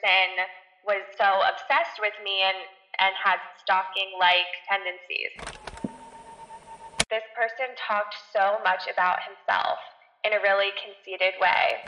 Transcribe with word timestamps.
person 0.00 0.48
was 0.86 1.02
so 1.16 1.44
obsessed 1.44 2.00
with 2.00 2.14
me 2.24 2.40
and, 2.42 2.56
and 2.98 3.12
had 3.16 3.36
stalking 3.60 4.16
like 4.18 4.48
tendencies. 4.68 5.36
This 7.10 7.24
person 7.36 7.74
talked 7.76 8.14
so 8.32 8.58
much 8.64 8.88
about 8.90 9.18
himself 9.22 9.78
in 10.24 10.32
a 10.32 10.40
really 10.40 10.70
conceited 10.80 11.34
way. 11.40 11.84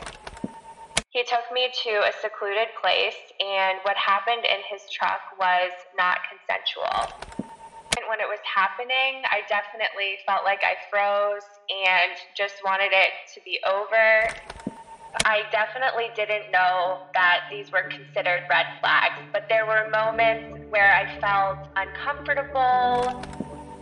He 1.10 1.24
took 1.24 1.44
me 1.53 1.69
to 1.85 2.08
a 2.08 2.12
secluded 2.21 2.69
place, 2.80 3.21
and 3.38 3.78
what 3.83 3.96
happened 3.96 4.44
in 4.49 4.60
his 4.65 4.81
truck 4.90 5.21
was 5.38 5.71
not 5.97 6.19
consensual. 6.24 7.13
And 7.97 8.08
when 8.08 8.21
it 8.21 8.26
was 8.26 8.40
happening, 8.49 9.21
I 9.29 9.44
definitely 9.49 10.17
felt 10.24 10.44
like 10.44 10.65
I 10.65 10.81
froze 10.90 11.44
and 11.69 12.13
just 12.35 12.65
wanted 12.65 12.92
it 12.92 13.13
to 13.35 13.40
be 13.44 13.60
over. 13.69 14.33
I 15.24 15.42
definitely 15.53 16.10
didn't 16.16 16.51
know 16.51 17.02
that 17.15 17.45
these 17.51 17.70
were 17.70 17.82
considered 17.82 18.45
red 18.48 18.66
flags, 18.80 19.20
but 19.32 19.46
there 19.48 19.66
were 19.66 19.88
moments 19.91 20.64
where 20.70 20.92
I 20.95 21.20
felt 21.20 21.69
uncomfortable. 21.77 23.22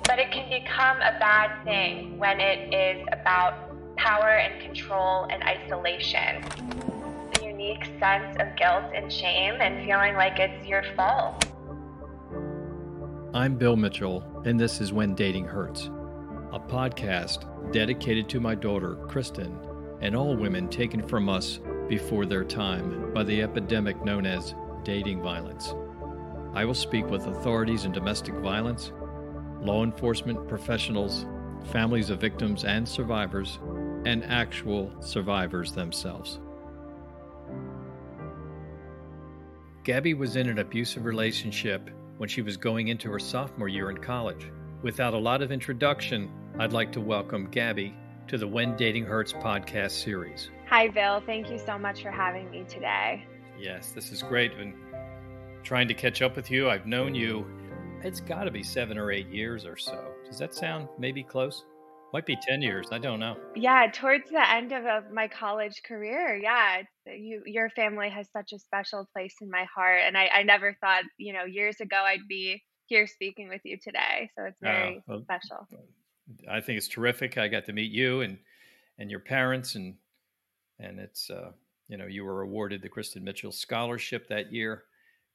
But 0.04 0.18
it 0.18 0.32
can 0.32 0.50
become 0.50 0.96
a 0.96 1.16
bad 1.20 1.62
thing 1.64 2.18
when 2.18 2.40
it 2.40 2.74
is 2.74 3.06
about 3.12 3.54
power 3.96 4.30
and 4.30 4.60
control 4.60 5.28
and 5.30 5.42
isolation. 5.44 6.42
A 7.40 7.44
unique 7.44 7.84
sense 8.00 8.36
of 8.40 8.56
guilt 8.56 8.92
and 8.94 9.12
shame 9.12 9.60
and 9.60 9.86
feeling 9.86 10.14
like 10.14 10.38
it's 10.40 10.66
your 10.66 10.82
fault. 10.96 11.44
I'm 13.32 13.54
Bill 13.56 13.76
Mitchell, 13.76 14.42
and 14.44 14.58
this 14.58 14.80
is 14.80 14.92
When 14.92 15.14
Dating 15.14 15.44
Hurts, 15.44 15.90
a 16.52 16.58
podcast 16.58 17.46
dedicated 17.72 18.28
to 18.30 18.40
my 18.40 18.56
daughter, 18.56 18.96
Kristen, 19.06 19.56
and 20.00 20.16
all 20.16 20.36
women 20.36 20.68
taken 20.68 21.06
from 21.06 21.28
us 21.28 21.60
before 21.88 22.26
their 22.26 22.44
time 22.44 23.12
by 23.12 23.22
the 23.22 23.42
epidemic 23.42 24.02
known 24.04 24.26
as 24.26 24.54
dating 24.84 25.22
violence. 25.22 25.74
I 26.54 26.64
will 26.64 26.74
speak 26.74 27.06
with 27.06 27.26
authorities 27.26 27.84
in 27.84 27.92
domestic 27.92 28.34
violence, 28.36 28.92
law 29.60 29.84
enforcement 29.84 30.48
professionals, 30.48 31.26
families 31.66 32.10
of 32.10 32.20
victims 32.20 32.64
and 32.64 32.88
survivors, 32.88 33.58
and 34.04 34.24
actual 34.24 34.90
survivors 35.00 35.72
themselves. 35.72 36.40
Gabby 39.84 40.14
was 40.14 40.36
in 40.36 40.48
an 40.48 40.58
abusive 40.58 41.04
relationship 41.04 41.90
when 42.18 42.28
she 42.28 42.42
was 42.42 42.56
going 42.56 42.88
into 42.88 43.10
her 43.10 43.18
sophomore 43.18 43.68
year 43.68 43.90
in 43.90 43.98
college. 43.98 44.50
Without 44.82 45.14
a 45.14 45.18
lot 45.18 45.42
of 45.42 45.52
introduction, 45.52 46.30
I'd 46.58 46.72
like 46.72 46.92
to 46.92 47.00
welcome 47.00 47.46
Gabby 47.50 47.94
to 48.30 48.38
the 48.38 48.46
When 48.46 48.76
Dating 48.76 49.04
Hurts 49.04 49.32
podcast 49.32 49.90
series. 49.90 50.50
Hi, 50.68 50.86
Bill. 50.86 51.20
Thank 51.26 51.50
you 51.50 51.58
so 51.58 51.76
much 51.76 52.00
for 52.00 52.12
having 52.12 52.48
me 52.48 52.64
today. 52.68 53.26
Yes, 53.58 53.90
this 53.90 54.12
is 54.12 54.22
great. 54.22 54.56
Been 54.56 54.72
trying 55.64 55.88
to 55.88 55.94
catch 55.94 56.22
up 56.22 56.36
with 56.36 56.48
you. 56.48 56.70
I've 56.70 56.86
known 56.86 57.12
you, 57.12 57.44
it's 58.04 58.20
got 58.20 58.44
to 58.44 58.52
be 58.52 58.62
seven 58.62 58.98
or 58.98 59.10
eight 59.10 59.26
years 59.30 59.66
or 59.66 59.76
so. 59.76 60.12
Does 60.24 60.38
that 60.38 60.54
sound 60.54 60.86
maybe 60.96 61.24
close? 61.24 61.64
Might 62.12 62.24
be 62.24 62.36
10 62.40 62.62
years. 62.62 62.86
I 62.92 62.98
don't 62.98 63.18
know. 63.18 63.36
Yeah, 63.56 63.90
towards 63.92 64.30
the 64.30 64.48
end 64.48 64.70
of, 64.70 64.86
of 64.86 65.10
my 65.10 65.26
college 65.26 65.82
career. 65.84 66.38
Yeah, 66.40 66.82
you 67.06 67.42
your 67.46 67.68
family 67.70 68.10
has 68.10 68.28
such 68.32 68.52
a 68.52 68.60
special 68.60 69.08
place 69.12 69.34
in 69.40 69.50
my 69.50 69.66
heart. 69.74 70.02
And 70.06 70.16
I, 70.16 70.30
I 70.32 70.42
never 70.44 70.76
thought, 70.80 71.02
you 71.18 71.32
know, 71.32 71.46
years 71.46 71.80
ago 71.80 71.96
I'd 71.96 72.28
be 72.28 72.62
here 72.86 73.08
speaking 73.08 73.48
with 73.48 73.62
you 73.64 73.76
today. 73.82 74.30
So 74.36 74.44
it's 74.44 74.58
very 74.62 74.98
uh, 74.98 75.00
well, 75.08 75.22
special. 75.24 75.66
I 76.50 76.60
think 76.60 76.78
it's 76.78 76.88
terrific. 76.88 77.38
I 77.38 77.48
got 77.48 77.64
to 77.66 77.72
meet 77.72 77.92
you 77.92 78.20
and 78.20 78.38
and 78.98 79.10
your 79.10 79.20
parents 79.20 79.74
and 79.74 79.96
and 80.78 80.98
it's 80.98 81.30
uh, 81.30 81.52
you 81.88 81.96
know 81.96 82.06
you 82.06 82.24
were 82.24 82.42
awarded 82.42 82.82
the 82.82 82.88
Kristen 82.88 83.24
Mitchell 83.24 83.52
Scholarship 83.52 84.28
that 84.28 84.52
year, 84.52 84.84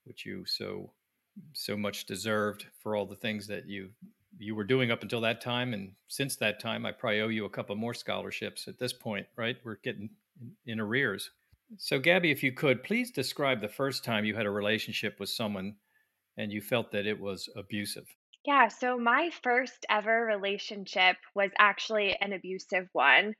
which 0.05 0.25
you 0.25 0.45
so 0.45 0.91
so 1.53 1.75
much 1.75 2.05
deserved 2.05 2.65
for 2.81 2.95
all 2.95 3.05
the 3.05 3.15
things 3.15 3.47
that 3.47 3.67
you 3.67 3.89
you 4.37 4.55
were 4.55 4.63
doing 4.63 4.91
up 4.91 5.01
until 5.01 5.21
that 5.21 5.41
time 5.41 5.73
and 5.73 5.91
since 6.07 6.35
that 6.35 6.59
time 6.59 6.85
I 6.85 6.91
probably 6.91 7.21
owe 7.21 7.29
you 7.29 7.45
a 7.45 7.49
couple 7.49 7.75
more 7.75 7.93
scholarships 7.93 8.67
at 8.67 8.77
this 8.77 8.93
point, 8.93 9.25
right? 9.37 9.55
We're 9.63 9.77
getting 9.83 10.09
in 10.65 10.79
arrears. 10.79 11.31
So 11.77 11.99
Gabby, 11.99 12.31
if 12.31 12.43
you 12.43 12.51
could 12.51 12.83
please 12.83 13.11
describe 13.11 13.61
the 13.61 13.67
first 13.67 14.03
time 14.03 14.25
you 14.25 14.35
had 14.35 14.45
a 14.45 14.51
relationship 14.51 15.19
with 15.19 15.29
someone 15.29 15.75
and 16.37 16.51
you 16.51 16.61
felt 16.61 16.91
that 16.91 17.07
it 17.07 17.19
was 17.19 17.49
abusive. 17.55 18.07
Yeah, 18.45 18.67
so 18.67 18.97
my 18.97 19.31
first 19.43 19.85
ever 19.89 20.23
relationship 20.23 21.17
was 21.33 21.49
actually 21.57 22.15
an 22.15 22.31
abusive 22.31 22.87
one. 22.93 23.33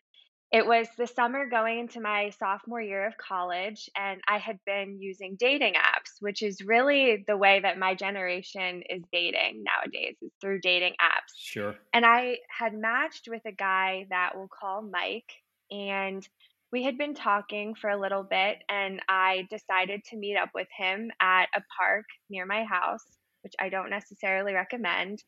It 0.52 0.66
was 0.66 0.88
the 0.98 1.06
summer 1.06 1.48
going 1.48 1.80
into 1.80 2.00
my 2.00 2.32
sophomore 2.32 2.82
year 2.82 3.06
of 3.06 3.18
college, 3.18 3.90
and 3.96 4.22
I 4.28 4.40
had 4.40 4.58
been 4.66 5.00
using 5.00 5.36
dating 5.38 5.74
apps, 5.74 6.22
which 6.22 6.42
is 6.42 6.62
really 6.62 7.24
the 7.28 7.38
way 7.38 7.60
that 7.60 7.78
my 7.78 7.94
generation 7.94 8.82
is 8.90 9.04
dating 9.12 9.64
nowadays, 9.64 10.16
is 10.22 10.32
through 10.42 10.62
dating 10.62 10.94
apps. 11.02 11.34
Sure. 11.36 11.76
And 11.94 12.06
I 12.06 12.38
had 12.50 12.74
matched 12.74 13.28
with 13.30 13.42
a 13.46 13.52
guy 13.52 14.08
that 14.10 14.32
we'll 14.36 14.48
call 14.48 14.82
Mike, 14.82 15.32
and 15.70 16.28
we 16.72 16.84
had 16.84 16.98
been 16.98 17.14
talking 17.14 17.76
for 17.76 17.90
a 17.90 18.00
little 18.00 18.24
bit, 18.24 18.58
and 18.70 19.02
I 19.08 19.48
decided 19.52 20.04
to 20.06 20.18
meet 20.18 20.38
up 20.38 20.50
with 20.56 20.68
him 20.76 21.12
at 21.22 21.46
a 21.56 21.62
park 21.78 22.06
near 22.30 22.46
my 22.46 22.64
house 22.64 23.06
which 23.46 23.54
I 23.62 23.70
don't 23.70 23.90
necessarily 23.90 24.54
recommend. 24.54 25.24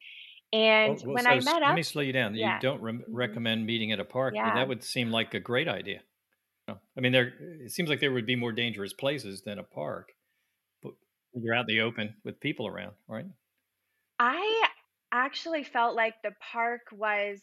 And 0.51 0.97
well, 0.97 1.05
well, 1.05 1.13
when 1.13 1.23
so 1.25 1.29
I 1.29 1.35
met 1.35 1.45
let 1.45 1.55
up, 1.61 1.67
let 1.69 1.75
me 1.75 1.83
slow 1.83 2.01
you 2.01 2.11
down. 2.11 2.33
Yeah. 2.35 2.55
You 2.55 2.61
don't 2.61 2.81
re- 2.81 2.93
mm-hmm. 2.93 3.15
recommend 3.15 3.65
meeting 3.65 3.91
at 3.91 3.99
a 3.99 4.05
park. 4.05 4.33
Yeah. 4.35 4.55
that 4.55 4.67
would 4.67 4.83
seem 4.83 5.11
like 5.11 5.33
a 5.33 5.39
great 5.39 5.67
idea. 5.67 5.99
I 6.69 6.99
mean, 6.99 7.13
there. 7.13 7.33
It 7.63 7.71
seems 7.71 7.87
like 7.87 8.01
there 8.01 8.11
would 8.11 8.25
be 8.25 8.35
more 8.35 8.51
dangerous 8.51 8.91
places 8.91 9.41
than 9.43 9.57
a 9.57 9.63
park, 9.63 10.09
but 10.83 10.93
you're 11.33 11.55
out 11.55 11.69
in 11.69 11.75
the 11.75 11.81
open 11.81 12.15
with 12.25 12.41
people 12.41 12.67
around, 12.67 12.91
right? 13.07 13.25
I 14.19 14.67
actually 15.13 15.63
felt 15.63 15.95
like 15.95 16.15
the 16.23 16.33
park 16.51 16.81
was 16.91 17.39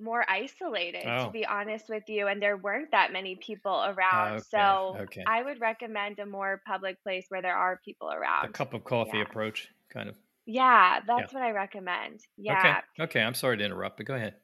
more 0.00 0.24
isolated, 0.28 1.04
oh. 1.06 1.26
to 1.26 1.30
be 1.30 1.46
honest 1.46 1.88
with 1.88 2.04
you, 2.08 2.26
and 2.26 2.42
there 2.42 2.56
weren't 2.56 2.90
that 2.90 3.12
many 3.12 3.36
people 3.36 3.84
around. 3.86 4.34
Okay. 4.34 4.44
So 4.50 4.96
okay. 5.00 5.24
I 5.26 5.42
would 5.42 5.60
recommend 5.60 6.18
a 6.18 6.26
more 6.26 6.60
public 6.66 7.02
place 7.02 7.26
where 7.28 7.42
there 7.42 7.56
are 7.56 7.80
people 7.84 8.10
around. 8.10 8.46
A 8.46 8.48
cup 8.48 8.74
of 8.74 8.84
coffee 8.84 9.18
yeah. 9.18 9.22
approach, 9.22 9.68
kind 9.92 10.08
of. 10.08 10.16
Yeah, 10.46 11.00
that's 11.06 11.32
yeah. 11.32 11.38
what 11.38 11.46
I 11.46 11.52
recommend. 11.52 12.20
Yeah. 12.36 12.58
Okay. 12.58 13.04
Okay. 13.04 13.20
I'm 13.20 13.34
sorry 13.34 13.56
to 13.58 13.64
interrupt, 13.64 13.96
but 13.96 14.06
go 14.06 14.14
ahead. 14.14 14.34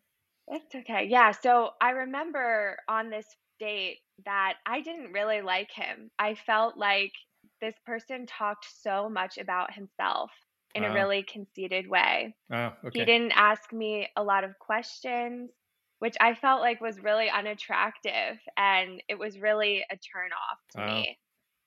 It's 0.49 0.75
okay. 0.75 1.07
Yeah. 1.09 1.33
So 1.33 1.71
I 1.81 1.91
remember 1.91 2.77
on 2.89 3.11
this 3.11 3.27
date 3.59 3.99
that 4.25 4.55
I 4.67 4.81
didn't 4.81 5.13
really 5.13 5.43
like 5.43 5.71
him. 5.71 6.11
I 6.19 6.35
felt 6.35 6.77
like 6.77 7.13
this 7.61 7.75
person 7.85 8.27
talked 8.27 8.67
so 8.83 9.09
much 9.09 9.39
about 9.39 9.73
himself 9.75 10.31
in 10.75 10.85
a 10.85 10.87
uh-huh. 10.87 10.95
really 10.95 11.23
conceited 11.23 11.89
way. 11.89 12.35
Oh, 12.53 12.73
okay. 12.85 13.01
He 13.01 13.05
didn't 13.05 13.33
ask 13.33 13.73
me 13.73 14.09
a 14.17 14.23
lot 14.23 14.45
of 14.45 14.59
questions, 14.59 15.51
which 15.99 16.17
I 16.21 16.35
felt 16.35 16.61
like 16.61 16.81
was 16.81 17.03
really 17.03 17.29
unattractive 17.29 18.39
and 18.57 19.03
it 19.09 19.19
was 19.19 19.39
really 19.39 19.85
a 19.91 19.97
turn 19.97 20.31
off 20.33 20.59
to 20.73 20.83
oh. 20.83 20.87
me. 20.87 21.19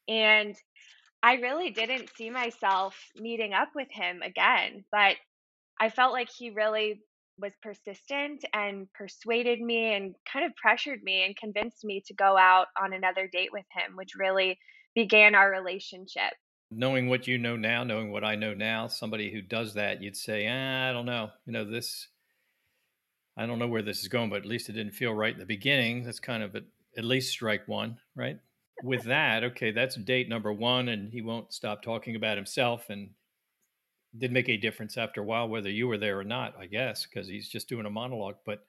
And 0.08 0.56
I 1.22 1.36
really 1.36 1.72
didn't 1.72 2.10
see 2.16 2.30
myself 2.30 2.98
meeting 3.16 3.54
up 3.54 3.70
with 3.76 3.88
him 3.92 4.22
again, 4.22 4.84
but 4.92 5.16
I 5.80 5.90
felt 5.90 6.12
like 6.12 6.30
he 6.30 6.50
really 6.50 7.02
was 7.40 7.54
persistent 7.62 8.44
and 8.54 8.92
persuaded 8.94 9.60
me 9.60 9.94
and 9.94 10.16
kind 10.32 10.46
of 10.46 10.56
pressured 10.56 11.02
me 11.02 11.26
and 11.26 11.36
convinced 11.36 11.84
me 11.84 12.04
to 12.08 12.14
go 12.14 12.38
out 12.38 12.68
on 12.82 12.94
another 12.94 13.28
date 13.28 13.52
with 13.52 13.66
him, 13.72 13.96
which 13.96 14.16
really 14.18 14.60
began 14.94 15.34
our 15.34 15.50
relationship. 15.50 16.34
Knowing 16.76 17.08
what 17.10 17.28
you 17.28 17.38
know 17.38 17.56
now, 17.56 17.84
knowing 17.84 18.12
what 18.12 18.24
I 18.24 18.36
know 18.36 18.54
now, 18.54 18.88
somebody 18.88 19.32
who 19.32 19.42
does 19.42 19.74
that, 19.76 20.02
you'd 20.02 20.18
say, 20.18 20.48
ah, 20.48 20.90
I 20.90 20.94
don't 20.94 21.06
know. 21.06 21.30
You 21.46 21.54
know, 21.54 21.70
this, 21.70 22.08
I 23.38 23.46
don't 23.46 23.60
know 23.60 23.68
where 23.68 23.82
this 23.82 24.02
is 24.02 24.08
going, 24.08 24.30
but 24.30 24.40
at 24.40 24.46
least 24.46 24.70
it 24.70 24.74
didn't 24.74 24.94
feel 24.94 25.14
right 25.14 25.34
in 25.34 25.40
the 25.40 25.46
beginning. 25.46 26.04
That's 26.04 26.20
kind 26.20 26.44
of 26.44 26.56
a, 26.56 26.62
at 26.98 27.04
least 27.04 27.32
strike 27.32 27.68
one, 27.68 27.98
right? 28.16 28.38
with 28.82 29.04
that, 29.04 29.44
okay, 29.44 29.72
that's 29.72 29.96
date 29.96 30.28
number 30.28 30.52
one, 30.52 30.90
and 30.90 31.12
he 31.12 31.22
won't 31.22 31.54
stop 31.54 31.82
talking 31.82 32.16
about 32.16 32.38
himself. 32.38 32.90
And 32.90 33.12
didn't 34.18 34.34
make 34.34 34.50
a 34.50 34.58
difference 34.58 34.98
after 34.98 35.22
a 35.22 35.24
while 35.24 35.48
whether 35.48 35.70
you 35.70 35.88
were 35.88 35.98
there 35.98 36.20
or 36.20 36.24
not, 36.24 36.54
I 36.60 36.68
guess, 36.68 37.06
because 37.06 37.28
he's 37.28 37.50
just 37.50 37.68
doing 37.68 37.86
a 37.86 37.90
monologue. 37.90 38.36
But 38.46 38.64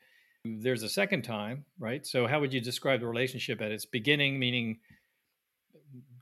there's 0.44 0.82
a 0.82 0.88
second 0.88 1.22
time, 1.22 1.66
right? 1.78 2.06
So, 2.06 2.26
how 2.26 2.40
would 2.40 2.52
you 2.52 2.60
describe 2.60 3.00
the 3.00 3.06
relationship 3.06 3.60
at 3.60 3.72
its 3.72 3.84
beginning? 3.84 4.38
Meaning, 4.38 4.78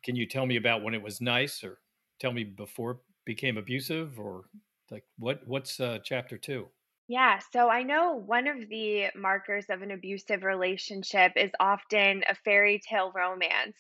can 0.05 0.17
you 0.17 0.27
tell 0.27 0.47
me 0.47 0.57
about 0.57 0.83
when 0.83 0.95
it 0.95 1.03
was 1.03 1.21
nice, 1.21 1.63
or 1.65 1.79
tell 2.19 2.33
me 2.33 2.45
before 2.45 2.93
it 2.93 2.97
became 3.25 3.57
abusive, 3.57 4.19
or 4.19 4.45
like 4.91 5.05
what? 5.19 5.47
What's 5.47 5.81
uh, 5.81 5.99
chapter 6.03 6.39
two? 6.39 6.69
Yeah, 7.09 7.41
so 7.53 7.69
I 7.69 7.83
know 7.83 8.15
one 8.15 8.47
of 8.47 8.69
the 8.69 9.09
markers 9.15 9.67
of 9.69 9.83
an 9.83 9.91
abusive 9.91 10.45
relationship 10.45 11.33
is 11.37 11.51
often 11.61 12.23
a 12.29 12.35
fairy 12.35 12.81
tale 12.89 13.13
romance. 13.15 13.77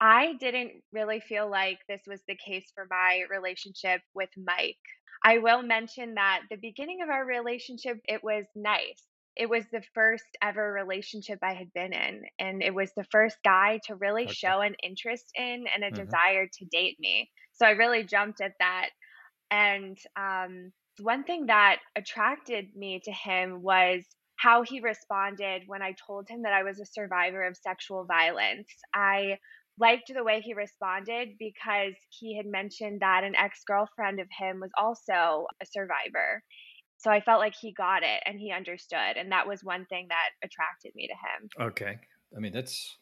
I 0.00 0.34
didn't 0.40 0.82
really 0.92 1.20
feel 1.20 1.48
like 1.48 1.78
this 1.88 2.02
was 2.06 2.20
the 2.26 2.36
case 2.36 2.72
for 2.74 2.86
my 2.90 3.22
relationship 3.30 4.00
with 4.14 4.30
Mike. 4.36 4.76
I 5.24 5.38
will 5.38 5.62
mention 5.62 6.14
that 6.14 6.42
the 6.50 6.56
beginning 6.56 7.00
of 7.02 7.10
our 7.10 7.24
relationship, 7.24 7.98
it 8.08 8.24
was 8.24 8.44
nice. 8.54 9.02
It 9.36 9.48
was 9.48 9.64
the 9.70 9.82
first 9.94 10.24
ever 10.42 10.72
relationship 10.72 11.38
I 11.42 11.54
had 11.54 11.72
been 11.72 11.92
in. 11.92 12.22
And 12.38 12.62
it 12.62 12.74
was 12.74 12.92
the 12.94 13.06
first 13.10 13.38
guy 13.44 13.80
to 13.86 13.96
really 13.96 14.26
Okay. 14.26 14.28
show 14.28 14.60
an 14.60 14.76
interest 14.82 15.30
in 15.36 15.66
and 15.74 15.84
a 15.84 15.90
hmm 15.90 16.14
desire 16.14 16.46
to 16.46 16.64
date 16.66 16.96
me. 17.00 17.30
So 17.52 17.66
I 17.66 17.70
really 17.70 18.04
jumped 18.04 18.40
at 18.40 18.52
that. 18.60 18.90
And 19.50 19.96
um, 20.16 20.72
one 21.00 21.24
thing 21.24 21.46
that 21.46 21.80
attracted 21.96 22.74
me 22.74 23.00
to 23.04 23.12
him 23.12 23.62
was 23.62 24.06
how 24.36 24.62
he 24.62 24.80
responded 24.80 25.62
when 25.66 25.82
I 25.82 25.94
told 26.06 26.28
him 26.28 26.42
that 26.42 26.52
I 26.52 26.62
was 26.62 26.80
a 26.80 26.86
survivor 26.86 27.42
of 27.44 27.56
sexual 27.56 28.04
violence. 28.04 28.68
I 28.94 29.38
liked 29.78 30.10
the 30.14 30.24
way 30.24 30.40
he 30.40 30.54
responded 30.54 31.30
because 31.38 31.94
he 32.10 32.36
had 32.36 32.46
mentioned 32.46 33.00
that 33.00 33.24
an 33.24 33.34
ex 33.36 33.62
girlfriend 33.66 34.20
of 34.20 34.28
him 34.36 34.60
was 34.60 34.70
also 34.76 35.46
a 35.60 35.66
survivor. 35.66 36.42
So 37.04 37.10
I 37.10 37.20
felt 37.20 37.38
like 37.38 37.54
he 37.54 37.70
got 37.72 38.02
it 38.02 38.22
and 38.24 38.40
he 38.40 38.50
understood. 38.50 39.18
And 39.18 39.30
that 39.30 39.46
was 39.46 39.62
one 39.62 39.84
thing 39.84 40.06
that 40.08 40.30
attracted 40.42 40.94
me 40.94 41.06
to 41.06 41.12
him. 41.12 41.68
Okay. 41.68 41.98
I 42.34 42.40
mean, 42.40 42.52
that's 42.52 42.96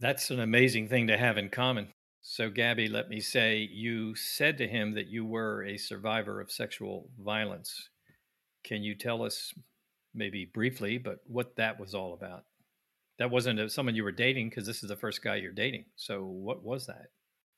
that's 0.00 0.30
an 0.30 0.40
amazing 0.40 0.88
thing 0.88 1.06
to 1.08 1.18
have 1.18 1.36
in 1.36 1.50
common. 1.50 1.88
So, 2.22 2.48
Gabby, 2.48 2.88
let 2.88 3.10
me 3.10 3.20
say, 3.20 3.68
you 3.70 4.14
said 4.14 4.56
to 4.56 4.66
him 4.66 4.94
that 4.94 5.08
you 5.08 5.26
were 5.26 5.62
a 5.64 5.76
survivor 5.76 6.40
of 6.40 6.50
sexual 6.50 7.10
violence. 7.22 7.90
Can 8.64 8.82
you 8.82 8.94
tell 8.94 9.22
us, 9.22 9.52
maybe 10.14 10.46
briefly, 10.46 10.96
but 10.96 11.18
what 11.26 11.54
that 11.56 11.78
was 11.78 11.94
all 11.94 12.14
about? 12.14 12.44
That 13.18 13.30
wasn't 13.30 13.70
someone 13.70 13.94
you 13.94 14.04
were 14.04 14.10
dating 14.10 14.48
because 14.48 14.66
this 14.66 14.82
is 14.82 14.88
the 14.88 14.96
first 14.96 15.22
guy 15.22 15.36
you're 15.36 15.52
dating. 15.52 15.84
So, 15.96 16.24
what 16.24 16.64
was 16.64 16.86
that? 16.86 17.08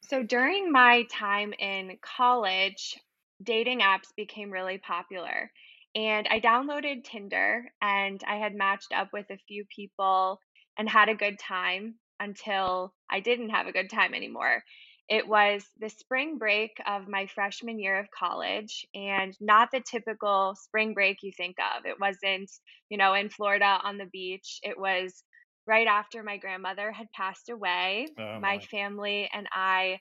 So 0.03 0.23
during 0.23 0.71
my 0.71 1.05
time 1.13 1.53
in 1.59 1.97
college, 2.03 2.97
dating 3.43 3.81
apps 3.81 4.15
became 4.17 4.51
really 4.51 4.79
popular. 4.79 5.51
And 5.97 6.29
I 6.29 6.41
downloaded 6.41 7.05
Tinder 7.05 7.73
and 7.83 8.23
I 8.27 8.37
had 8.37 8.55
matched 8.55 8.93
up 8.93 9.13
with 9.13 9.31
a 9.31 9.39
few 9.49 9.65
people 9.75 10.41
and 10.79 10.89
had 10.89 11.09
a 11.09 11.17
good 11.17 11.39
time 11.41 11.99
until 12.21 12.95
I 13.11 13.21
didn't 13.21 13.51
have 13.51 13.67
a 13.67 13.73
good 13.73 13.91
time 13.91 14.15
anymore. 14.15 14.63
It 15.09 15.27
was 15.27 15.65
the 15.79 15.89
spring 15.89 16.39
break 16.39 16.73
of 16.87 17.09
my 17.09 17.27
freshman 17.27 17.81
year 17.81 17.99
of 17.99 18.11
college 18.13 18.87
and 18.95 19.37
not 19.41 19.71
the 19.73 19.81
typical 19.81 20.55
spring 20.57 20.95
break 20.95 21.23
you 21.23 21.33
think 21.37 21.57
of. 21.59 21.87
It 21.87 21.99
wasn't, 22.01 22.51
you 22.91 22.99
know, 22.99 23.15
in 23.15 23.31
Florida 23.31 23.81
on 23.83 23.99
the 23.99 24.07
beach. 24.07 24.61
It 24.63 24.79
was 24.79 25.25
right 25.67 25.87
after 25.89 26.23
my 26.23 26.37
grandmother 26.39 26.93
had 26.93 27.11
passed 27.13 27.49
away. 27.49 28.09
Oh, 28.19 28.41
My 28.41 28.59
my. 28.59 28.69
family 28.71 29.29
and 29.33 29.49
I 29.53 30.01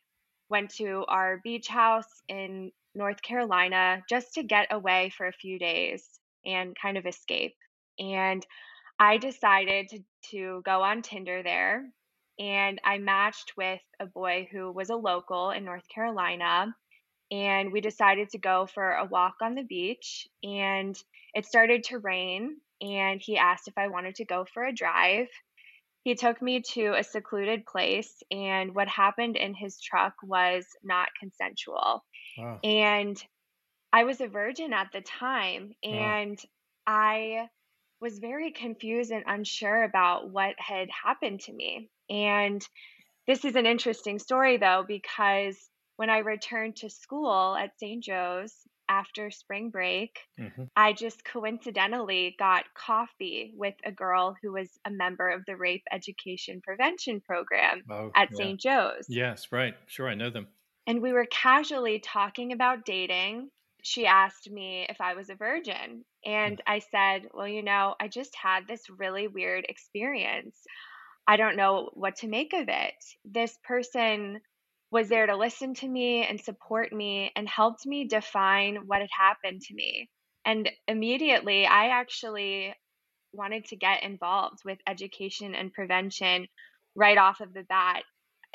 went 0.49 0.71
to 0.75 1.05
our 1.07 1.39
beach 1.43 1.67
house 1.67 2.23
in 2.27 2.71
North 2.95 3.21
Carolina 3.21 4.03
just 4.09 4.33
to 4.35 4.43
get 4.43 4.67
away 4.71 5.11
for 5.15 5.27
a 5.27 5.33
few 5.33 5.59
days 5.59 6.03
and 6.45 6.75
kind 6.79 6.97
of 6.97 7.05
escape. 7.05 7.55
And 7.99 8.45
I 8.97 9.17
decided 9.17 9.89
to, 9.89 9.99
to 10.31 10.61
go 10.65 10.81
on 10.81 11.01
Tinder 11.01 11.43
there. 11.43 11.85
And 12.39 12.79
I 12.83 12.97
matched 12.97 13.53
with 13.57 13.81
a 13.99 14.05
boy 14.05 14.47
who 14.51 14.71
was 14.71 14.89
a 14.89 14.95
local 14.95 15.51
in 15.51 15.65
North 15.65 15.87
Carolina. 15.93 16.75
And 17.31 17.71
we 17.71 17.81
decided 17.81 18.29
to 18.29 18.37
go 18.37 18.67
for 18.73 18.91
a 18.91 19.05
walk 19.05 19.35
on 19.41 19.55
the 19.55 19.63
beach. 19.63 20.27
And 20.43 20.97
it 21.33 21.45
started 21.45 21.83
to 21.85 21.99
rain. 21.99 22.57
And 22.81 23.21
he 23.21 23.37
asked 23.37 23.67
if 23.67 23.77
I 23.77 23.87
wanted 23.87 24.15
to 24.15 24.25
go 24.25 24.45
for 24.53 24.63
a 24.63 24.73
drive. 24.73 25.27
He 26.05 26.13
took 26.13 26.39
me 26.39 26.61
to 26.73 26.93
a 26.93 27.03
secluded 27.03 27.65
place, 27.65 28.21
and 28.29 28.75
what 28.75 28.87
happened 28.87 29.35
in 29.35 29.55
his 29.55 29.79
truck 29.79 30.13
was 30.21 30.63
not 30.83 31.09
consensual. 31.19 32.05
Wow. 32.37 32.63
And 32.63 33.23
I 33.93 34.03
was 34.05 34.21
a 34.21 34.27
virgin 34.27 34.73
at 34.73 34.91
the 34.93 35.01
time, 35.01 35.73
Wow. 35.89 36.17
and 36.21 36.39
I 36.87 37.49
was 38.01 38.19
very 38.19 38.51
confused 38.51 39.11
and 39.11 39.25
unsure 39.27 39.83
about 39.83 40.29
what 40.31 40.55
had 40.59 40.89
happened 40.91 41.41
to 41.41 41.53
me. 41.53 41.91
And 42.09 42.67
this 43.27 43.45
is 43.45 43.55
an 43.55 43.65
interesting 43.67 44.19
story, 44.19 44.57
though, 44.57 44.83
because 44.87 45.69
when 45.97 46.09
I 46.09 46.19
returned 46.19 46.77
to 46.77 46.89
school 46.89 47.55
at 47.55 47.79
St. 47.79 48.03
Joe's 48.03 48.55
after 48.89 49.31
spring 49.31 49.69
break, 49.71 50.19
hmm 50.37 50.65
I 50.75 50.93
just 50.93 51.25
coincidentally 51.25 52.35
got 52.39 52.73
coffee 52.75 53.53
with 53.55 53.75
a 53.85 53.91
girl 53.91 54.35
who 54.41 54.53
was 54.53 54.79
a 54.85 54.91
member 54.91 55.29
of 55.29 55.45
the 55.45 55.57
Rape 55.57 55.83
Education 55.91 56.61
Prevention 56.61 57.21
Program 57.21 57.85
Oh, 57.89 58.15
at 58.15 58.29
yeah. 58.29 58.35
St. 58.35 58.59
Joe's. 58.59 59.07
Yes, 59.07 59.51
right. 59.51 59.77
Sure, 59.87 60.09
I 60.09 60.15
know 60.15 60.29
them. 60.29 60.49
And 60.87 61.01
we 61.01 61.13
were 61.13 61.25
casually 61.25 61.99
talking 61.99 62.51
about 62.51 62.85
dating. 62.85 63.49
She 63.83 64.05
asked 64.05 64.49
me 64.49 64.85
if 64.89 65.01
I 65.01 65.15
was 65.15 65.29
a 65.29 65.35
virgin. 65.35 66.05
Mm. 66.25 66.31
And 66.31 66.61
I 66.67 66.79
said, 66.79 67.27
Well, 67.33 67.47
you 67.47 67.63
know, 67.63 67.95
I 67.99 68.07
just 68.07 68.35
had 68.35 68.67
this 68.67 68.89
really 68.89 69.27
weird 69.27 69.65
experience. 69.67 70.57
I 71.27 71.37
don't 71.37 71.57
know 71.57 71.89
what 71.93 72.17
to 72.17 72.27
make 72.27 72.53
of 72.53 72.67
it. 72.69 72.93
This 73.23 73.57
person 73.63 74.41
was 74.91 75.09
there 75.09 75.25
to 75.25 75.35
listen 75.35 75.73
to 75.75 75.87
me 75.87 76.23
and 76.23 76.39
support 76.39 76.93
me 76.93 77.31
and 77.35 77.49
helped 77.49 77.85
me 77.85 78.07
define 78.07 78.81
what 78.85 79.01
had 79.01 79.09
happened 79.17 79.61
to 79.61 79.73
me. 79.73 80.09
And 80.45 80.69
immediately, 80.87 81.65
I 81.65 81.87
actually 81.87 82.73
wanted 83.33 83.65
to 83.65 83.75
get 83.75 84.03
involved 84.03 84.59
with 84.63 84.77
education 84.87 85.55
and 85.55 85.73
prevention 85.73 86.47
right 86.95 87.17
off 87.17 87.41
of 87.41 87.53
the 87.53 87.63
bat, 87.63 88.03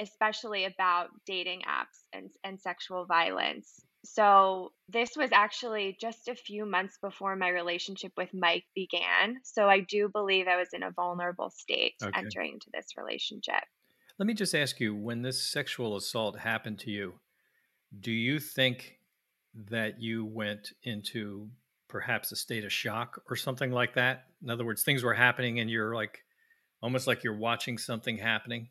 especially 0.01 0.65
about 0.65 1.09
dating 1.27 1.63
apps 1.69 2.05
and, 2.13 2.31
and 2.45 2.61
sexual 2.61 3.07
violence. 3.07 3.85
So, 4.05 4.73
this 4.89 5.11
was 5.17 5.31
actually 5.33 5.97
just 6.01 6.29
a 6.29 6.35
few 6.35 6.65
months 6.65 6.97
before 7.03 7.37
my 7.37 7.49
relationship 7.49 8.13
with 8.17 8.31
Mike 8.33 8.65
began. 8.75 9.37
So, 9.45 9.69
I 9.69 9.81
do 9.81 10.09
believe 10.09 10.49
I 10.49 10.57
was 10.57 10.69
in 10.73 10.83
a 10.83 10.91
vulnerable 10.91 11.51
state 11.51 11.95
Okay. 12.03 12.19
entering 12.19 12.55
into 12.55 12.71
this 12.73 12.87
relationship. 12.97 13.63
Let 14.19 14.27
me 14.27 14.35
just 14.35 14.55
ask 14.55 14.81
you 14.81 14.95
when 14.95 15.23
this 15.23 15.43
sexual 15.43 15.97
assault 15.97 16.39
happened 16.39 16.79
to 16.81 16.91
you, 16.91 17.21
do 17.99 18.13
you 18.13 18.39
think 18.39 18.99
that 19.55 20.01
you 20.01 20.25
went 20.25 20.73
into 20.83 21.49
perhaps 21.89 22.31
a 22.31 22.37
state 22.37 22.65
of 22.65 22.73
shock 22.73 23.23
or 23.29 23.37
something 23.37 23.71
like 23.71 23.95
that? 23.95 24.27
In 24.43 24.51
other 24.51 24.65
words, 24.65 24.83
things 24.83 25.03
were 25.03 25.15
happening 25.15 25.61
and 25.61 25.69
you're 25.69 25.95
like 25.95 26.25
almost 26.83 27.07
like 27.07 27.25
you're 27.25 27.37
watching 27.37 27.79
something 27.79 28.17
happening. 28.17 28.69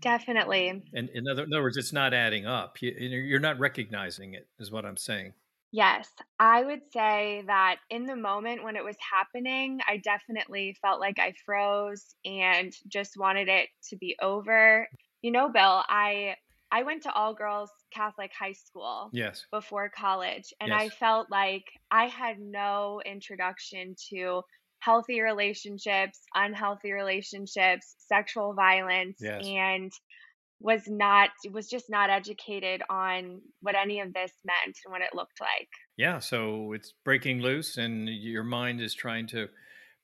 Definitely. 0.00 0.82
And 0.92 1.08
in 1.10 1.28
other, 1.28 1.44
in 1.44 1.52
other 1.52 1.62
words, 1.62 1.76
it's 1.76 1.92
not 1.92 2.14
adding 2.14 2.46
up. 2.46 2.80
You, 2.80 2.90
you're 2.90 3.40
not 3.40 3.58
recognizing 3.58 4.34
it, 4.34 4.46
is 4.58 4.70
what 4.70 4.84
I'm 4.84 4.96
saying. 4.96 5.32
Yes, 5.70 6.08
I 6.38 6.64
would 6.64 6.80
say 6.92 7.42
that 7.46 7.76
in 7.90 8.06
the 8.06 8.16
moment 8.16 8.64
when 8.64 8.76
it 8.76 8.84
was 8.84 8.96
happening, 9.12 9.80
I 9.86 9.98
definitely 9.98 10.76
felt 10.80 10.98
like 10.98 11.18
I 11.18 11.34
froze 11.44 12.14
and 12.24 12.72
just 12.86 13.18
wanted 13.18 13.48
it 13.48 13.68
to 13.90 13.96
be 13.96 14.16
over. 14.22 14.88
You 15.20 15.30
know, 15.30 15.50
Bill, 15.50 15.84
I 15.88 16.36
I 16.70 16.84
went 16.84 17.02
to 17.02 17.12
all 17.12 17.34
girls 17.34 17.70
Catholic 17.92 18.30
high 18.38 18.52
school 18.52 19.10
Yes. 19.12 19.44
before 19.50 19.90
college, 19.90 20.54
and 20.60 20.72
I 20.72 20.88
felt 20.88 21.30
like 21.30 21.64
I 21.90 22.06
had 22.06 22.38
no 22.38 23.02
introduction 23.04 23.94
to 24.10 24.42
healthy 24.80 25.20
relationships, 25.20 26.20
unhealthy 26.34 26.92
relationships, 26.92 27.94
sexual 27.98 28.54
violence, 28.54 29.20
Yes. 29.20 29.42
and 29.42 29.92
was 30.60 30.84
not 30.88 31.30
was 31.52 31.68
just 31.68 31.90
not 31.90 32.10
educated 32.10 32.82
on 32.90 33.42
what 33.60 33.76
any 33.76 34.00
of 34.00 34.12
this 34.14 34.32
meant 34.44 34.76
and 34.84 34.92
what 34.92 35.02
it 35.02 35.14
looked 35.14 35.40
like. 35.40 35.68
Yeah. 35.96 36.18
So 36.20 36.72
it's 36.72 36.92
breaking 37.04 37.40
loose 37.40 37.76
and 37.76 38.08
your 38.08 38.44
mind 38.44 38.80
is 38.80 38.94
trying 38.94 39.26
to 39.28 39.48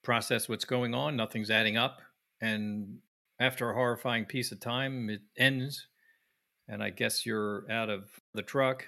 process 0.02 0.48
what's 0.48 0.64
going 0.64 0.94
on. 0.94 1.16
Nothing's 1.16 1.50
adding 1.50 1.76
up. 1.76 2.00
And 2.40 2.98
after 3.40 3.70
a 3.70 3.74
horrifying 3.74 4.24
piece 4.26 4.52
of 4.52 4.60
time, 4.60 5.08
it 5.08 5.22
ends. 5.36 5.88
And 6.68 6.82
I 6.82 6.90
guess 6.90 7.26
you're 7.26 7.70
out 7.70 7.90
of 7.90 8.10
the 8.34 8.42
truck 8.42 8.86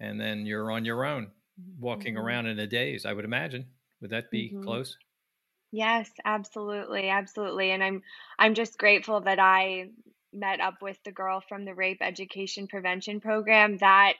and 0.00 0.20
then 0.20 0.46
you're 0.46 0.70
on 0.72 0.84
your 0.84 1.04
own, 1.04 1.32
walking 1.78 2.16
Mhm. 2.16 2.18
around 2.18 2.46
in 2.46 2.58
a 2.58 2.66
daze, 2.66 3.06
I 3.06 3.12
would 3.12 3.24
imagine. 3.24 3.70
Would 4.00 4.10
that 4.10 4.30
be 4.30 4.52
Mhm. 4.52 4.60
close? 4.62 4.98
Yes, 5.74 6.08
absolutely, 6.24 7.08
absolutely. 7.08 7.72
And 7.72 7.82
I'm 7.82 8.02
I'm 8.38 8.54
just 8.54 8.78
grateful 8.78 9.22
that 9.22 9.40
I 9.40 9.88
met 10.32 10.60
up 10.60 10.80
with 10.80 10.96
the 11.04 11.10
girl 11.10 11.42
from 11.48 11.64
the 11.64 11.74
Rape 11.74 11.98
Education 12.00 12.68
Prevention 12.68 13.20
Program. 13.20 13.78
That 13.78 14.12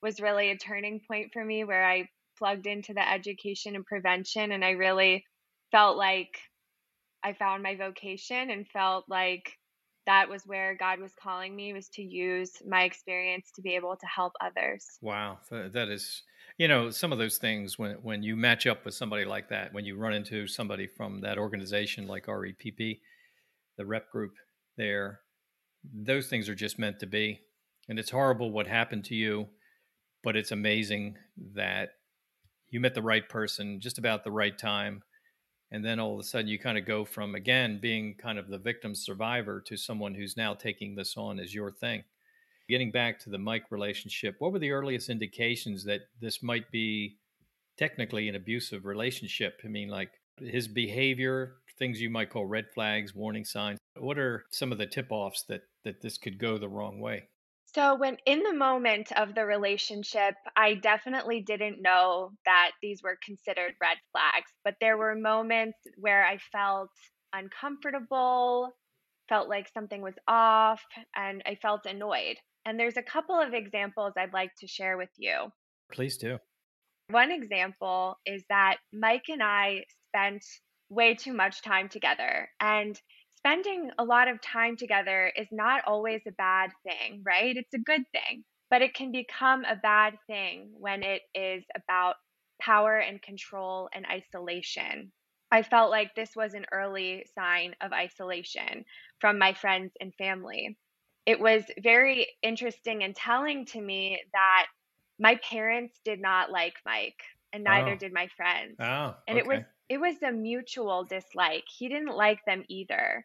was 0.00 0.18
really 0.18 0.50
a 0.50 0.56
turning 0.56 1.02
point 1.06 1.34
for 1.34 1.44
me 1.44 1.62
where 1.64 1.86
I 1.86 2.08
plugged 2.38 2.66
into 2.66 2.94
the 2.94 3.06
education 3.06 3.76
and 3.76 3.84
prevention 3.84 4.50
and 4.50 4.64
I 4.64 4.70
really 4.70 5.26
felt 5.70 5.98
like 5.98 6.38
I 7.22 7.34
found 7.34 7.62
my 7.62 7.76
vocation 7.76 8.50
and 8.50 8.66
felt 8.66 9.04
like 9.06 9.58
that 10.06 10.30
was 10.30 10.46
where 10.46 10.74
God 10.74 11.00
was 11.00 11.12
calling 11.22 11.54
me 11.54 11.74
was 11.74 11.90
to 11.90 12.02
use 12.02 12.52
my 12.66 12.84
experience 12.84 13.50
to 13.56 13.62
be 13.62 13.76
able 13.76 13.96
to 13.96 14.06
help 14.06 14.32
others. 14.40 14.86
Wow. 15.02 15.38
That 15.50 15.88
is, 15.90 16.22
you 16.58 16.68
know, 16.68 16.90
some 16.90 17.12
of 17.12 17.18
those 17.18 17.38
things 17.38 17.78
when, 17.78 17.92
when 18.02 18.22
you 18.22 18.36
match 18.36 18.66
up 18.66 18.84
with 18.84 18.94
somebody 18.94 19.24
like 19.24 19.48
that, 19.48 19.72
when 19.72 19.84
you 19.84 19.96
run 19.96 20.12
into 20.12 20.46
somebody 20.46 20.86
from 20.86 21.20
that 21.20 21.38
organization 21.38 22.06
like 22.06 22.26
REPP, 22.26 23.00
the 23.76 23.86
rep 23.86 24.10
group 24.10 24.34
there, 24.76 25.20
those 25.92 26.28
things 26.28 26.48
are 26.48 26.54
just 26.54 26.78
meant 26.78 27.00
to 27.00 27.06
be. 27.06 27.40
And 27.88 27.98
it's 27.98 28.10
horrible 28.10 28.50
what 28.50 28.66
happened 28.66 29.04
to 29.06 29.14
you, 29.14 29.48
but 30.22 30.36
it's 30.36 30.52
amazing 30.52 31.16
that 31.54 31.90
you 32.70 32.80
met 32.80 32.94
the 32.94 33.02
right 33.02 33.28
person 33.28 33.80
just 33.80 33.98
about 33.98 34.24
the 34.24 34.30
right 34.30 34.56
time 34.56 35.02
and 35.74 35.84
then 35.84 35.98
all 35.98 36.14
of 36.14 36.20
a 36.20 36.22
sudden 36.22 36.46
you 36.46 36.58
kind 36.58 36.78
of 36.78 36.86
go 36.86 37.04
from 37.04 37.34
again 37.34 37.80
being 37.80 38.14
kind 38.14 38.38
of 38.38 38.48
the 38.48 38.58
victim 38.58 38.94
survivor 38.94 39.60
to 39.60 39.76
someone 39.76 40.14
who's 40.14 40.36
now 40.36 40.54
taking 40.54 40.94
this 40.94 41.16
on 41.16 41.40
as 41.40 41.54
your 41.54 41.72
thing 41.72 42.04
getting 42.68 42.90
back 42.90 43.18
to 43.18 43.30
the 43.30 43.38
mike 43.38 43.64
relationship 43.70 44.36
what 44.38 44.52
were 44.52 44.58
the 44.58 44.70
earliest 44.70 45.08
indications 45.08 45.84
that 45.84 46.02
this 46.20 46.42
might 46.42 46.70
be 46.70 47.16
technically 47.76 48.28
an 48.28 48.34
abusive 48.36 48.84
relationship? 48.84 49.60
I 49.64 49.68
mean 49.68 49.88
like 49.88 50.10
his 50.38 50.68
behavior 50.68 51.56
things 51.78 52.00
you 52.00 52.10
might 52.10 52.30
call 52.30 52.46
red 52.46 52.66
flags 52.74 53.14
warning 53.14 53.44
signs. 53.44 53.78
What 53.98 54.18
are 54.18 54.44
some 54.50 54.72
of 54.72 54.78
the 54.78 54.86
tip-offs 54.86 55.44
that 55.48 55.62
that 55.84 56.00
this 56.00 56.18
could 56.18 56.38
go 56.38 56.58
the 56.58 56.68
wrong 56.68 57.00
way? 57.00 57.24
So, 57.74 57.96
when 57.96 58.18
in 58.26 58.42
the 58.44 58.52
moment 58.52 59.10
of 59.16 59.34
the 59.34 59.44
relationship, 59.44 60.34
I 60.56 60.74
definitely 60.74 61.40
didn't 61.40 61.82
know 61.82 62.30
that 62.44 62.70
these 62.80 63.02
were 63.02 63.18
considered 63.24 63.74
red 63.80 63.96
flags, 64.12 64.52
but 64.62 64.76
there 64.80 64.96
were 64.96 65.16
moments 65.16 65.78
where 65.96 66.24
I 66.24 66.38
felt 66.52 66.90
uncomfortable, 67.32 68.76
felt 69.28 69.48
like 69.48 69.68
something 69.72 70.02
was 70.02 70.14
off, 70.28 70.82
and 71.14 71.42
I 71.46 71.56
felt 71.56 71.86
annoyed. 71.86 72.36
And 72.66 72.78
there's 72.78 72.96
a 72.96 73.02
couple 73.02 73.38
of 73.38 73.52
examples 73.52 74.14
I'd 74.16 74.32
like 74.32 74.52
to 74.60 74.66
share 74.66 74.96
with 74.96 75.10
you. 75.16 75.52
please 75.92 76.16
do 76.16 76.38
One 77.10 77.30
example 77.30 78.16
is 78.24 78.42
that 78.48 78.76
Mike 78.92 79.26
and 79.28 79.42
I 79.42 79.84
spent 80.08 80.44
way 80.88 81.14
too 81.14 81.32
much 81.32 81.62
time 81.62 81.88
together. 81.88 82.48
And 82.60 82.98
spending 83.36 83.90
a 83.98 84.04
lot 84.04 84.28
of 84.28 84.40
time 84.40 84.76
together 84.76 85.30
is 85.36 85.48
not 85.52 85.82
always 85.86 86.22
a 86.26 86.32
bad 86.32 86.70
thing, 86.82 87.22
right? 87.24 87.56
It's 87.56 87.74
a 87.74 87.78
good 87.78 88.02
thing. 88.12 88.44
But 88.70 88.82
it 88.82 88.94
can 88.94 89.12
become 89.12 89.64
a 89.64 89.76
bad 89.76 90.14
thing 90.26 90.70
when 90.78 91.02
it 91.02 91.22
is 91.34 91.64
about 91.76 92.16
power 92.60 92.96
and 92.96 93.20
control 93.20 93.88
and 93.94 94.06
isolation. 94.06 95.12
I 95.54 95.62
felt 95.62 95.92
like 95.92 96.16
this 96.16 96.34
was 96.34 96.54
an 96.54 96.66
early 96.72 97.24
sign 97.32 97.76
of 97.80 97.92
isolation 97.92 98.84
from 99.20 99.38
my 99.38 99.54
friends 99.54 99.92
and 100.00 100.12
family. 100.16 100.76
It 101.26 101.38
was 101.38 101.62
very 101.80 102.26
interesting 102.42 103.04
and 103.04 103.14
telling 103.14 103.64
to 103.66 103.80
me 103.80 104.20
that 104.32 104.66
my 105.20 105.36
parents 105.48 106.00
did 106.04 106.20
not 106.20 106.50
like 106.50 106.74
Mike 106.84 107.22
and 107.52 107.62
neither 107.62 107.92
oh 107.92 107.96
did 107.96 108.12
my 108.12 108.26
friends. 108.36 108.74
oh 108.80 109.14
And 109.28 109.38
it 109.38 109.46
was 109.46 109.60
it 109.88 109.98
was 109.98 110.20
a 110.24 110.32
mutual 110.32 111.04
dislike. 111.04 111.62
He 111.68 111.88
didn't 111.88 112.16
like 112.16 112.40
them 112.46 112.64
either, 112.68 113.24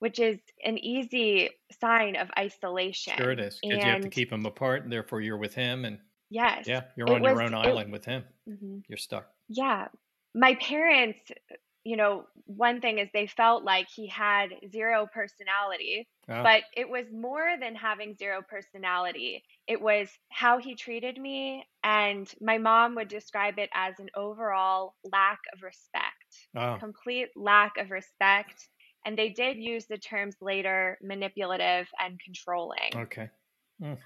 which 0.00 0.18
is 0.18 0.40
an 0.64 0.78
easy 0.78 1.50
sign 1.80 2.16
of 2.16 2.28
isolation. 2.36 3.14
Sure 3.16 3.30
it 3.30 3.38
isolation. 3.38 3.60
because 3.62 3.84
you 3.84 3.90
have 3.92 4.00
to 4.00 4.08
keep 4.08 4.30
them 4.30 4.46
apart, 4.46 4.82
and 4.82 4.92
therefore 4.92 5.20
you're 5.20 5.36
with 5.36 5.54
him, 5.54 5.84
and 5.84 6.00
yes, 6.28 6.66
yeah, 6.66 6.86
you're 6.96 7.08
on 7.08 7.22
was 7.22 7.38
your 7.38 7.42
own 7.42 7.54
it 7.54 7.68
island 7.68 7.92
with 7.92 8.04
him. 8.04 8.24
mhm. 8.48 8.82
You're 8.88 8.98
stuck. 8.98 9.30
yeah. 9.48 9.88
My 10.34 10.54
parents, 10.56 11.20
you 11.84 11.96
know, 11.96 12.26
one 12.46 12.80
thing 12.80 12.98
is 12.98 13.08
they 13.12 13.26
felt 13.26 13.64
like 13.64 13.88
he 13.94 14.08
had 14.08 14.50
zero 14.70 15.06
personality, 15.12 16.08
Oh, 16.28 16.44
but 16.44 16.62
it 16.76 16.88
was 16.88 17.06
more 17.12 17.56
than 17.60 17.74
having 17.74 18.14
zero 18.16 18.42
personality. 18.48 19.44
It 19.66 19.80
was 19.80 20.10
how 20.30 20.58
he 20.58 20.74
treated 20.76 21.18
me, 21.18 21.64
and 21.82 22.32
my 22.40 22.58
mom 22.58 22.94
would 22.96 23.08
describe 23.08 23.58
it 23.58 23.70
as 23.74 23.98
an 23.98 24.08
overall 24.16 24.94
lack 25.04 25.38
of 25.54 25.62
respect, 25.62 26.48
oh, 26.54 26.80
complete 26.80 27.28
lack 27.36 27.76
of 27.78 27.90
respect. 27.90 28.68
And 29.04 29.16
they 29.16 29.30
did 29.30 29.56
use 29.58 29.86
the 29.86 29.98
terms 29.98 30.36
later 30.40 30.98
manipulative 31.02 31.88
and 32.00 32.18
controlling. 32.20 32.92
okay. 32.94 33.30
Mm, 33.80 33.98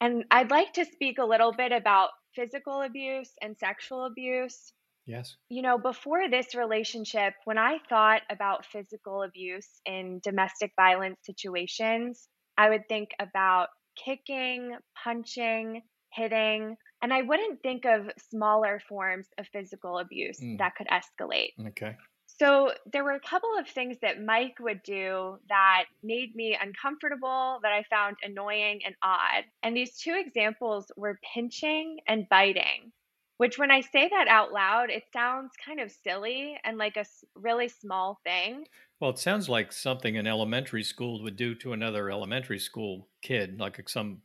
And 0.00 0.24
I'd 0.30 0.50
like 0.50 0.72
to 0.74 0.86
speak 0.86 1.18
a 1.18 1.24
little 1.26 1.52
bit 1.52 1.70
about 1.70 2.10
physical 2.34 2.80
abuse 2.80 3.34
and 3.42 3.58
sexual 3.58 4.04
abuse. 4.06 4.72
Yes. 5.06 5.36
You 5.48 5.62
know, 5.62 5.78
before 5.78 6.28
this 6.28 6.54
relationship, 6.54 7.34
when 7.44 7.58
I 7.58 7.78
thought 7.88 8.22
about 8.30 8.66
physical 8.66 9.22
abuse 9.22 9.68
in 9.86 10.20
domestic 10.22 10.72
violence 10.76 11.18
situations, 11.22 12.28
I 12.58 12.70
would 12.70 12.88
think 12.88 13.10
about 13.20 13.68
kicking, 14.02 14.76
punching, 15.02 15.82
hitting, 16.12 16.76
and 17.02 17.12
I 17.12 17.22
wouldn't 17.22 17.62
think 17.62 17.84
of 17.84 18.10
smaller 18.30 18.80
forms 18.88 19.26
of 19.38 19.46
physical 19.52 19.98
abuse 19.98 20.40
Mm, 20.40 20.58
that 20.58 20.74
could 20.76 20.88
escalate. 20.88 21.52
okay. 21.68 21.96
So 22.26 22.72
there 22.92 23.04
were 23.04 23.12
a 23.12 23.20
couple 23.20 23.56
of 23.58 23.66
things 23.68 23.96
that 24.02 24.20
Mike 24.20 24.58
would 24.60 24.82
do 24.82 25.38
that 25.48 25.84
made 26.02 26.34
me 26.34 26.58
uncomfortable, 26.60 27.60
that 27.62 27.72
I 27.72 27.82
found 27.88 28.16
annoying 28.22 28.80
and 28.84 28.94
odd. 29.02 29.44
And 29.62 29.74
these 29.76 29.96
two 29.98 30.14
examples 30.14 30.90
were 30.96 31.18
pinching 31.34 31.98
and 32.06 32.28
biting, 32.28 32.92
which 33.38 33.58
when 33.58 33.70
I 33.70 33.80
say 33.80 34.08
that 34.08 34.28
out 34.28 34.52
loud, 34.52 34.90
it 34.90 35.04
sounds 35.12 35.52
kind 35.64 35.80
of 35.80 35.92
silly 35.92 36.58
and 36.64 36.78
like 36.78 36.96
a 36.96 37.04
really 37.34 37.68
small 37.68 38.18
thing. 38.24 38.66
Well, 39.00 39.10
it 39.10 39.18
sounds 39.18 39.48
like 39.48 39.72
something 39.72 40.16
an 40.16 40.26
elementary 40.26 40.82
school 40.82 41.22
would 41.22 41.36
do 41.36 41.54
to 41.56 41.72
another 41.72 42.10
elementary 42.10 42.58
school 42.58 43.08
kid, 43.22 43.60
like 43.60 43.88
some, 43.88 44.22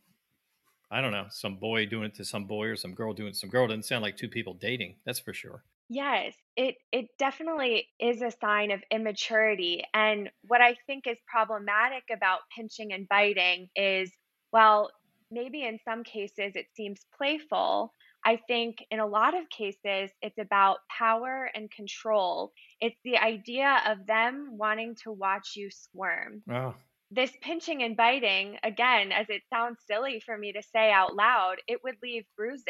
I 0.92 1.02
don't 1.02 1.12
know, 1.12 1.28
some 1.30 1.58
boy 1.58 1.86
doing 1.86 2.06
it 2.06 2.16
to 2.16 2.26
some 2.26 2.46
boy 2.46 2.68
or 2.68 2.76
some 2.76 2.94
girl 2.94 3.14
doing 3.14 3.30
it 3.30 3.34
to 3.34 3.40
some 3.40 3.50
girl. 3.50 3.68
Doesn't 3.68 3.84
sound 3.84 4.04
like 4.04 4.18
two 4.18 4.30
people 4.30 4.54
dating. 4.54 4.98
That's 5.06 5.20
for 5.20 5.34
sure. 5.34 5.64
Yes, 5.90 6.36
it 6.56 6.76
it 6.94 7.08
definitely 7.18 7.90
is 8.00 8.22
a 8.22 8.32
sign 8.32 8.72
of 8.72 8.82
immaturity. 8.92 9.84
And 9.94 10.32
what 10.48 10.62
I 10.62 10.76
think 10.88 11.06
is 11.06 11.18
problematic 11.28 12.04
about 12.10 12.42
pinching 12.56 12.94
and 12.94 13.08
biting 13.10 13.70
is, 13.76 14.12
well, 14.54 14.92
maybe 15.30 15.64
in 15.64 15.80
some 15.84 16.04
cases 16.04 16.56
it 16.56 16.68
seems 16.76 17.02
playful. 17.18 17.94
I 18.26 18.40
think 18.48 18.86
in 18.92 19.00
a 19.00 19.06
lot 19.06 19.36
of 19.38 19.50
cases 19.50 20.12
it's 20.22 20.38
about 20.38 20.80
power 20.96 21.50
and 21.56 21.72
control. 21.72 22.52
It's 22.80 23.00
the 23.04 23.18
idea 23.18 23.82
of 23.88 24.06
them 24.06 24.58
wanting 24.58 24.96
to 25.04 25.12
watch 25.12 25.54
you 25.56 25.70
squirm. 25.72 26.44
Oh, 26.52 26.76
This 27.10 27.32
pinching 27.42 27.82
and 27.84 27.98
biting, 27.98 28.58
again, 28.64 29.12
as 29.12 29.28
it 29.30 29.42
sounds 29.50 29.80
silly 29.88 30.22
for 30.24 30.38
me 30.38 30.54
to 30.54 30.62
say 30.62 30.92
out 30.92 31.16
loud, 31.16 31.56
it 31.68 31.84
would 31.84 31.96
leave 32.04 32.24
bruises, 32.38 32.66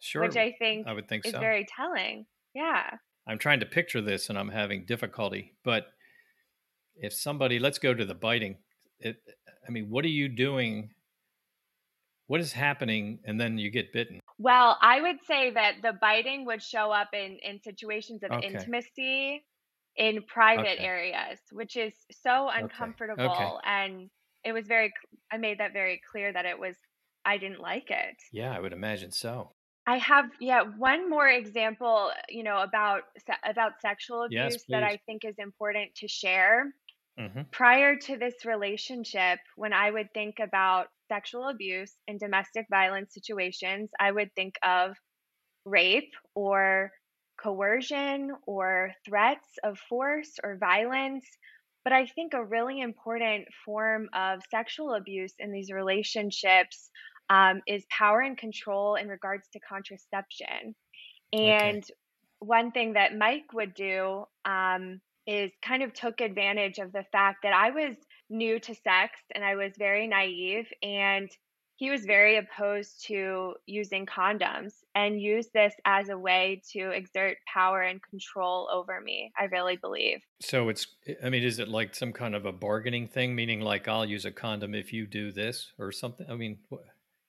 sure. 0.00 0.22
which. 0.22 0.36
I 0.36 0.54
think 0.58 0.86
I 0.86 0.92
would 0.92 1.08
think 1.08 1.24
is 1.24 1.32
so. 1.32 1.40
very 1.40 1.66
telling. 1.76 2.26
Yeah. 2.54 2.90
I'm 3.28 3.38
trying 3.38 3.60
to 3.60 3.66
picture 3.66 4.00
this 4.00 4.28
and 4.28 4.38
I'm 4.38 4.48
having 4.48 4.86
difficulty. 4.86 5.54
But 5.64 5.86
if 6.96 7.12
somebody, 7.12 7.58
let's 7.58 7.78
go 7.78 7.92
to 7.94 8.04
the 8.04 8.14
biting. 8.14 8.56
It, 9.00 9.16
I 9.66 9.70
mean, 9.70 9.90
what 9.90 10.04
are 10.04 10.08
you 10.08 10.28
doing? 10.28 10.90
What 12.28 12.40
is 12.40 12.52
happening? 12.52 13.20
And 13.24 13.40
then 13.40 13.58
you 13.58 13.70
get 13.70 13.92
bitten. 13.92 14.20
Well, 14.38 14.76
I 14.82 15.00
would 15.00 15.22
say 15.24 15.50
that 15.50 15.80
the 15.82 15.92
biting 15.94 16.44
would 16.46 16.62
show 16.62 16.90
up 16.92 17.14
in 17.14 17.38
in 17.38 17.60
situations 17.60 18.22
of 18.22 18.32
Okay. 18.32 18.68
intimacy 18.74 19.46
in 19.96 20.22
private 20.24 20.78
Okay. 20.78 20.90
areas, 20.92 21.40
which 21.52 21.76
is 21.76 21.94
so 22.10 22.48
Okay. 22.58 22.96
Okay. 23.18 23.48
uncomfortable. 23.48 23.60
And 23.64 24.10
it 24.44 24.52
was 24.52 24.66
very 24.66 24.92
I 25.32 25.38
made 25.38 25.58
that 25.60 25.72
very 25.72 26.00
clear 26.10 26.32
that 26.32 26.44
it 26.46 26.58
was, 26.58 26.76
I 27.24 27.38
didn't 27.38 27.60
like 27.60 27.90
it. 27.90 28.16
Yeah, 28.30 28.52
I 28.54 28.60
would 28.60 28.72
imagine 28.72 29.10
so. 29.12 29.52
I 29.86 29.98
have, 29.98 30.30
yeah, 30.40 30.62
one 30.62 31.08
more 31.08 31.28
example, 31.28 32.12
you 32.28 32.42
know, 32.42 32.58
about 32.58 33.04
about 33.44 33.80
sexual 33.80 34.22
Yes, 34.28 34.56
abuse 34.56 34.66
that 34.72 34.82
I 34.82 34.96
think 35.06 35.24
is 35.24 35.38
important 35.38 35.94
to 35.96 36.08
share. 36.08 36.72
hmm 37.18 37.46
Prior 37.52 37.96
to 37.96 38.16
this 38.18 38.44
relationship, 38.46 39.40
when 39.56 39.72
I 39.72 39.90
would 39.90 40.14
think 40.14 40.40
about 40.40 40.88
sexual 41.08 41.48
abuse 41.48 41.94
in 42.08 42.18
domestic 42.18 42.66
violence 42.70 43.14
situations, 43.14 43.90
I 43.98 44.10
would 44.12 44.34
think 44.34 44.54
of 44.62 44.96
rape 45.64 46.12
or 46.34 46.92
coercion 47.40 48.32
or 48.46 48.92
threats 49.04 49.48
of 49.62 49.78
force 49.88 50.38
or 50.42 50.56
violence. 50.56 51.26
But 51.84 51.92
I 51.92 52.06
think 52.06 52.34
a 52.34 52.44
really 52.44 52.80
important 52.80 53.46
form 53.64 54.08
of 54.14 54.40
sexual 54.50 54.94
abuse 54.94 55.34
in 55.38 55.52
these 55.52 55.70
relationships 55.70 56.90
um, 57.30 57.60
is 57.66 57.84
power 57.90 58.20
and 58.20 58.36
control 58.36 58.96
in 58.96 59.08
regards 59.08 59.48
to 59.52 59.60
contraception. 59.60 60.74
Okay. 61.34 61.50
And 61.50 61.84
one 62.38 62.70
thing 62.72 62.94
that 62.94 63.16
Mike 63.16 63.52
would 63.52 63.74
do 63.74 64.24
um, 64.44 65.00
is 65.26 65.50
kind 65.64 65.82
of 65.82 65.92
took 65.92 66.20
advantage 66.20 66.78
of 66.78 66.92
the 66.92 67.04
fact 67.12 67.38
that 67.42 67.52
I 67.52 67.70
was 67.70 67.96
new 68.28 68.58
to 68.60 68.74
sex 68.74 69.20
and 69.34 69.44
I 69.44 69.54
was 69.54 69.72
very 69.78 70.06
naive, 70.06 70.66
and 70.82 71.30
he 71.78 71.90
was 71.90 72.06
very 72.06 72.38
opposed 72.38 73.04
to 73.06 73.52
using 73.66 74.06
condoms 74.06 74.72
and 74.94 75.20
used 75.20 75.52
this 75.52 75.74
as 75.84 76.08
a 76.08 76.16
way 76.16 76.62
to 76.72 76.90
exert 76.90 77.36
power 77.52 77.82
and 77.82 78.00
control 78.02 78.66
over 78.72 78.98
me. 79.00 79.30
I 79.38 79.44
really 79.44 79.76
believe. 79.76 80.20
So 80.40 80.70
it's, 80.70 80.86
I 81.22 81.28
mean, 81.28 81.42
is 81.42 81.58
it 81.58 81.68
like 81.68 81.94
some 81.94 82.14
kind 82.14 82.34
of 82.34 82.46
a 82.46 82.52
bargaining 82.52 83.08
thing, 83.08 83.34
meaning 83.34 83.60
like 83.60 83.88
I'll 83.88 84.06
use 84.06 84.24
a 84.24 84.30
condom 84.30 84.74
if 84.74 84.90
you 84.90 85.06
do 85.06 85.32
this 85.32 85.72
or 85.78 85.92
something? 85.92 86.26
I 86.30 86.34
mean, 86.34 86.58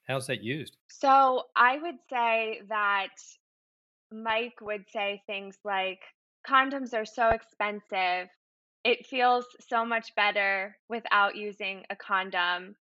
how's 0.06 0.28
that 0.28 0.42
used? 0.42 0.78
So 0.88 1.42
I 1.54 1.76
would 1.76 1.98
say 2.08 2.62
that 2.70 3.12
Mike 4.10 4.60
would 4.62 4.86
say 4.90 5.22
things 5.26 5.58
like, 5.62 6.00
condoms 6.48 6.94
are 6.94 7.04
so 7.04 7.28
expensive. 7.28 8.30
It 8.84 9.06
feels 9.06 9.44
so 9.68 9.84
much 9.84 10.14
better 10.14 10.76
without 10.88 11.36
using 11.36 11.84
a 11.90 11.96
condom. 11.96 12.76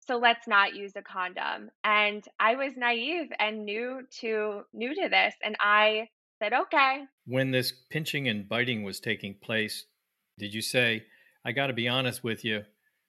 So 0.00 0.18
let's 0.18 0.48
not 0.48 0.74
use 0.74 0.92
a 0.96 1.02
condom. 1.02 1.70
And 1.84 2.24
I 2.40 2.56
was 2.56 2.72
naive 2.76 3.30
and 3.38 3.64
new 3.64 4.02
to 4.20 4.62
new 4.72 4.94
to 4.94 5.08
this 5.08 5.34
and 5.44 5.56
I 5.60 6.08
said, 6.42 6.52
okay. 6.52 7.04
When 7.26 7.52
this 7.52 7.72
pinching 7.90 8.28
and 8.28 8.48
biting 8.48 8.82
was 8.82 8.98
taking 8.98 9.34
place, 9.40 9.84
did 10.38 10.52
you 10.52 10.60
say, 10.60 11.04
I 11.44 11.52
got 11.52 11.68
to 11.68 11.72
be 11.72 11.88
honest 11.88 12.24
with 12.24 12.44
you, 12.44 12.64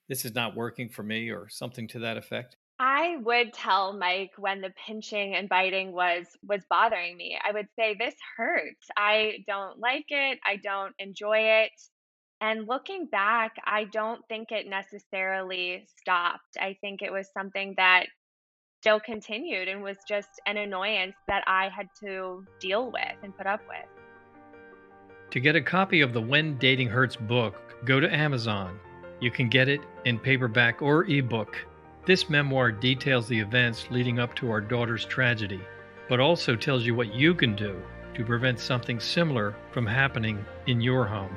this 0.08 0.24
is 0.24 0.34
not 0.34 0.54
working 0.54 0.88
for 0.88 1.02
me, 1.02 1.30
or 1.30 1.48
something 1.48 1.88
to 1.88 1.98
that 2.00 2.16
effect? 2.16 2.56
I 2.78 3.16
would 3.22 3.52
tell 3.52 3.92
Mike 3.92 4.32
when 4.36 4.60
the 4.60 4.72
pinching 4.86 5.34
and 5.34 5.48
biting 5.48 5.92
was 5.92 6.26
was 6.46 6.62
bothering 6.68 7.16
me. 7.16 7.38
I 7.42 7.52
would 7.52 7.68
say 7.76 7.96
this 7.98 8.14
hurts. 8.36 8.86
I 8.96 9.38
don't 9.46 9.78
like 9.78 10.06
it. 10.08 10.38
I 10.44 10.56
don't 10.56 10.94
enjoy 10.98 11.38
it. 11.38 11.72
And 12.44 12.68
looking 12.68 13.06
back, 13.06 13.56
I 13.64 13.84
don't 13.84 14.20
think 14.28 14.52
it 14.52 14.68
necessarily 14.68 15.86
stopped. 15.98 16.58
I 16.60 16.76
think 16.82 17.00
it 17.00 17.10
was 17.10 17.26
something 17.32 17.72
that 17.78 18.04
still 18.82 19.00
continued 19.00 19.66
and 19.66 19.82
was 19.82 19.96
just 20.06 20.28
an 20.44 20.58
annoyance 20.58 21.14
that 21.26 21.42
I 21.46 21.70
had 21.70 21.88
to 22.00 22.44
deal 22.60 22.92
with 22.92 23.16
and 23.22 23.34
put 23.34 23.46
up 23.46 23.62
with. 23.66 23.88
To 25.30 25.40
get 25.40 25.56
a 25.56 25.62
copy 25.62 26.02
of 26.02 26.12
the 26.12 26.20
When 26.20 26.58
Dating 26.58 26.86
Hurts 26.86 27.16
book, 27.16 27.54
go 27.86 27.98
to 27.98 28.14
Amazon. 28.14 28.78
You 29.20 29.30
can 29.30 29.48
get 29.48 29.70
it 29.70 29.80
in 30.04 30.18
paperback 30.18 30.82
or 30.82 31.04
ebook. 31.04 31.56
This 32.04 32.28
memoir 32.28 32.72
details 32.72 33.26
the 33.26 33.40
events 33.40 33.86
leading 33.90 34.18
up 34.18 34.34
to 34.36 34.50
our 34.50 34.60
daughter's 34.60 35.06
tragedy, 35.06 35.62
but 36.10 36.20
also 36.20 36.56
tells 36.56 36.84
you 36.84 36.94
what 36.94 37.14
you 37.14 37.34
can 37.34 37.56
do 37.56 37.82
to 38.12 38.22
prevent 38.22 38.60
something 38.60 39.00
similar 39.00 39.56
from 39.72 39.86
happening 39.86 40.44
in 40.66 40.82
your 40.82 41.06
home. 41.06 41.34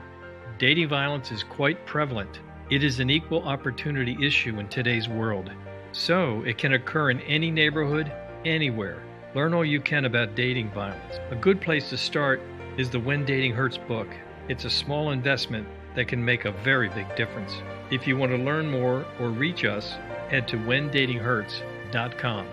Dating 0.59 0.89
violence 0.89 1.31
is 1.31 1.43
quite 1.43 1.85
prevalent. 1.85 2.39
It 2.71 2.83
is 2.83 2.99
an 2.99 3.11
equal 3.11 3.43
opportunity 3.43 4.17
issue 4.25 4.59
in 4.59 4.67
today's 4.69 5.07
world. 5.07 5.51
So, 5.91 6.41
it 6.47 6.57
can 6.57 6.73
occur 6.73 7.11
in 7.11 7.21
any 7.21 7.51
neighborhood, 7.51 8.11
anywhere. 8.43 9.03
Learn 9.35 9.53
all 9.53 9.63
you 9.63 9.79
can 9.79 10.05
about 10.05 10.33
dating 10.33 10.71
violence. 10.71 11.19
A 11.29 11.35
good 11.35 11.61
place 11.61 11.91
to 11.91 11.97
start 11.97 12.41
is 12.75 12.89
the 12.89 12.99
When 12.99 13.23
Dating 13.23 13.53
Hurts 13.53 13.77
book. 13.77 14.07
It's 14.49 14.65
a 14.65 14.69
small 14.69 15.11
investment 15.11 15.67
that 15.95 16.07
can 16.07 16.25
make 16.25 16.45
a 16.45 16.51
very 16.51 16.89
big 16.89 17.15
difference. 17.15 17.53
If 17.91 18.07
you 18.07 18.17
want 18.17 18.31
to 18.31 18.37
learn 18.37 18.71
more 18.71 19.05
or 19.19 19.29
reach 19.29 19.63
us, 19.63 19.91
head 20.29 20.47
to 20.47 20.57
whendatinghurts.com. 20.57 22.47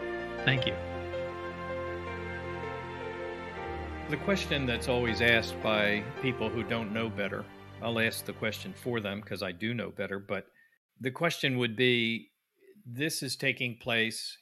Thank 0.44 0.66
you. 0.66 0.75
The 4.11 4.18
question 4.18 4.66
that's 4.66 4.88
always 4.88 5.23
asked 5.23 5.61
by 5.62 6.04
people 6.20 6.50
who 6.50 6.62
don't 6.62 6.92
know 6.92 7.08
better, 7.08 7.46
I'll 7.85 8.00
ask 8.00 8.25
the 8.25 8.33
question 8.33 8.73
for 8.73 8.99
them 8.99 9.21
because 9.21 9.43
I 9.43 9.53
do 9.53 9.75
know 9.75 9.91
better, 9.91 10.19
but 10.19 10.47
the 11.03 11.11
question 11.11 11.59
would 11.59 11.76
be 11.76 12.31
this 12.87 13.23
is 13.23 13.37
taking 13.37 13.76
place. 13.76 14.38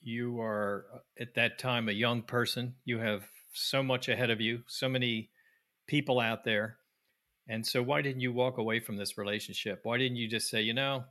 You 0.00 0.40
are 0.40 0.86
uh, 0.94 0.98
at 1.18 1.34
that 1.34 1.58
time 1.58 1.88
a 1.88 1.92
young 1.92 2.22
person. 2.22 2.76
You 2.84 2.98
have 2.98 3.24
so 3.52 3.82
much 3.82 4.08
ahead 4.08 4.30
of 4.30 4.40
you, 4.40 4.62
so 4.68 4.88
many 4.88 5.30
people 5.88 6.20
out 6.20 6.44
there. 6.44 6.76
And 7.48 7.66
so, 7.66 7.82
why 7.82 8.00
didn't 8.00 8.20
you 8.20 8.32
walk 8.32 8.58
away 8.58 8.78
from 8.78 8.96
this 8.96 9.18
relationship? 9.18 9.80
Why 9.82 9.98
didn't 9.98 10.16
you 10.16 10.28
just 10.28 10.48
say, 10.48 10.62
you 10.62 10.72
know, 10.72 11.02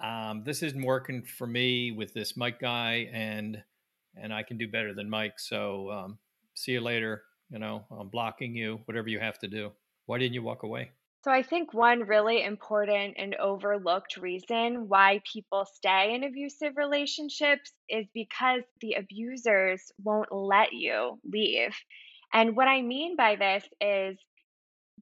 um, 0.00 0.44
this 0.44 0.62
isn't 0.62 0.82
working 0.82 1.24
for 1.24 1.48
me 1.48 1.90
with 1.90 2.14
this 2.14 2.36
Mike 2.36 2.60
guy, 2.60 3.10
and 3.12 3.60
and 4.16 4.32
I 4.32 4.44
can 4.44 4.56
do 4.56 4.68
better 4.68 4.94
than 4.94 5.10
Mike. 5.10 5.40
So, 5.40 5.90
um, 5.90 6.18
see 6.54 6.72
you 6.72 6.80
later. 6.80 7.24
You 7.50 7.58
know, 7.58 7.84
I'm 7.90 8.08
blocking 8.08 8.54
you. 8.54 8.80
Whatever 8.84 9.08
you 9.08 9.18
have 9.18 9.40
to 9.40 9.48
do. 9.48 9.72
Why 10.10 10.18
didn't 10.18 10.34
you 10.34 10.42
walk 10.42 10.64
away? 10.64 10.90
So 11.22 11.30
I 11.30 11.44
think 11.44 11.72
one 11.72 12.00
really 12.00 12.42
important 12.42 13.14
and 13.16 13.36
overlooked 13.36 14.16
reason 14.16 14.88
why 14.88 15.22
people 15.32 15.68
stay 15.72 16.16
in 16.16 16.24
abusive 16.24 16.72
relationships 16.76 17.70
is 17.88 18.06
because 18.12 18.62
the 18.80 18.94
abusers 18.94 19.92
won't 20.02 20.32
let 20.32 20.72
you 20.72 21.20
leave. 21.24 21.76
And 22.32 22.56
what 22.56 22.66
I 22.66 22.82
mean 22.82 23.14
by 23.14 23.36
this 23.36 23.62
is 23.80 24.18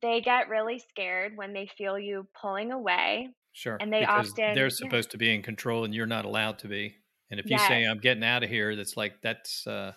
they 0.03 0.21
get 0.21 0.51
really 0.51 0.79
scared 0.79 1.39
when 1.39 1.55
they 1.55 1.71
feel 1.79 1.99
you 1.99 2.27
pulling 2.39 2.71
away. 2.71 3.31
Sure. 3.55 3.79
And 3.81 3.91
they 3.91 4.01
because 4.01 4.33
often 4.33 4.55
they're 4.55 4.65
yeah, 4.65 4.69
supposed 4.69 5.13
to 5.13 5.17
be 5.17 5.35
in 5.35 5.41
control 5.41 5.87
and 5.87 5.95
you're 5.95 6.05
not 6.05 6.27
allowed 6.27 6.59
to 6.59 6.69
be. 6.69 6.97
And 7.31 7.41
if 7.41 7.47
you 7.47 7.57
yes. 7.57 7.67
say 7.67 7.85
I'm 7.85 8.01
getting 8.01 8.25
out 8.25 8.43
of 8.43 8.51
here, 8.51 8.77
that's 8.77 8.95
like 8.95 9.23
that's 9.23 9.67
uh 9.67 9.93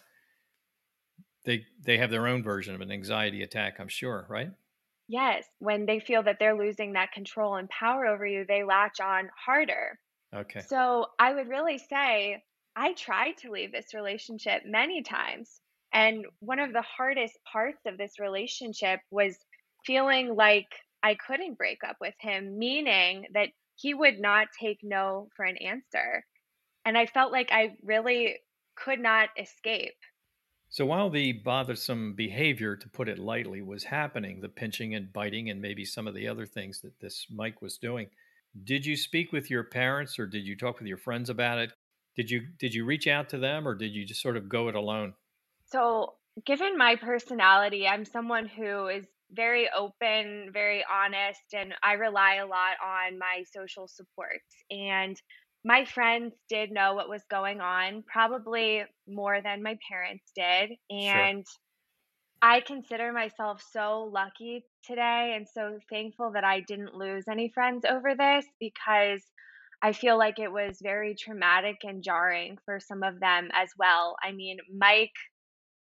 they 1.43 1.65
they 1.83 1.97
have 1.97 2.11
their 2.11 2.27
own 2.27 2.43
version 2.43 2.75
of 2.75 2.79
an 2.79 2.93
anxiety 2.93 3.43
attack, 3.43 3.77
I'm 3.77 3.89
sure, 3.89 4.25
right? 4.29 4.51
Yes, 5.11 5.45
when 5.59 5.85
they 5.87 5.99
feel 5.99 6.23
that 6.23 6.37
they're 6.39 6.57
losing 6.57 6.93
that 6.93 7.11
control 7.11 7.55
and 7.55 7.67
power 7.67 8.05
over 8.05 8.25
you, 8.25 8.45
they 8.47 8.63
latch 8.63 9.01
on 9.01 9.29
harder. 9.45 9.99
Okay. 10.33 10.61
So 10.61 11.07
I 11.19 11.33
would 11.33 11.49
really 11.49 11.79
say 11.79 12.41
I 12.77 12.93
tried 12.93 13.33
to 13.39 13.51
leave 13.51 13.73
this 13.73 13.93
relationship 13.93 14.63
many 14.65 15.03
times. 15.03 15.59
And 15.93 16.25
one 16.39 16.59
of 16.59 16.71
the 16.71 16.81
hardest 16.81 17.37
parts 17.43 17.81
of 17.85 17.97
this 17.97 18.19
relationship 18.19 19.01
was 19.11 19.37
feeling 19.85 20.33
like 20.33 20.69
I 21.03 21.15
couldn't 21.15 21.57
break 21.57 21.83
up 21.83 21.97
with 21.99 22.15
him, 22.21 22.57
meaning 22.57 23.27
that 23.33 23.49
he 23.75 23.93
would 23.93 24.17
not 24.17 24.47
take 24.57 24.79
no 24.81 25.27
for 25.35 25.43
an 25.43 25.57
answer. 25.57 26.23
And 26.85 26.97
I 26.97 27.05
felt 27.05 27.33
like 27.33 27.51
I 27.51 27.75
really 27.83 28.39
could 28.77 29.01
not 29.01 29.27
escape. 29.37 29.97
So 30.71 30.85
while 30.85 31.09
the 31.09 31.33
bothersome 31.33 32.13
behavior, 32.13 32.77
to 32.77 32.87
put 32.87 33.09
it 33.09 33.19
lightly, 33.19 33.61
was 33.61 33.83
happening, 33.83 34.39
the 34.39 34.47
pinching 34.47 34.95
and 34.95 35.11
biting 35.11 35.49
and 35.49 35.61
maybe 35.61 35.83
some 35.83 36.07
of 36.07 36.13
the 36.13 36.29
other 36.29 36.45
things 36.45 36.79
that 36.79 36.97
this 37.01 37.27
Mike 37.29 37.61
was 37.61 37.77
doing, 37.77 38.07
did 38.63 38.85
you 38.85 38.95
speak 38.95 39.33
with 39.33 39.49
your 39.49 39.65
parents 39.65 40.17
or 40.17 40.25
did 40.25 40.45
you 40.45 40.55
talk 40.55 40.79
with 40.79 40.87
your 40.87 40.97
friends 40.97 41.29
about 41.29 41.57
it? 41.57 41.73
Did 42.15 42.31
you 42.31 42.47
did 42.57 42.73
you 42.73 42.85
reach 42.85 43.05
out 43.05 43.27
to 43.29 43.37
them 43.37 43.67
or 43.67 43.75
did 43.75 43.91
you 43.91 44.05
just 44.05 44.21
sort 44.21 44.37
of 44.37 44.47
go 44.47 44.69
it 44.69 44.75
alone? 44.75 45.13
So, 45.65 46.13
given 46.45 46.77
my 46.77 46.95
personality, 46.95 47.85
I'm 47.85 48.05
someone 48.05 48.47
who 48.47 48.87
is 48.87 49.05
very 49.29 49.69
open, 49.77 50.51
very 50.53 50.85
honest, 50.89 51.53
and 51.53 51.73
I 51.83 51.93
rely 51.93 52.35
a 52.35 52.47
lot 52.47 52.75
on 52.81 53.19
my 53.19 53.43
social 53.51 53.89
supports. 53.89 54.55
And 54.69 55.21
my 55.63 55.85
friends 55.85 56.33
did 56.49 56.71
know 56.71 56.95
what 56.95 57.09
was 57.09 57.23
going 57.29 57.61
on, 57.61 58.03
probably 58.11 58.83
more 59.07 59.41
than 59.41 59.63
my 59.63 59.77
parents 59.89 60.31
did. 60.35 60.71
Sure. 60.91 61.15
And 61.15 61.45
I 62.41 62.61
consider 62.61 63.13
myself 63.13 63.63
so 63.71 64.09
lucky 64.11 64.65
today 64.83 65.33
and 65.35 65.47
so 65.47 65.77
thankful 65.89 66.31
that 66.33 66.43
I 66.43 66.61
didn't 66.61 66.95
lose 66.95 67.25
any 67.29 67.49
friends 67.53 67.85
over 67.87 68.15
this 68.15 68.45
because 68.59 69.21
I 69.83 69.93
feel 69.93 70.17
like 70.17 70.39
it 70.39 70.51
was 70.51 70.79
very 70.81 71.15
traumatic 71.15 71.77
and 71.83 72.03
jarring 72.03 72.57
for 72.65 72.79
some 72.79 73.03
of 73.03 73.19
them 73.19 73.49
as 73.53 73.69
well. 73.77 74.15
I 74.23 74.31
mean, 74.31 74.57
Mike 74.75 75.11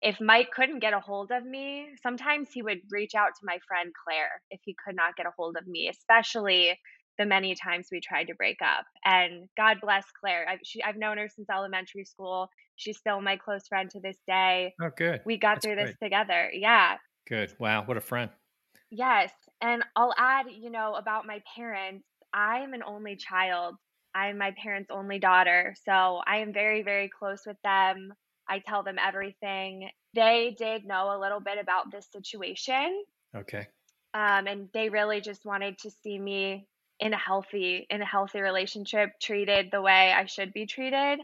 if 0.02 0.20
Mike 0.20 0.50
couldn't 0.50 0.80
get 0.80 0.92
a 0.92 1.00
hold 1.00 1.30
of 1.30 1.44
me, 1.44 1.86
sometimes 2.02 2.48
he 2.52 2.60
would 2.60 2.80
reach 2.90 3.14
out 3.14 3.30
to 3.38 3.46
my 3.46 3.58
friend 3.66 3.92
Claire 4.04 4.42
if 4.50 4.60
he 4.64 4.74
could 4.84 4.96
not 4.96 5.16
get 5.16 5.26
a 5.26 5.32
hold 5.38 5.56
of 5.56 5.66
me, 5.66 5.88
especially 5.88 6.76
the 7.22 7.26
many 7.28 7.54
times 7.54 7.86
we 7.92 8.00
tried 8.00 8.24
to 8.24 8.34
break 8.34 8.58
up. 8.62 8.84
And 9.04 9.48
God 9.56 9.78
bless 9.80 10.04
Claire. 10.20 10.46
I've, 10.48 10.58
she, 10.64 10.82
I've 10.82 10.96
known 10.96 11.18
her 11.18 11.28
since 11.28 11.48
elementary 11.48 12.04
school. 12.04 12.48
She's 12.74 12.98
still 12.98 13.20
my 13.20 13.36
close 13.36 13.68
friend 13.68 13.88
to 13.90 14.00
this 14.00 14.16
day. 14.26 14.74
Oh, 14.82 14.90
good. 14.96 15.20
We 15.24 15.38
got 15.38 15.56
That's 15.56 15.66
through 15.66 15.74
great. 15.76 15.86
this 15.86 15.96
together. 16.02 16.50
Yeah. 16.52 16.96
Good. 17.28 17.54
Wow. 17.60 17.84
What 17.84 17.96
a 17.96 18.00
friend. 18.00 18.30
Yes. 18.90 19.30
And 19.60 19.84
I'll 19.94 20.14
add, 20.18 20.46
you 20.50 20.70
know, 20.70 20.94
about 20.94 21.26
my 21.26 21.40
parents. 21.54 22.04
I'm 22.34 22.74
an 22.74 22.82
only 22.84 23.14
child. 23.14 23.76
I'm 24.14 24.36
my 24.36 24.52
parents' 24.60 24.90
only 24.90 25.20
daughter. 25.20 25.74
So 25.84 26.20
I 26.26 26.38
am 26.38 26.52
very, 26.52 26.82
very 26.82 27.08
close 27.08 27.42
with 27.46 27.56
them. 27.62 28.12
I 28.48 28.58
tell 28.58 28.82
them 28.82 28.96
everything. 28.98 29.88
They 30.14 30.56
did 30.58 30.84
know 30.84 31.16
a 31.16 31.20
little 31.20 31.40
bit 31.40 31.58
about 31.60 31.92
this 31.92 32.08
situation. 32.10 33.04
Okay. 33.34 33.68
Um, 34.12 34.46
and 34.46 34.68
they 34.74 34.88
really 34.88 35.20
just 35.20 35.44
wanted 35.46 35.78
to 35.78 35.90
see 36.02 36.18
me 36.18 36.66
in 37.02 37.12
a 37.12 37.18
healthy 37.18 37.86
in 37.90 38.00
a 38.00 38.06
healthy 38.06 38.40
relationship 38.40 39.10
treated 39.20 39.70
the 39.72 39.82
way 39.82 40.12
I 40.12 40.24
should 40.26 40.52
be 40.52 40.66
treated. 40.66 41.18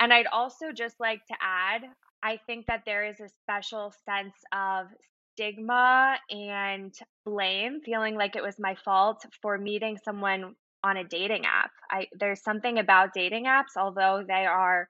And 0.00 0.12
I'd 0.12 0.28
also 0.28 0.66
just 0.72 1.00
like 1.00 1.26
to 1.26 1.34
add, 1.42 1.82
I 2.22 2.38
think 2.46 2.66
that 2.66 2.82
there 2.86 3.04
is 3.04 3.20
a 3.20 3.28
special 3.42 3.92
sense 4.08 4.34
of 4.52 4.86
stigma 5.32 6.16
and 6.30 6.94
blame, 7.26 7.80
feeling 7.84 8.14
like 8.14 8.36
it 8.36 8.42
was 8.42 8.58
my 8.60 8.76
fault 8.84 9.26
for 9.42 9.58
meeting 9.58 9.98
someone 10.04 10.54
on 10.84 10.96
a 10.98 11.04
dating 11.04 11.46
app. 11.46 11.72
I 11.90 12.06
there's 12.18 12.42
something 12.42 12.78
about 12.78 13.12
dating 13.12 13.46
apps, 13.46 13.76
although 13.76 14.24
they 14.26 14.46
are 14.46 14.88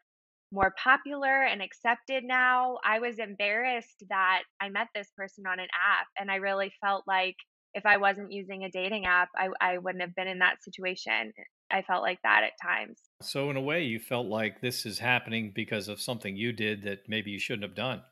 more 0.52 0.74
popular 0.82 1.42
and 1.44 1.62
accepted 1.62 2.22
now. 2.22 2.78
I 2.84 2.98
was 2.98 3.18
embarrassed 3.18 4.04
that 4.10 4.42
I 4.60 4.68
met 4.68 4.88
this 4.94 5.10
person 5.16 5.46
on 5.46 5.58
an 5.58 5.68
app, 5.74 6.06
and 6.20 6.30
I 6.30 6.36
really 6.36 6.70
felt 6.82 7.04
like 7.06 7.36
if 7.74 7.84
I 7.86 7.96
wasn't 7.96 8.32
using 8.32 8.64
a 8.64 8.70
dating 8.70 9.06
app, 9.06 9.28
I, 9.36 9.48
I 9.60 9.78
wouldn't 9.78 10.02
have 10.02 10.14
been 10.14 10.28
in 10.28 10.38
that 10.38 10.62
situation. 10.62 11.32
I 11.70 11.82
felt 11.82 12.02
like 12.02 12.20
that 12.22 12.42
at 12.44 12.52
times. 12.62 13.00
So 13.20 13.50
in 13.50 13.56
a 13.56 13.60
way, 13.60 13.84
you 13.84 13.98
felt 13.98 14.26
like 14.26 14.60
this 14.60 14.86
is 14.86 14.98
happening 14.98 15.52
because 15.54 15.88
of 15.88 16.00
something 16.00 16.36
you 16.36 16.52
did 16.52 16.82
that 16.82 17.08
maybe 17.08 17.30
you 17.30 17.38
shouldn't 17.38 17.64
have 17.64 17.74
done, 17.74 18.02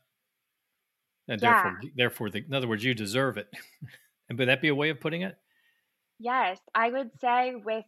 and 1.27 1.41
Yeah. 1.41 1.61
therefore, 1.61 1.89
therefore, 1.95 2.29
the, 2.29 2.43
in 2.45 2.53
other 2.53 2.67
words, 2.67 2.83
you 2.83 2.93
deserve 2.93 3.37
it. 3.37 3.47
and 4.29 4.37
would 4.37 4.47
that 4.47 4.61
be 4.61 4.67
a 4.69 4.75
way 4.75 4.89
of 4.89 4.99
putting 4.99 5.21
it? 5.21 5.37
Yes. 6.19 6.59
I 6.73 6.89
would 6.89 7.11
say 7.19 7.55
with 7.55 7.85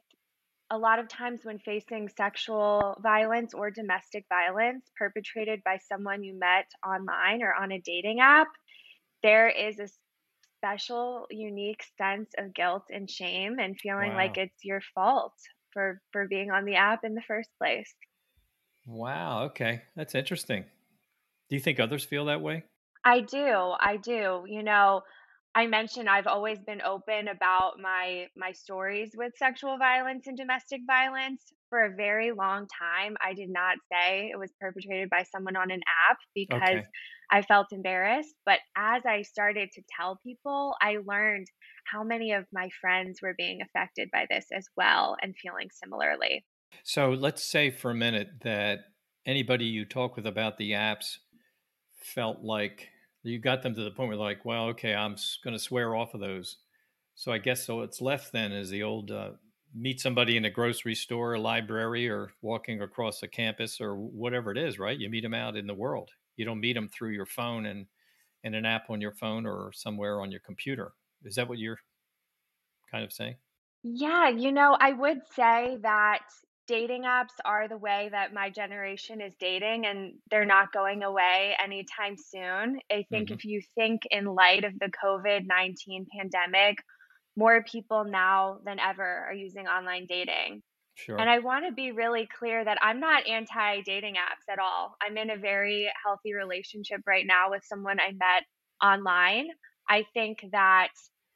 a 0.72 0.78
lot 0.78 1.00
of 1.00 1.08
times 1.08 1.42
when 1.44 1.60
facing 1.60 2.10
sexual 2.10 2.98
violence 3.02 3.54
or 3.54 3.70
domestic 3.70 4.26
violence 4.30 4.90
perpetrated 4.98 5.64
by 5.64 5.78
someone 5.78 6.24
you 6.24 6.38
met 6.38 6.66
online 6.86 7.44
or 7.44 7.54
on 7.54 7.72
a 7.72 7.80
dating 7.80 8.20
app, 8.20 8.48
there 9.22 9.48
is 9.50 9.80
a 9.80 9.88
special, 10.66 11.28
unique 11.30 11.84
sense 11.98 12.30
of 12.38 12.54
guilt 12.54 12.84
and 12.90 13.10
shame 13.10 13.60
and 13.60 13.80
feeling 13.80 14.12
wow. 14.12 14.18
like 14.18 14.38
it's 14.38 14.64
your 14.64 14.82
fault 14.94 15.34
for 15.72 16.02
for 16.12 16.28
being 16.28 16.52
on 16.52 16.66
the 16.66 16.76
app 16.76 17.04
in 17.04 17.14
the 17.14 17.22
first 17.28 17.50
place. 17.58 17.94
Wow, 18.88 19.44
okay. 19.46 19.84
That's 19.96 20.16
interesting. 20.16 20.66
Do 21.50 21.56
you 21.56 21.62
think 21.62 21.80
others 21.80 22.04
feel 22.04 22.26
that 22.26 22.42
way? 22.42 22.64
I 23.04 23.22
do. 23.22 23.74
I 23.80 23.98
do. 23.98 24.44
You 24.48 24.64
know, 24.64 25.02
I 25.54 25.68
mentioned 25.68 26.10
I've 26.10 26.28
always 26.28 26.60
been 26.60 26.82
open 26.82 27.28
about 27.28 27.74
my 27.80 28.28
my 28.36 28.52
stories 28.52 29.12
with 29.16 29.34
sexual 29.38 29.78
violence 29.78 30.28
and 30.28 30.38
domestic 30.38 30.82
violence 30.88 31.54
for 31.76 31.84
a 31.84 31.94
very 31.94 32.32
long 32.32 32.68
time. 32.80 33.18
I 33.22 33.34
did 33.34 33.50
not 33.50 33.76
say 33.92 34.30
it 34.32 34.40
was 34.40 34.50
perpetrated 34.62 35.10
by 35.10 35.24
someone 35.24 35.58
on 35.58 35.72
an 35.72 35.82
app 36.10 36.18
because 36.34 36.62
okay. 36.62 36.84
I 37.30 37.42
felt 37.42 37.68
embarrassed, 37.74 38.34
but 38.46 38.60
as 38.78 39.02
I 39.06 39.24
started 39.24 39.72
to 39.74 39.82
tell 40.00 40.18
people, 40.26 40.74
I 40.82 41.00
learned 41.06 41.48
how 41.92 42.06
many 42.06 42.32
of 42.32 42.46
my 42.54 42.70
friends 42.80 43.20
were 43.22 43.36
being 43.38 43.60
affected 43.62 44.10
by 44.14 44.26
this 44.30 44.46
as 44.56 44.66
well 44.78 45.18
and 45.22 45.36
feeling 45.36 45.68
similarly. 45.84 46.46
So 46.86 47.10
let's 47.10 47.44
say 47.44 47.72
for 47.72 47.92
a 47.92 47.96
minute 47.96 48.30
that 48.44 48.80
anybody 49.26 49.66
you 49.66 49.84
talk 49.84 50.16
with 50.16 50.26
about 50.26 50.58
the 50.58 50.72
apps 50.72 51.18
felt 52.00 52.42
like 52.42 52.88
you 53.24 53.38
got 53.38 53.64
them 53.64 53.76
to 53.76 53.84
the 53.84 53.92
point 53.92 54.08
where 54.08 54.18
like, 54.18 54.46
well, 54.46 54.68
okay, 54.68 54.96
I'm 54.96 55.18
going 55.44 55.58
to 55.58 55.60
swear 55.62 55.94
off 55.94 56.14
of 56.14 56.22
those. 56.22 56.56
So 57.16 57.34
I 57.34 57.38
guess 57.38 57.66
so. 57.66 57.78
What's 57.78 58.00
left 58.00 58.32
then 58.32 58.54
is 58.54 58.70
the 58.70 58.84
old 58.84 59.12
uh, 59.12 59.32
meet 59.76 60.00
somebody 60.00 60.38
in 60.38 60.46
a 60.46 60.50
grocery 60.50 60.96
store, 60.96 61.34
a 61.34 61.40
library, 61.40 62.10
or 62.10 62.32
walking 62.42 62.82
across 62.82 63.22
a 63.24 63.28
campus 63.28 63.82
or 63.82 63.96
whatever 63.96 64.52
it 64.52 64.58
is, 64.58 64.80
right? 64.80 64.98
You 64.98 65.10
meet 65.10 65.22
them 65.22 65.34
out 65.34 65.58
in 65.58 65.68
the 65.68 65.74
world. 65.74 66.12
You 66.38 66.46
don't 66.46 66.62
meet 66.62 66.74
them 66.74 66.90
through 66.90 67.12
your 67.12 67.26
phone 67.26 67.66
and 67.66 67.86
in 68.44 68.54
an 68.54 68.66
app 68.66 68.90
on 68.90 69.02
your 69.02 69.12
phone 69.12 69.46
or 69.46 69.72
somewhere 69.74 70.22
on 70.22 70.32
your 70.32 70.40
computer. 70.42 70.94
Is 71.24 71.36
that 71.36 71.50
what 71.50 71.58
you're 71.58 71.80
kind 72.92 73.04
of 73.04 73.12
saying? 73.12 73.36
Yeah, 73.84 74.30
you 74.30 74.52
know, 74.52 74.78
I 74.80 74.94
would 74.94 75.22
say 75.36 75.78
that 75.82 76.22
dating 76.68 77.04
apps 77.04 77.36
are 77.44 77.68
the 77.68 77.78
way 77.78 78.10
that 78.12 78.34
my 78.34 78.50
generation 78.50 79.22
is 79.22 79.34
dating 79.40 79.86
and 79.86 80.14
they're 80.30 80.46
not 80.46 80.74
going 80.74 81.04
away 81.04 81.56
anytime 81.64 82.16
soon. 82.18 82.80
I 82.92 83.06
think 83.10 83.28
mm-hmm. 83.28 83.34
if 83.34 83.46
you 83.46 83.62
think 83.76 84.02
in 84.10 84.26
light 84.26 84.64
of 84.64 84.74
the 84.80 84.92
COVID 85.04 85.46
19 85.48 86.08
pandemic, 86.18 86.78
more 87.36 87.64
people 87.64 88.06
now 88.06 88.60
than 88.66 88.80
ever 88.80 89.26
are 89.28 89.34
using 89.34 89.68
online 89.68 90.06
dating. 90.08 90.62
Sure. 90.96 91.20
And 91.20 91.30
I 91.30 91.40
want 91.40 91.66
to 91.66 91.74
be 91.74 91.92
really 91.92 92.28
clear 92.40 92.64
that 92.64 92.78
I'm 92.82 93.02
not 93.02 93.28
anti 93.28 93.82
dating 93.82 94.16
apps 94.16 94.52
at 94.52 94.60
all. 94.60 94.96
I'm 95.02 95.18
in 95.18 95.30
a 95.30 95.38
very 95.38 95.92
healthy 96.06 96.34
relationship 96.34 97.02
right 97.06 97.26
now 97.28 97.52
with 97.52 97.64
someone 97.66 98.00
I 98.00 98.12
met 98.12 98.44
online. 98.82 99.48
I 99.90 100.06
think 100.14 100.40
that 100.54 100.90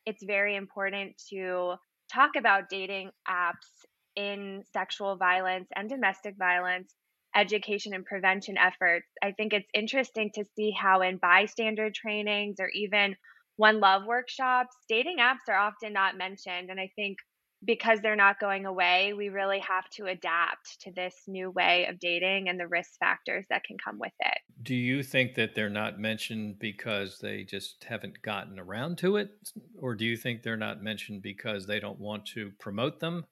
it's 0.05 0.23
very 0.23 0.55
important 0.55 1.21
to 1.31 1.75
talk 2.11 2.31
about 2.37 2.69
dating 2.69 3.11
apps 3.27 3.67
in 4.15 4.63
sexual 4.71 5.17
violence 5.17 5.67
and 5.75 5.89
domestic 5.89 6.35
violence 6.37 6.93
education 7.35 7.93
and 7.93 8.05
prevention 8.05 8.57
efforts. 8.57 9.07
I 9.21 9.31
think 9.31 9.53
it's 9.53 9.69
interesting 9.73 10.31
to 10.35 10.45
see 10.55 10.71
how 10.71 11.01
in 11.01 11.17
bystander 11.17 11.89
trainings 11.93 12.57
or 12.59 12.69
even 12.69 13.15
one 13.59 13.81
love 13.81 14.05
workshops, 14.05 14.73
dating 14.87 15.17
apps 15.19 15.49
are 15.49 15.57
often 15.57 15.91
not 15.91 16.17
mentioned. 16.17 16.69
And 16.69 16.79
I 16.79 16.89
think 16.95 17.17
because 17.65 17.99
they're 17.99 18.15
not 18.15 18.39
going 18.39 18.65
away, 18.65 19.11
we 19.11 19.27
really 19.27 19.59
have 19.59 19.83
to 19.97 20.05
adapt 20.05 20.79
to 20.79 20.93
this 20.93 21.13
new 21.27 21.51
way 21.51 21.85
of 21.89 21.99
dating 21.99 22.47
and 22.47 22.57
the 22.57 22.69
risk 22.69 22.91
factors 23.01 23.45
that 23.49 23.65
can 23.65 23.75
come 23.83 23.99
with 23.99 24.13
it. 24.21 24.37
Do 24.63 24.75
you 24.75 25.03
think 25.03 25.35
that 25.35 25.55
they're 25.55 25.69
not 25.69 25.99
mentioned 25.99 26.57
because 26.59 27.19
they 27.19 27.43
just 27.43 27.83
haven't 27.83 28.21
gotten 28.21 28.57
around 28.59 28.97
to 28.99 29.17
it? 29.17 29.31
Or 29.77 29.93
do 29.93 30.05
you 30.05 30.15
think 30.15 30.41
they're 30.41 30.55
not 30.55 30.81
mentioned 30.81 31.21
because 31.21 31.65
they 31.65 31.81
don't 31.81 31.99
want 31.99 32.27
to 32.27 32.51
promote 32.61 33.01
them? 33.01 33.25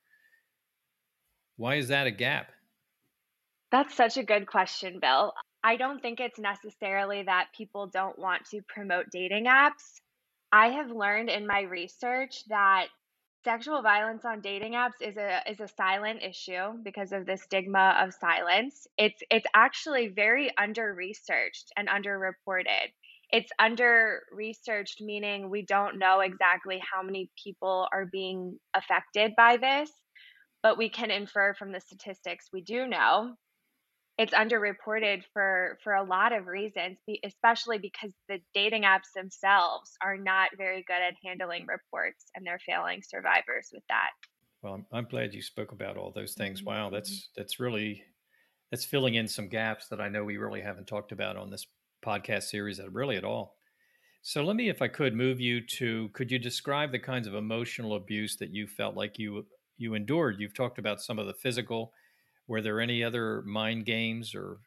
Why 1.56 1.76
is 1.76 1.88
that 1.88 2.06
a 2.06 2.12
gap? 2.12 2.52
That's 3.72 3.96
such 3.96 4.18
a 4.18 4.24
good 4.24 4.46
question, 4.46 5.00
Bill. 5.02 5.32
I 5.64 5.78
don't 5.78 6.02
think 6.02 6.20
it's 6.20 6.38
necessarily 6.38 7.24
that 7.24 7.48
people 7.58 7.88
don't 7.88 8.20
want 8.20 8.44
to 8.52 8.62
promote 8.68 9.06
dating 9.10 9.46
apps. 9.46 10.02
I 10.52 10.70
have 10.70 10.92
learned 10.92 11.30
in 11.30 11.48
my 11.48 11.62
research 11.62 12.44
that 12.50 12.88
sexual 13.44 13.82
violence 13.82 14.26
on 14.26 14.42
dating 14.42 14.74
apps 14.74 15.02
is 15.02 15.18
a 15.18 15.42
is 15.50 15.60
a 15.60 15.68
silent 15.68 16.24
issue 16.24 16.74
because 16.84 17.12
of 17.14 17.26
the 17.26 17.38
stigma 17.38 17.98
of 18.02 18.14
silence. 18.14 18.88
It's 18.98 19.22
it's 19.32 19.48
actually 19.56 20.10
very 20.10 20.52
under 20.58 20.94
researched 20.94 21.72
and 21.78 21.88
underreported. 21.90 22.92
It's 23.32 23.52
under 23.60 24.24
researched 24.32 25.02
meaning 25.02 25.50
we 25.50 25.64
don't 25.66 26.00
know 26.00 26.22
exactly 26.22 26.80
how 26.80 27.04
many 27.04 27.30
people 27.44 27.88
are 27.92 28.06
being 28.06 28.58
affected 28.74 29.34
by 29.36 29.58
this 29.58 29.92
but 30.64 30.78
we 30.78 30.90
can 30.90 31.12
infer 31.12 31.54
from 31.54 31.72
the 31.72 31.80
statistics 31.82 32.50
we 32.54 32.62
do 32.62 32.88
know 32.88 33.36
it's 34.18 34.34
underreported 34.34 35.22
for 35.34 35.78
for 35.84 35.94
a 35.94 36.04
lot 36.04 36.34
of 36.34 36.48
reasons 36.48 36.98
especially 37.24 37.78
because 37.78 38.12
the 38.28 38.40
dating 38.54 38.84
apps 38.84 39.12
themselves 39.16 39.92
are 40.02 40.18
not 40.18 40.50
very 40.58 40.84
good 40.88 41.02
at 41.08 41.14
handling 41.24 41.66
reports 41.68 42.26
and 42.36 42.46
they're 42.46 42.60
failing 42.66 43.02
survivors 43.08 43.70
with 43.74 43.84
that 43.90 44.10
well 44.62 44.74
i'm, 44.74 44.86
I'm 44.92 45.06
glad 45.06 45.34
you 45.34 45.42
spoke 45.42 45.72
about 45.72 45.98
all 45.98 46.12
those 46.12 46.34
things 46.34 46.60
mm-hmm. 46.60 46.70
wow 46.70 46.90
that's 46.90 47.30
that's 47.36 47.60
really 47.60 48.04
that's 48.72 48.86
filling 48.86 49.16
in 49.16 49.28
some 49.28 49.50
gaps 49.50 49.88
that 49.90 50.02
i 50.02 50.10
know 50.10 50.24
we 50.24 50.38
really 50.38 50.62
haven't 50.62 50.88
talked 50.88 51.12
about 51.12 51.38
on 51.38 51.50
this 51.50 51.66
podcast 52.06 52.44
series 52.44 52.80
really 52.92 53.16
at 53.18 53.24
all 53.24 53.56
so 54.22 54.44
let 54.44 54.56
me 54.56 54.70
if 54.70 54.82
i 54.82 54.88
could 54.88 55.16
move 55.16 55.40
you 55.40 55.62
to 55.66 56.10
could 56.14 56.32
you 56.32 56.40
describe 56.40 56.92
the 56.92 57.00
kinds 57.00 57.28
of 57.28 57.34
emotional 57.34 57.96
abuse 57.96 58.36
that 58.38 58.54
you 58.54 58.68
felt 58.68 58.96
like 58.96 59.18
you 59.18 59.46
you 59.78 59.94
endured. 59.94 60.38
You've 60.40 60.56
talked 60.56 60.80
about 60.80 61.02
some 61.02 61.20
of 61.20 61.28
the 61.28 61.34
physical. 61.34 61.94
Were 62.48 62.62
there 62.62 62.80
any 62.80 63.04
other 63.04 63.42
mind 63.44 63.86
games 63.86 64.34
or 64.34 64.60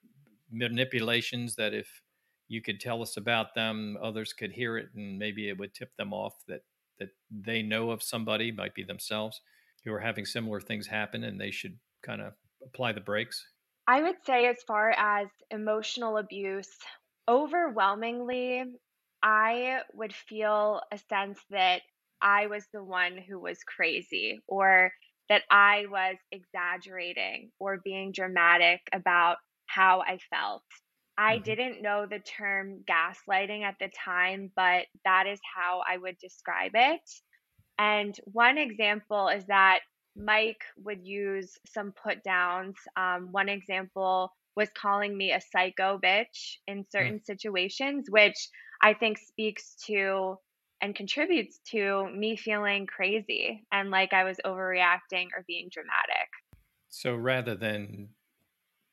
manipulations 0.51 1.57
that 1.57 1.73
if 1.75 2.03
you 2.49 2.61
could 2.61 2.81
tell 2.81 3.03
us 3.03 3.17
about 3.17 3.55
them, 3.55 3.97
others 4.03 4.33
could 4.33 4.53
hear 4.53 4.77
it 4.77 4.91
and 4.95 5.19
maybe 5.19 5.49
it 5.49 5.59
would 5.59 5.75
tip 5.75 5.97
them 5.97 6.13
off 6.13 6.45
that 6.47 6.63
that 6.99 7.11
they 7.31 7.63
know 7.63 7.91
of 7.91 8.03
somebody, 8.03 8.53
might 8.53 8.75
be 8.75 8.83
themselves, 8.85 9.41
who 9.85 9.93
are 9.93 10.01
having 10.01 10.27
similar 10.27 10.61
things 10.61 10.87
happen 10.87 11.25
and 11.25 11.41
they 11.41 11.51
should 11.51 11.79
kind 12.03 12.21
of 12.21 12.35
apply 12.63 12.93
the 12.93 13.01
brakes? 13.01 13.47
I 13.87 14.03
would 14.03 14.17
say, 14.27 14.47
as 14.47 14.63
far 14.67 14.91
as 14.91 15.29
emotional 15.51 16.19
abuse, 16.19 16.77
overwhelmingly, 17.27 18.65
I 19.23 19.83
would 19.95 20.15
feel 20.15 20.83
a 20.93 20.99
sense 20.99 21.41
that 21.51 21.83
I 22.21 22.47
was 22.47 22.67
the 22.73 22.85
one 22.85 23.17
who 23.17 23.41
was 23.41 23.65
crazy 23.65 24.41
or 24.47 24.93
that 25.31 25.43
I 25.51 25.85
was 25.91 26.17
exaggerating 26.33 27.53
or 27.59 27.81
being 27.83 28.13
dramatic 28.13 28.81
about 28.93 29.37
how 29.67 30.01
I 30.01 30.19
felt. 30.29 30.63
I 31.17 31.37
mm-hmm. 31.37 31.45
didn't 31.45 31.83
know 31.83 32.05
the 32.05 32.19
term 32.19 32.85
gaslighting 32.85 33.63
at 33.63 33.77
the 33.81 33.89
time, 34.05 34.51
but 34.57 34.87
that 35.05 35.27
is 35.27 35.39
how 35.57 35.83
I 35.89 35.97
would 35.97 36.19
describe 36.19 36.73
it. 36.75 37.01
And 37.79 38.15
one 38.25 38.59
example 38.59 39.29
is 39.29 39.45
that 39.47 39.81
Mike 40.17 40.63
would 40.77 41.07
use 41.07 41.57
some 41.67 41.93
put 41.93 42.23
downs. 42.25 42.75
Um, 42.97 43.29
one 43.31 43.49
example 43.49 44.33
was 44.57 44.69
calling 44.77 45.17
me 45.17 45.33
a 45.33 45.41
psycho 45.41 45.99
bitch 46.05 46.57
in 46.67 46.81
mm. 46.81 46.91
certain 46.91 47.25
situations, 47.25 48.07
which 48.11 48.49
I 48.83 48.95
think 48.95 49.19
speaks 49.19 49.77
to 49.87 50.37
and 50.81 50.95
contributes 50.95 51.59
to 51.71 52.09
me 52.11 52.37
feeling 52.37 52.87
crazy 52.87 53.67
and 53.73 53.91
like 53.91 54.13
I 54.13 54.25
was 54.25 54.39
overreacting 54.45 55.29
or 55.37 55.45
being 55.47 55.69
dramatic. 55.71 56.29
So 56.89 57.15
rather 57.15 57.55
than 57.55 58.11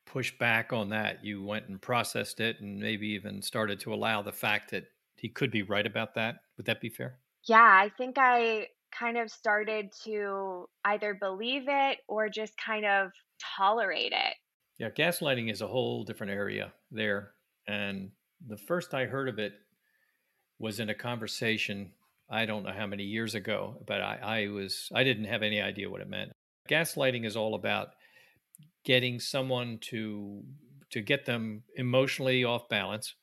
push 0.05 0.37
back 0.37 0.71
on 0.73 0.89
that, 0.89 1.23
you 1.23 1.43
went 1.43 1.67
and 1.67 1.81
processed 1.81 2.39
it 2.39 2.59
and 2.61 2.79
maybe 2.79 3.07
even 3.09 3.41
started 3.41 3.79
to 3.81 3.93
allow 3.93 4.21
the 4.21 4.31
fact 4.31 4.71
that 4.71 4.85
he 5.15 5.29
could 5.29 5.51
be 5.51 5.63
right 5.63 5.85
about 5.85 6.15
that. 6.15 6.37
Would 6.57 6.65
that 6.67 6.81
be 6.81 6.89
fair? 6.89 7.19
Yeah, 7.47 7.57
I 7.61 7.91
think 7.97 8.17
I 8.17 8.67
kind 8.91 9.17
of 9.17 9.29
started 9.29 9.91
to 10.03 10.69
either 10.85 11.13
believe 11.13 11.65
it 11.67 11.99
or 12.07 12.29
just 12.29 12.53
kind 12.57 12.85
of 12.85 13.11
tolerate 13.57 14.13
it. 14.13 14.35
Yeah, 14.77 14.89
gaslighting 14.89 15.51
is 15.51 15.61
a 15.61 15.67
whole 15.67 16.03
different 16.03 16.31
area 16.31 16.71
there. 16.91 17.31
And 17.67 18.11
the 18.47 18.57
first 18.57 18.93
I 18.93 19.05
heard 19.05 19.27
of 19.27 19.39
it 19.39 19.53
was 20.59 20.79
in 20.79 20.89
a 20.89 20.95
conversation 20.95 21.91
I 22.29 22.45
don't 22.45 22.63
know 22.63 22.73
how 22.73 22.87
many 22.87 23.03
years 23.03 23.35
ago, 23.35 23.81
but 23.85 24.01
I, 24.01 24.19
I 24.21 24.47
was 24.49 24.89
I 24.93 25.03
didn't 25.03 25.25
have 25.25 25.43
any 25.43 25.61
idea 25.61 25.89
what 25.89 26.01
it 26.01 26.09
meant. 26.09 26.31
Gaslighting 26.69 27.25
is 27.25 27.37
all 27.37 27.55
about 27.55 27.89
getting 28.83 29.19
someone 29.19 29.77
to 29.81 30.43
to 30.89 31.01
get 31.01 31.25
them 31.25 31.63
emotionally 31.75 32.43
off 32.43 32.69
balance 32.69 33.15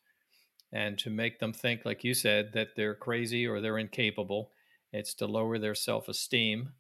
and 0.73 0.99
to 0.99 1.11
make 1.11 1.39
them 1.39 1.53
think 1.53 1.85
like 1.85 2.05
you 2.05 2.15
said 2.15 2.51
that 2.55 2.69
they're 2.77 2.95
crazy 2.95 3.47
or 3.47 3.61
they're 3.61 3.79
incapable. 3.79 4.51
It's 4.93 5.15
to 5.15 5.27
lower 5.27 5.59
their 5.59 5.75
self-esteem. 5.75 6.71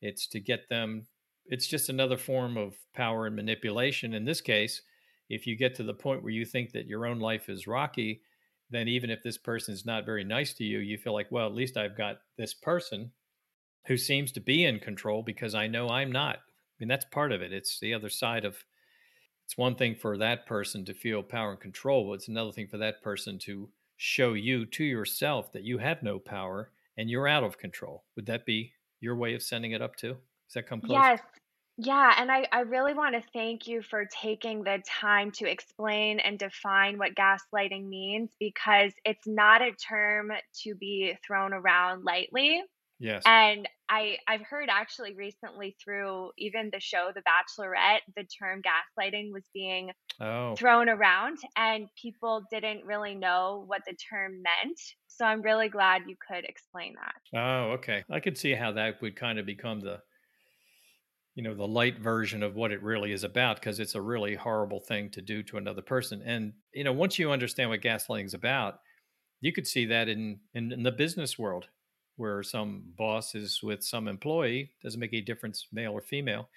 It's 0.00 0.26
to 0.28 0.40
get 0.40 0.68
them 0.68 1.06
it's 1.46 1.66
just 1.66 1.88
another 1.88 2.18
form 2.18 2.56
of 2.56 2.74
power 2.94 3.26
and 3.26 3.34
manipulation. 3.34 4.14
In 4.14 4.24
this 4.24 4.40
case 4.40 4.82
if 5.28 5.46
you 5.46 5.56
get 5.56 5.74
to 5.74 5.82
the 5.82 5.92
point 5.92 6.22
where 6.22 6.32
you 6.32 6.44
think 6.44 6.70
that 6.72 6.86
your 6.86 7.04
own 7.04 7.18
life 7.18 7.48
is 7.48 7.66
rocky 7.66 8.22
then 8.70 8.88
even 8.88 9.10
if 9.10 9.22
this 9.22 9.38
person 9.38 9.74
is 9.74 9.86
not 9.86 10.04
very 10.04 10.24
nice 10.24 10.52
to 10.54 10.64
you, 10.64 10.78
you 10.78 10.98
feel 10.98 11.12
like, 11.14 11.30
well, 11.30 11.46
at 11.46 11.54
least 11.54 11.76
I've 11.76 11.96
got 11.96 12.20
this 12.36 12.54
person 12.54 13.12
who 13.86 13.96
seems 13.96 14.32
to 14.32 14.40
be 14.40 14.64
in 14.64 14.78
control 14.78 15.22
because 15.22 15.54
I 15.54 15.66
know 15.66 15.88
I'm 15.88 16.12
not. 16.12 16.36
I 16.36 16.74
mean, 16.78 16.88
that's 16.88 17.06
part 17.06 17.32
of 17.32 17.42
it. 17.42 17.52
It's 17.52 17.80
the 17.80 17.94
other 17.94 18.10
side 18.10 18.44
of 18.44 18.64
it's 19.46 19.56
one 19.56 19.76
thing 19.76 19.94
for 19.94 20.18
that 20.18 20.46
person 20.46 20.84
to 20.84 20.92
feel 20.92 21.22
power 21.22 21.52
and 21.52 21.60
control, 21.60 22.06
but 22.06 22.14
it's 22.14 22.28
another 22.28 22.52
thing 22.52 22.68
for 22.68 22.76
that 22.78 23.02
person 23.02 23.38
to 23.40 23.70
show 23.96 24.34
you 24.34 24.66
to 24.66 24.84
yourself 24.84 25.52
that 25.52 25.64
you 25.64 25.78
have 25.78 26.02
no 26.02 26.18
power 26.18 26.70
and 26.98 27.08
you're 27.08 27.26
out 27.26 27.44
of 27.44 27.56
control. 27.56 28.04
Would 28.14 28.26
that 28.26 28.44
be 28.44 28.74
your 29.00 29.16
way 29.16 29.34
of 29.34 29.42
sending 29.42 29.72
it 29.72 29.80
up 29.80 29.96
too? 29.96 30.18
Does 30.46 30.54
that 30.54 30.66
come 30.66 30.82
close? 30.82 31.02
Yes. 31.02 31.20
Yeah, 31.80 32.12
and 32.18 32.30
I, 32.30 32.46
I 32.50 32.60
really 32.60 32.92
want 32.92 33.14
to 33.14 33.22
thank 33.32 33.68
you 33.68 33.82
for 33.82 34.04
taking 34.06 34.64
the 34.64 34.82
time 34.84 35.30
to 35.32 35.48
explain 35.48 36.18
and 36.18 36.36
define 36.36 36.98
what 36.98 37.14
gaslighting 37.14 37.88
means 37.88 38.30
because 38.40 38.92
it's 39.04 39.26
not 39.28 39.62
a 39.62 39.70
term 39.72 40.32
to 40.64 40.74
be 40.74 41.16
thrown 41.24 41.52
around 41.52 42.04
lightly. 42.04 42.62
Yes. 42.98 43.22
And 43.24 43.68
I 43.88 44.18
I've 44.26 44.42
heard 44.42 44.68
actually 44.68 45.14
recently 45.14 45.76
through 45.82 46.32
even 46.36 46.70
the 46.72 46.80
show 46.80 47.12
The 47.14 47.22
Bachelorette, 47.22 48.00
the 48.16 48.24
term 48.24 48.60
gaslighting 48.60 49.32
was 49.32 49.44
being 49.54 49.92
Oh, 50.20 50.56
thrown 50.56 50.88
around 50.88 51.38
and 51.56 51.88
people 52.00 52.46
didn't 52.50 52.84
really 52.84 53.14
know 53.14 53.64
what 53.66 53.82
the 53.86 53.94
term 54.10 54.42
meant. 54.42 54.80
So 55.06 55.24
I'm 55.24 55.42
really 55.42 55.68
glad 55.68 56.02
you 56.08 56.16
could 56.28 56.44
explain 56.44 56.94
that. 56.96 57.38
oh, 57.38 57.72
okay. 57.72 58.04
I 58.10 58.20
could 58.20 58.38
see 58.38 58.54
how 58.54 58.72
that 58.72 59.00
would 59.02 59.16
kind 59.16 59.38
of 59.38 59.46
become 59.46 59.80
the, 59.80 60.00
you 61.38 61.44
know, 61.44 61.54
the 61.54 61.64
light 61.64 62.00
version 62.00 62.42
of 62.42 62.56
what 62.56 62.72
it 62.72 62.82
really 62.82 63.12
is 63.12 63.22
about 63.22 63.60
because 63.60 63.78
it's 63.78 63.94
a 63.94 64.00
really 64.00 64.34
horrible 64.34 64.80
thing 64.80 65.08
to 65.08 65.22
do 65.22 65.40
to 65.44 65.56
another 65.56 65.80
person. 65.80 66.20
And, 66.24 66.52
you 66.74 66.82
know, 66.82 66.92
once 66.92 67.16
you 67.16 67.30
understand 67.30 67.70
what 67.70 67.80
gaslighting 67.80 68.24
is 68.24 68.34
about, 68.34 68.80
you 69.40 69.52
could 69.52 69.64
see 69.64 69.84
that 69.84 70.08
in, 70.08 70.40
in, 70.54 70.72
in 70.72 70.82
the 70.82 70.90
business 70.90 71.38
world 71.38 71.66
where 72.16 72.42
some 72.42 72.82
boss 72.96 73.36
is 73.36 73.62
with 73.62 73.84
some 73.84 74.08
employee, 74.08 74.72
doesn't 74.82 74.98
make 74.98 75.12
any 75.12 75.22
difference, 75.22 75.68
male 75.72 75.92
or 75.92 76.00
female, 76.00 76.48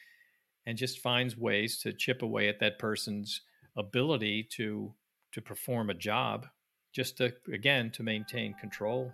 and 0.66 0.80
just 0.80 0.98
finds 0.98 1.38
ways 1.38 1.78
to 1.82 1.94
chip 1.94 2.24
away 2.24 2.50
at 2.50 2.60
that 2.60 2.80
person's 2.80 3.42
ability 3.78 4.50
to 4.54 4.92
to 5.32 5.42
perform 5.42 5.92
a 5.92 5.94
job 5.94 6.48
just 6.92 7.18
to 7.18 7.32
again 7.54 7.92
to 7.92 8.02
maintain 8.02 8.56
control 8.56 9.12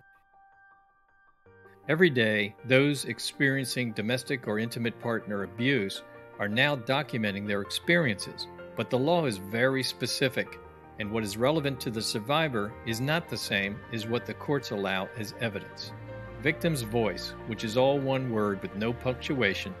every 1.88 2.10
day 2.10 2.54
those 2.66 3.06
experiencing 3.06 3.92
domestic 3.92 4.46
or 4.46 4.58
intimate 4.58 4.98
partner 5.00 5.44
abuse 5.44 6.02
are 6.38 6.48
now 6.48 6.76
documenting 6.76 7.46
their 7.46 7.62
experiences 7.62 8.46
but 8.76 8.90
the 8.90 8.98
law 8.98 9.24
is 9.24 9.38
very 9.38 9.82
specific 9.82 10.60
and 10.98 11.10
what 11.10 11.24
is 11.24 11.38
relevant 11.38 11.80
to 11.80 11.90
the 11.90 12.02
survivor 12.02 12.72
is 12.86 13.00
not 13.00 13.28
the 13.28 13.36
same 13.36 13.78
as 13.92 14.06
what 14.06 14.26
the 14.26 14.34
courts 14.34 14.72
allow 14.72 15.08
as 15.16 15.34
evidence. 15.40 15.92
Victim's 16.42 16.82
voice 16.82 17.34
which 17.46 17.64
is 17.64 17.76
all 17.76 17.98
one 17.98 18.30
word 18.30 18.60
with 18.62 18.74
no 18.76 18.92
punctuation 18.92 19.74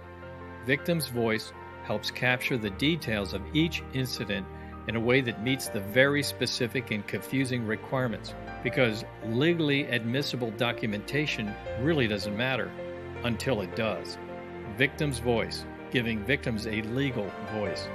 victim's 0.66 1.08
voice 1.08 1.52
helps 1.84 2.10
capture 2.10 2.56
the 2.56 2.70
details 2.70 3.34
of 3.34 3.42
each 3.54 3.82
incident 3.92 4.46
in 4.88 4.96
a 4.96 5.00
way 5.00 5.20
that 5.20 5.42
meets 5.42 5.68
the 5.68 5.80
very 5.80 6.22
specific 6.22 6.90
and 6.90 7.06
confusing 7.06 7.64
requirements 7.66 8.34
because 8.64 9.04
legally 9.26 9.84
admissible 9.84 10.50
documentation 10.52 11.54
really 11.80 12.08
doesn't 12.08 12.36
matter 12.36 12.70
until 13.24 13.60
it 13.60 13.76
does. 13.76 14.18
Victim's 14.76 15.18
voice, 15.18 15.64
giving 15.90 16.24
victims 16.24 16.66
a 16.66 16.82
legal 16.82 17.30
voice. 17.52 17.86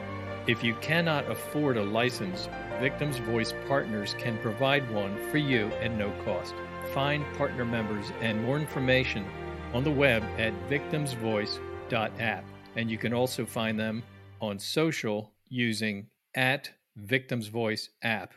If 0.46 0.64
you 0.64 0.76
cannot 0.76 1.30
afford 1.32 1.78
a 1.78 1.84
license, 1.84 2.48
Victim's 2.80 3.18
Voice 3.18 3.54
Partners 3.68 4.14
can 4.20 4.38
provide 4.40 4.90
one 4.92 5.18
for 5.32 5.38
you 5.38 5.68
at 5.82 5.96
no 5.96 6.12
cost. 6.26 6.54
Find 6.94 7.26
partner 7.38 7.64
members 7.66 8.12
and 8.20 8.44
more 8.44 8.60
information 8.60 9.26
on 9.74 9.84
the 9.84 9.92
web 9.92 10.22
at 10.38 10.54
victimsvoice.app. 10.70 12.44
And 12.76 12.92
you 12.92 12.98
can 12.98 13.14
also 13.14 13.46
find 13.46 13.80
them 13.80 14.04
on 14.42 14.60
social 14.60 15.32
using 15.48 16.08
at 16.36 16.70
Victim's 16.96 17.48
Voice 17.48 17.90
app. 18.02 18.34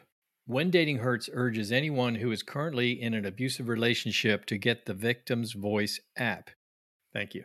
When 0.47 0.71
Dating 0.71 0.99
Hurts 0.99 1.29
urges 1.33 1.73
anyone 1.73 2.14
who 2.14 2.31
is 2.31 2.42
currently 2.42 3.01
in 3.01 3.14
an 3.14 3.27
abusive 3.27 3.69
relationship 3.69 4.47
to 4.47 4.59
get 4.59 4.87
the 4.87 4.95
Victim's 4.95 5.53
Voice 5.53 6.01
app. 6.16 6.51
Thank 7.12 7.35
you. 7.35 7.45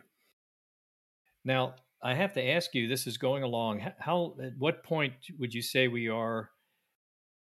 Now, 1.44 1.74
I 2.02 2.14
have 2.14 2.32
to 2.34 2.44
ask 2.44 2.74
you 2.74 2.88
this 2.88 3.06
is 3.06 3.18
going 3.18 3.42
along. 3.42 3.80
How, 3.98 4.34
at 4.42 4.52
what 4.58 4.84
point 4.84 5.14
would 5.38 5.52
you 5.54 5.62
say 5.62 5.88
we 5.88 6.08
are? 6.08 6.50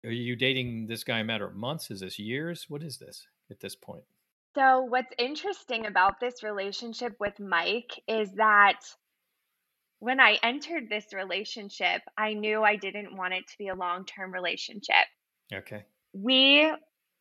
Are 0.04 0.12
you 0.12 0.36
dating 0.36 0.88
this 0.88 1.04
guy 1.04 1.19
a 1.19 1.23
matter 1.23 1.45
of 1.45 1.56
months? 1.56 1.91
Is 1.91 2.02
this 2.02 2.19
years? 2.19 2.65
What 2.67 2.84
is 2.84 2.97
this 2.97 3.28
at 3.49 3.60
this 3.60 3.76
point? 3.76 4.04
So, 4.56 4.82
what's 4.82 5.13
interesting 5.17 5.88
about 5.88 6.19
this 6.19 6.43
relationship 6.43 7.15
with 7.19 7.39
Mike 7.39 8.02
is 8.08 8.32
that 8.34 8.80
when 10.04 10.20
I 10.20 10.38
entered 10.44 10.89
this 10.89 11.06
relationship, 11.13 12.02
I 12.18 12.34
knew 12.34 12.62
I 12.62 12.76
didn't 12.76 13.16
want 13.16 13.36
it 13.36 13.48
to 13.48 13.58
be 13.58 13.70
a 13.70 13.74
long 13.74 14.04
term 14.04 14.34
relationship. 14.34 15.06
Okay. 15.54 15.86
We 16.12 16.70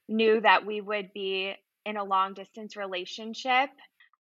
knew 0.08 0.40
that 0.40 0.66
we 0.66 0.80
would 0.80 1.12
be 1.14 1.54
in 1.86 1.96
a 1.96 2.02
long 2.02 2.34
distance 2.34 2.76
relationship. 2.76 3.70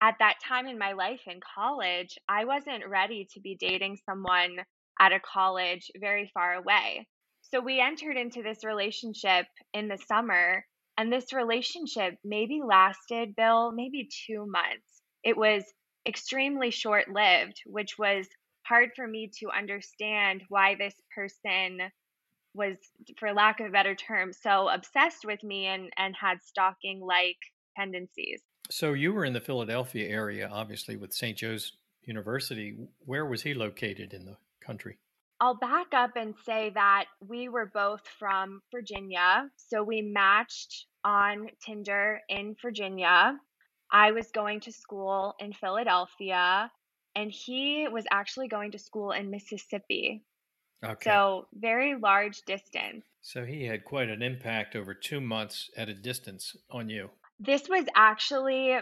At 0.02 0.16
that 0.18 0.34
time 0.46 0.66
in 0.66 0.78
my 0.78 0.92
life 0.92 1.22
in 1.26 1.40
college, 1.56 2.18
I 2.28 2.44
wasn't 2.44 2.86
ready 2.86 3.26
to 3.32 3.40
be 3.40 3.56
dating 3.58 3.96
someone 4.04 4.56
at 5.00 5.12
a 5.12 5.20
college 5.20 5.90
very 5.98 6.30
far 6.34 6.52
away. 6.52 7.08
So 7.40 7.60
we 7.60 7.80
entered 7.80 8.18
into 8.18 8.42
this 8.42 8.62
relationship 8.62 9.46
in 9.72 9.88
the 9.88 9.98
summer, 10.06 10.66
and 10.98 11.10
this 11.10 11.32
relationship 11.32 12.16
maybe 12.22 12.60
lasted, 12.62 13.34
Bill, 13.36 13.72
maybe 13.72 14.10
two 14.26 14.44
months. 14.46 15.00
It 15.24 15.38
was 15.38 15.64
extremely 16.06 16.70
short 16.70 17.08
lived, 17.08 17.62
which 17.64 17.98
was 17.98 18.26
hard 18.70 18.90
for 18.94 19.06
me 19.06 19.28
to 19.40 19.50
understand 19.50 20.44
why 20.48 20.76
this 20.76 20.94
person 21.12 21.80
was 22.54 22.76
for 23.18 23.32
lack 23.32 23.58
of 23.58 23.66
a 23.66 23.70
better 23.70 23.94
term 23.96 24.32
so 24.32 24.68
obsessed 24.68 25.24
with 25.24 25.42
me 25.42 25.66
and 25.66 25.90
and 25.96 26.14
had 26.20 26.38
stalking 26.42 27.00
like 27.00 27.36
tendencies. 27.76 28.42
So 28.70 28.92
you 28.92 29.12
were 29.12 29.24
in 29.24 29.32
the 29.32 29.40
philadelphia 29.40 30.08
area 30.08 30.48
obviously 30.50 30.96
with 30.96 31.12
st 31.12 31.36
joe's 31.36 31.72
university. 32.04 32.76
Where 33.04 33.26
was 33.26 33.42
he 33.42 33.54
located 33.54 34.14
in 34.14 34.24
the 34.24 34.36
country? 34.64 34.98
I'll 35.40 35.58
back 35.58 35.88
up 35.92 36.12
and 36.16 36.34
say 36.46 36.70
that 36.74 37.06
we 37.26 37.48
were 37.48 37.70
both 37.74 38.02
from 38.18 38.62
virginia 38.70 39.50
so 39.56 39.82
we 39.82 40.00
matched 40.00 40.86
on 41.04 41.48
tinder 41.64 42.20
in 42.28 42.54
virginia. 42.62 43.36
I 43.92 44.12
was 44.12 44.30
going 44.30 44.60
to 44.60 44.72
school 44.72 45.34
in 45.40 45.52
philadelphia 45.52 46.70
and 47.14 47.30
he 47.30 47.88
was 47.88 48.04
actually 48.10 48.48
going 48.48 48.72
to 48.72 48.78
school 48.78 49.12
in 49.12 49.30
Mississippi. 49.30 50.22
Okay. 50.82 51.10
So, 51.10 51.46
very 51.52 51.96
large 51.96 52.42
distance. 52.42 53.04
So, 53.20 53.44
he 53.44 53.66
had 53.66 53.84
quite 53.84 54.08
an 54.08 54.22
impact 54.22 54.74
over 54.74 54.94
two 54.94 55.20
months 55.20 55.70
at 55.76 55.88
a 55.88 55.94
distance 55.94 56.56
on 56.70 56.88
you. 56.88 57.10
This 57.38 57.68
was 57.68 57.84
actually 57.94 58.78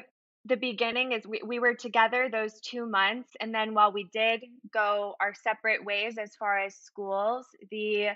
the 0.48 0.56
beginning 0.56 1.12
is 1.12 1.26
we, 1.26 1.40
we 1.44 1.58
were 1.58 1.74
together 1.74 2.28
those 2.30 2.60
two 2.60 2.86
months 2.86 3.30
and 3.40 3.54
then 3.54 3.74
while 3.74 3.92
we 3.92 4.08
did 4.12 4.42
go 4.72 5.14
our 5.20 5.34
separate 5.34 5.84
ways 5.84 6.16
as 6.18 6.34
far 6.36 6.58
as 6.58 6.74
schools 6.74 7.46
the 7.70 8.08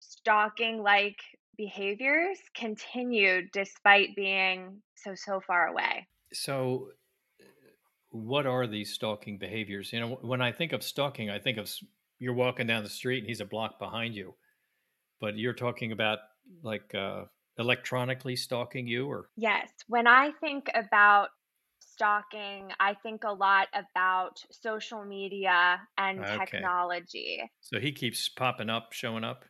stalking 0.00 0.82
like 0.82 1.16
behaviors 1.56 2.38
continued 2.56 3.48
despite 3.52 4.16
being 4.16 4.82
so 4.96 5.14
so 5.14 5.40
far 5.46 5.68
away 5.68 6.06
so 6.32 6.88
what 8.12 8.46
are 8.46 8.66
these 8.66 8.92
stalking 8.92 9.38
behaviors? 9.38 9.92
You 9.92 10.00
know, 10.00 10.18
when 10.20 10.42
I 10.42 10.52
think 10.52 10.72
of 10.72 10.82
stalking, 10.82 11.30
I 11.30 11.38
think 11.38 11.58
of 11.58 11.70
you're 12.18 12.34
walking 12.34 12.66
down 12.66 12.84
the 12.84 12.90
street 12.90 13.18
and 13.18 13.26
he's 13.26 13.40
a 13.40 13.46
block 13.46 13.78
behind 13.78 14.14
you, 14.14 14.34
but 15.20 15.36
you're 15.36 15.54
talking 15.54 15.92
about 15.92 16.18
like 16.62 16.94
uh, 16.94 17.24
electronically 17.58 18.36
stalking 18.36 18.86
you, 18.86 19.06
or 19.06 19.28
yes. 19.36 19.70
When 19.88 20.06
I 20.06 20.30
think 20.40 20.70
about 20.74 21.30
stalking, 21.80 22.70
I 22.78 22.94
think 23.02 23.24
a 23.24 23.32
lot 23.32 23.68
about 23.74 24.38
social 24.50 25.04
media 25.04 25.80
and 25.96 26.20
okay. 26.20 26.36
technology. 26.38 27.42
So 27.60 27.80
he 27.80 27.92
keeps 27.92 28.28
popping 28.28 28.70
up, 28.70 28.92
showing 28.92 29.24
up. 29.24 29.44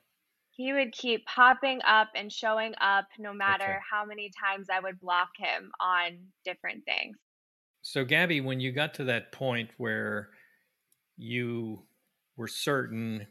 He 0.51 0.73
would 0.73 0.93
keep 0.93 1.25
popping 1.27 1.81
up 1.87 2.09
and 2.15 2.31
showing 2.31 2.75
up 2.81 3.07
no 3.19 3.33
matter 3.33 3.65
okay. 3.65 3.79
how 3.91 4.05
many 4.05 4.31
times 4.39 4.69
I 4.71 4.81
would 4.81 5.01
block 5.01 5.31
him 5.39 5.71
on 5.81 6.19
different 6.45 6.85
things. 6.85 7.17
So, 7.83 8.05
Gabby, 8.05 8.41
when 8.41 8.61
you 8.61 8.71
got 8.71 8.95
to 8.95 9.05
that 9.05 9.33
point 9.33 9.71
where 9.77 10.31
you 11.17 11.83
were 12.37 12.47
certain, 12.49 13.27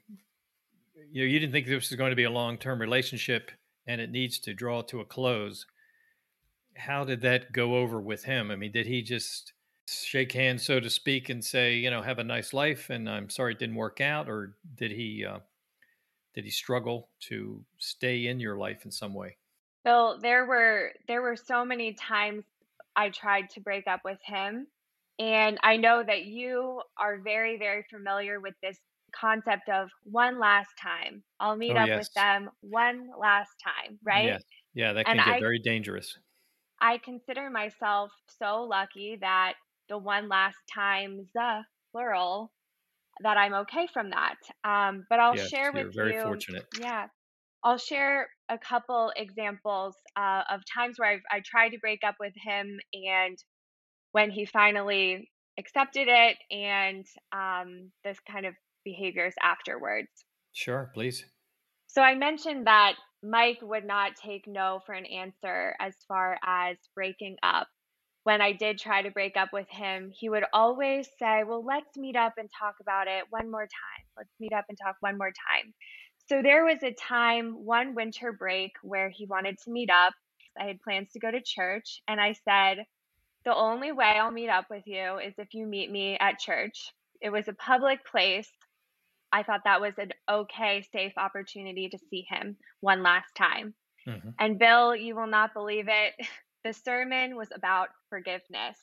you 1.12 1.22
know, 1.24 1.28
you 1.28 1.40
didn't 1.40 1.54
think 1.54 1.68
this 1.68 1.90
was 1.90 1.98
going 1.98 2.12
to 2.12 2.18
be 2.18 2.26
a 2.26 2.30
long 2.30 2.58
term 2.58 2.80
relationship 2.80 3.52
and 3.88 4.02
it 4.02 4.12
needs 4.12 4.40
to 4.40 4.54
draw 4.54 4.82
to 4.84 5.00
a 5.00 5.06
close, 5.06 5.66
how 6.76 7.06
did 7.06 7.22
that 7.22 7.54
go 7.54 7.78
over 7.78 8.00
with 8.02 8.26
him? 8.26 8.52
I 8.52 8.58
mean, 8.58 8.74
did 8.74 8.88
he 8.88 9.02
just 9.02 9.54
shake 9.88 10.34
hands, 10.34 10.64
so 10.64 10.80
to 10.82 10.90
speak, 10.90 11.30
and 11.30 11.44
say, 11.44 11.76
you 11.76 11.90
know, 11.90 12.02
have 12.02 12.20
a 12.20 12.24
nice 12.24 12.54
life 12.54 12.90
and 12.90 13.10
I'm 13.10 13.30
sorry 13.30 13.54
it 13.54 13.60
didn't 13.60 13.76
work 13.76 14.02
out? 14.02 14.30
Or 14.30 14.58
did 14.76 14.92
he, 14.92 15.26
uh, 15.26 15.40
did 16.36 16.44
he 16.44 16.52
struggle 16.52 17.08
to 17.22 17.64
stay 17.78 18.28
in 18.28 18.40
your 18.42 18.58
life 18.58 18.84
in 18.84 18.92
some 18.92 19.14
way? 19.14 19.38
Bill, 19.84 20.20
there 20.22 20.46
were 20.46 20.92
there 21.08 21.22
were 21.22 21.36
so 21.36 21.66
many 21.66 21.94
times 21.94 22.44
I 22.96 23.10
tried 23.10 23.50
to 23.52 23.62
break 23.62 23.88
up 23.88 24.02
with 24.06 24.20
him, 24.24 24.68
and 25.20 25.60
I 25.64 25.78
know 25.78 26.04
that 26.04 26.26
you 26.26 26.82
are 26.98 27.20
very, 27.22 27.58
very 27.58 27.86
familiar 27.90 28.40
with 28.40 28.56
this 28.62 28.80
concept 29.16 29.70
of 29.70 29.90
one 30.04 30.40
last 30.40 30.70
time. 30.82 31.24
I'll 31.40 31.58
meet 31.58 31.76
Oh, 31.76 31.78
up 31.78 31.92
with 31.96 32.08
them 32.16 32.50
one 32.62 33.10
last 33.18 33.52
time, 33.64 34.00
right? 34.04 34.34
Yes. 34.34 34.44
Yeah, 34.76 34.94
that 34.94 35.08
And 35.08 35.10
can 35.10 35.24
get 35.24 35.38
I 35.38 35.40
very 35.40 35.58
dangerous. 35.60 36.20
I 36.80 36.98
consider 36.98 37.50
myself 37.50 38.12
so 38.28 38.64
lucky 38.64 39.16
that 39.18 39.56
the 39.88 39.98
one 39.98 40.28
last 40.30 40.58
times, 40.74 41.28
the 41.34 41.64
plural, 41.92 42.52
that 43.22 43.38
I'm 43.38 43.54
okay 43.56 43.88
from 43.88 44.12
that. 44.12 44.38
Um, 44.64 45.06
but 45.10 45.20
I'll 45.20 45.36
Yes, 45.36 45.52
share 45.52 45.74
with 45.74 45.88
you're 45.88 45.92
very 45.92 46.14
you, 46.14 46.14
fortunate. 46.14 46.68
yeah, 46.72 47.10
I'll 47.64 47.78
share 47.80 48.30
a 48.52 48.58
couple 48.58 49.12
examples 49.16 49.96
uh, 50.18 50.44
of 50.52 50.62
times 50.72 51.00
where 51.00 51.10
I've, 51.10 51.22
I 51.32 51.42
tried 51.44 51.70
to 51.70 51.80
break 51.80 52.02
up 52.06 52.16
with 52.20 52.34
him 52.36 52.78
and 52.94 53.38
when 54.12 54.30
he 54.30 54.46
finally 54.46 55.30
accepted 55.58 56.08
it 56.10 56.38
and 56.52 57.06
um, 57.32 57.92
this 58.04 58.18
kind 58.30 58.46
of 58.46 58.54
behaviors 58.84 59.34
afterwards. 59.42 60.10
Sure, 60.52 60.92
please. 60.94 61.26
So 61.88 62.02
I 62.02 62.16
mentioned 62.16 62.68
that 62.68 62.96
Mike 63.24 63.60
would 63.62 63.86
not 63.86 64.14
take 64.16 64.48
no 64.48 64.82
for 64.86 64.94
an 64.94 65.06
answer 65.06 65.76
as 65.80 65.96
far 66.08 66.38
as 66.46 66.78
breaking 66.96 67.38
up. 67.44 67.68
When 68.24 68.42
I 68.42 68.52
did 68.52 68.78
try 68.78 69.02
to 69.02 69.12
break 69.12 69.36
up 69.36 69.50
with 69.52 69.68
him, 69.70 70.12
he 70.14 70.30
would 70.30 70.44
always 70.54 71.08
say, 71.20 71.44
Well, 71.44 71.64
let's 71.66 71.98
meet 71.98 72.16
up 72.16 72.34
and 72.38 72.50
talk 72.60 72.76
about 72.82 73.08
it 73.08 73.24
one 73.30 73.50
more 73.50 73.64
time. 73.64 74.06
Let's 74.18 74.30
meet 74.40 74.54
up 74.54 74.66
and 74.70 74.78
talk 74.82 74.96
one 75.00 75.18
more 75.18 75.32
time. 75.32 75.74
So 76.28 76.42
there 76.42 76.66
was 76.66 76.82
a 76.84 76.94
time, 76.94 77.66
one 77.66 77.96
winter 77.96 78.32
break, 78.32 78.72
where 78.82 79.10
he 79.10 79.26
wanted 79.26 79.58
to 79.64 79.72
meet 79.72 79.90
up. 79.90 80.14
I 80.60 80.66
had 80.66 80.82
plans 80.82 81.12
to 81.14 81.20
go 81.20 81.32
to 81.32 81.42
church, 81.42 82.02
and 82.08 82.20
I 82.20 82.34
said, 82.34 82.86
The 83.46 83.56
only 83.56 83.92
way 83.92 84.06
I'll 84.06 84.32
meet 84.32 84.50
up 84.50 84.66
with 84.70 84.84
you 84.86 85.18
is 85.18 85.34
if 85.38 85.54
you 85.54 85.66
meet 85.66 85.92
me 85.92 86.18
at 86.20 86.40
church. 86.40 86.94
It 87.22 87.30
was 87.30 87.48
a 87.48 87.54
public 87.54 88.06
place. 88.06 88.50
I 89.32 89.44
thought 89.44 89.62
that 89.66 89.80
was 89.82 89.94
an 89.98 90.12
okay, 90.30 90.84
safe 90.92 91.14
opportunity 91.18 91.88
to 91.90 91.98
see 92.10 92.26
him 92.28 92.58
one 92.82 93.04
last 93.04 93.34
time. 93.36 93.74
hmm 94.06 94.30
And 94.40 94.60
Bill, 94.60 94.96
you 94.96 95.16
will 95.16 95.28
not 95.28 95.54
believe 95.54 95.88
it. 95.88 96.14
The 96.64 96.74
sermon 96.74 97.36
was 97.36 97.48
about 97.56 97.88
forgiveness. 98.12 98.78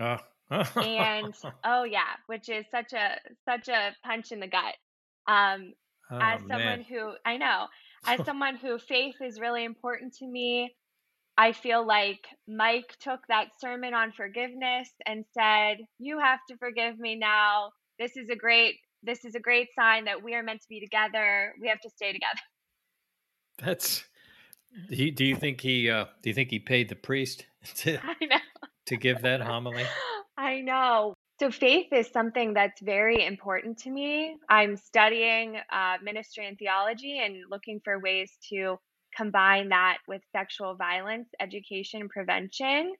Oh. 0.00 0.16
And 0.50 1.34
oh 1.64 1.84
yeah, 1.84 2.16
which 2.26 2.48
is 2.48 2.64
such 2.70 2.94
a 2.94 3.18
such 3.44 3.68
a 3.68 3.94
punch 4.02 4.32
in 4.32 4.40
the 4.40 4.46
gut. 4.46 4.74
Um, 5.26 5.74
oh 6.10 6.18
as 6.18 6.40
man. 6.42 6.48
someone 6.48 6.84
who 6.88 7.12
I 7.24 7.36
know, 7.36 7.66
as 8.06 8.20
someone 8.26 8.56
who 8.56 8.78
faith 8.78 9.16
is 9.20 9.40
really 9.40 9.64
important 9.64 10.14
to 10.14 10.26
me, 10.26 10.74
I 11.36 11.52
feel 11.52 11.86
like 11.86 12.26
Mike 12.46 12.96
took 13.00 13.20
that 13.28 13.48
sermon 13.60 13.94
on 13.94 14.12
forgiveness 14.12 14.88
and 15.06 15.24
said, 15.32 15.78
"You 15.98 16.18
have 16.18 16.40
to 16.48 16.56
forgive 16.58 16.98
me 16.98 17.16
now. 17.16 17.70
This 17.98 18.16
is 18.16 18.28
a 18.30 18.36
great 18.36 18.76
this 19.02 19.24
is 19.24 19.34
a 19.34 19.40
great 19.40 19.68
sign 19.78 20.06
that 20.06 20.22
we 20.22 20.34
are 20.34 20.42
meant 20.42 20.60
to 20.62 20.68
be 20.68 20.80
together. 20.80 21.54
We 21.60 21.68
have 21.68 21.80
to 21.80 21.90
stay 21.90 22.12
together." 22.12 22.40
That's 23.58 24.04
do 24.88 24.96
you, 24.96 25.10
do 25.10 25.24
you 25.24 25.36
think 25.36 25.60
he 25.60 25.90
uh 25.90 26.06
do 26.22 26.30
you 26.30 26.34
think 26.34 26.50
he 26.50 26.58
paid 26.58 26.88
the 26.88 26.96
priest 26.96 27.46
to 27.76 27.98
I 28.02 28.24
know. 28.24 28.36
to 28.86 28.96
give 28.96 29.22
that 29.22 29.40
homily? 29.40 29.84
I 30.38 30.60
know. 30.60 31.14
So 31.40 31.52
faith 31.52 31.86
is 31.92 32.08
something 32.08 32.54
that's 32.54 32.80
very 32.80 33.24
important 33.24 33.78
to 33.78 33.90
me. 33.90 34.36
I'm 34.48 34.76
studying 34.76 35.56
uh, 35.72 35.96
ministry 36.02 36.48
and 36.48 36.58
theology 36.58 37.20
and 37.24 37.44
looking 37.48 37.80
for 37.84 38.00
ways 38.00 38.32
to 38.50 38.76
combine 39.16 39.68
that 39.68 39.98
with 40.08 40.20
sexual 40.32 40.74
violence 40.74 41.28
education 41.40 42.08
prevention. 42.08 42.92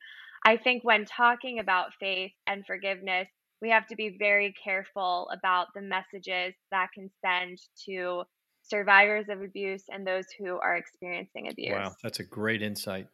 I 0.44 0.57
think 0.57 0.85
when 0.85 1.05
talking 1.05 1.59
about 1.59 1.94
faith 1.98 2.31
and 2.46 2.64
forgiveness, 2.64 3.27
we 3.61 3.70
have 3.70 3.88
to 3.88 3.96
be 3.96 4.16
very 4.18 4.55
careful 4.62 5.29
about 5.33 5.66
the 5.74 5.83
messages 5.83 6.55
that 6.70 6.90
can 6.94 7.11
send 7.24 7.59
to 7.87 8.22
survivors 8.62 9.27
of 9.29 9.42
abuse 9.42 9.83
and 9.88 10.07
those 10.07 10.27
who 10.38 10.59
are 10.61 10.77
experiencing 10.77 11.48
abuse. 11.51 11.72
Wow, 11.72 11.96
that's 12.05 12.20
a 12.20 12.24
great 12.24 12.62
insight. 12.62 13.09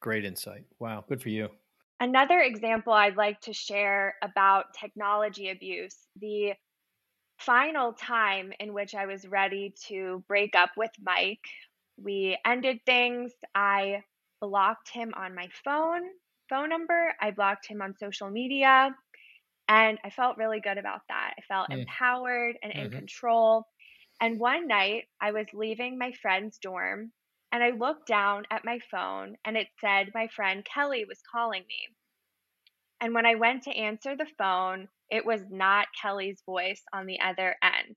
Great 0.00 0.26
insight. 0.26 0.64
Wow, 0.78 1.04
good 1.08 1.22
for 1.22 1.30
you. 1.30 1.48
Another 2.02 2.40
example 2.40 2.92
I'd 2.92 3.16
like 3.16 3.40
to 3.42 3.54
share 3.54 4.16
about 4.22 4.74
technology 4.74 5.50
abuse 5.50 5.96
the 6.16 6.54
final 7.38 7.92
time 7.94 8.52
in 8.60 8.74
which 8.74 8.94
I 8.94 9.06
was 9.06 9.26
ready 9.26 9.74
to 9.88 10.24
break 10.28 10.54
up 10.56 10.70
with 10.76 10.90
Mike, 11.02 11.44
we 11.96 12.38
ended 12.44 12.80
things. 12.86 13.32
I 13.54 14.04
blocked 14.40 14.90
him 14.90 15.14
on 15.16 15.34
my 15.34 15.48
phone, 15.64 16.02
phone 16.50 16.70
number. 16.70 17.14
I 17.20 17.30
blocked 17.30 17.66
him 17.68 17.82
on 17.82 17.96
social 17.96 18.30
media. 18.30 18.96
And 19.68 19.98
I 20.04 20.10
felt 20.10 20.38
really 20.38 20.60
good 20.60 20.78
about 20.78 21.02
that. 21.08 21.34
I 21.38 21.42
felt 21.42 21.68
Mm, 21.70 21.88
empowered 21.88 22.58
and 22.62 22.72
in 22.72 22.90
hmm 22.90 22.98
control. 22.98 23.66
And 24.20 24.40
one 24.40 24.66
night 24.68 25.08
I 25.20 25.32
was 25.32 25.46
leaving 25.54 25.98
my 25.98 26.12
friend's 26.12 26.58
dorm 26.58 27.12
and 27.52 27.62
I 27.62 27.70
looked 27.70 28.06
down 28.08 28.44
at 28.50 28.64
my 28.64 28.78
phone 28.90 29.36
and 29.44 29.56
it 29.56 29.68
said 29.80 30.08
my 30.14 30.28
friend 30.34 30.64
Kelly 30.64 31.04
was 31.06 31.20
calling 31.30 31.62
me. 31.68 31.94
And 33.00 33.14
when 33.14 33.26
I 33.26 33.34
went 33.34 33.64
to 33.64 33.76
answer 33.76 34.16
the 34.16 34.26
phone, 34.38 34.88
it 35.10 35.26
was 35.26 35.42
not 35.50 35.86
Kelly's 36.00 36.42
voice 36.46 36.82
on 36.94 37.06
the 37.06 37.20
other 37.20 37.56
end. 37.62 37.96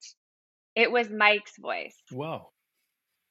It 0.75 0.91
was 0.91 1.09
Mike's 1.09 1.53
voice. 1.59 1.95
Whoa. 2.11 2.51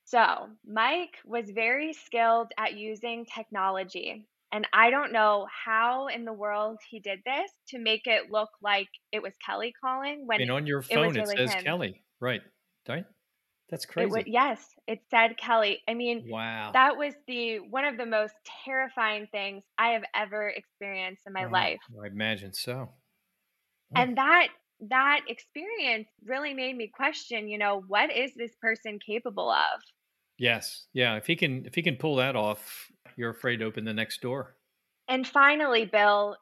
So, 0.07 0.49
Mike 0.67 1.17
was 1.25 1.51
very 1.51 1.93
skilled 1.93 2.53
at 2.59 2.75
using 2.75 3.27
technology. 3.27 4.27
And 4.53 4.69
I 4.73 4.91
don't 4.91 5.13
know 5.13 5.47
how 5.65 6.07
in 6.07 6.25
the 6.25 6.33
world 6.33 6.79
he 6.89 7.01
did 7.01 7.21
this 7.27 7.51
to 7.71 7.79
make 7.79 8.03
it 8.07 8.31
look 8.31 8.51
like 8.63 8.89
it 9.11 9.21
was 9.21 9.33
Kelly 9.45 9.75
calling 9.83 10.27
when 10.27 10.39
mean, 10.39 10.51
on 10.51 10.67
your 10.67 10.81
it 10.81 10.95
phone 10.95 11.17
it 11.17 11.21
really 11.21 11.37
says 11.37 11.55
him. 11.55 11.65
Kelly, 11.65 12.03
right? 12.21 12.43
Right? 12.89 13.05
That's 13.71 13.87
crazy. 13.87 14.07
It 14.09 14.13
crazy. 14.13 14.31
yes, 14.31 14.75
it 14.87 15.01
said 15.11 15.37
Kelly. 15.39 15.83
I 15.89 15.95
mean, 15.95 16.25
Wow. 16.29 16.73
that 16.73 16.97
was 16.97 17.15
the 17.27 17.61
one 17.61 17.85
of 17.85 17.97
the 17.97 18.07
most 18.07 18.35
terrifying 18.65 19.27
things 19.29 19.65
I 19.79 19.91
have 19.91 20.05
ever 20.15 20.49
experienced 20.49 21.23
in 21.27 21.33
my 21.33 21.45
Oh, 21.45 21.51
life. 21.51 21.81
I 22.03 22.07
imagine 22.09 22.53
so. 22.53 22.91
Oh, 23.95 23.97
And 23.97 24.17
that 24.19 24.49
that 24.81 25.21
experience 25.29 26.09
really 26.25 26.53
made 26.55 26.77
me 26.77 26.89
question, 26.89 27.49
you 27.49 27.59
know, 27.59 27.81
what 27.87 28.11
is 28.11 28.35
this 28.35 28.55
person 28.61 28.99
capable 28.99 29.51
of? 29.51 29.81
yes. 30.39 30.87
Yeah. 30.93 31.17
If 31.17 31.27
he 31.27 31.37
can, 31.37 31.65
if 31.67 31.75
he 31.75 31.83
can 31.83 31.97
pull 31.97 32.17
that 32.17 32.37
off, 32.37 32.91
you're 33.17 33.31
afraid 33.31 33.59
to 33.59 33.65
open 33.65 33.85
the 33.85 33.95
next 33.95 34.21
door. 34.21 34.57
And 35.09 35.27
finally, 35.27 35.85
Bill, 35.87 36.37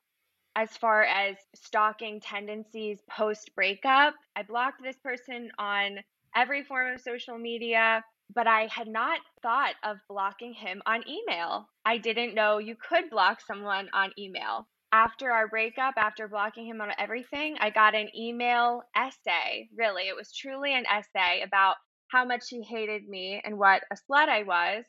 as 0.57 0.77
far 0.77 1.05
as 1.05 1.37
stalking 1.55 2.21
tendencies 2.21 3.01
post 3.11 3.55
breakup, 3.55 4.15
I 4.37 4.43
blocked 4.43 4.83
this 4.83 4.99
person 4.99 5.51
on 5.59 5.99
every 6.37 6.63
form 6.65 6.95
of 6.95 7.01
social 7.01 7.39
media, 7.39 8.05
but 8.35 8.47
I 8.47 8.67
had 8.67 8.89
not 8.89 9.21
thought 9.43 9.75
of 9.85 9.99
blocking 10.09 10.55
him 10.55 10.83
on 10.87 11.03
email. 11.09 11.69
I 11.85 11.99
didn't 11.99 12.35
know 12.35 12.59
you 12.59 12.77
could 12.77 13.11
block 13.11 13.41
someone 13.41 13.89
on 13.93 14.13
email. 14.19 14.69
After 14.93 15.31
our 15.31 15.49
breakup, 15.49 15.95
after 15.97 16.29
blocking 16.29 16.67
him 16.67 16.81
on 16.81 16.91
everything, 16.99 17.57
I 17.61 17.71
got 17.71 17.95
an 17.95 18.09
email 18.17 18.83
essay. 18.97 19.69
Really, 19.77 20.09
it 20.09 20.17
was 20.17 20.33
truly 20.35 20.75
an 20.75 20.85
essay 20.87 21.43
about 21.43 21.77
how 22.09 22.25
much 22.25 22.45
he 22.49 22.63
hated 22.63 23.09
me 23.09 23.41
and 23.45 23.59
what 23.59 23.83
a 23.91 23.97
slut 23.97 24.29
I 24.29 24.43
was 24.43 24.85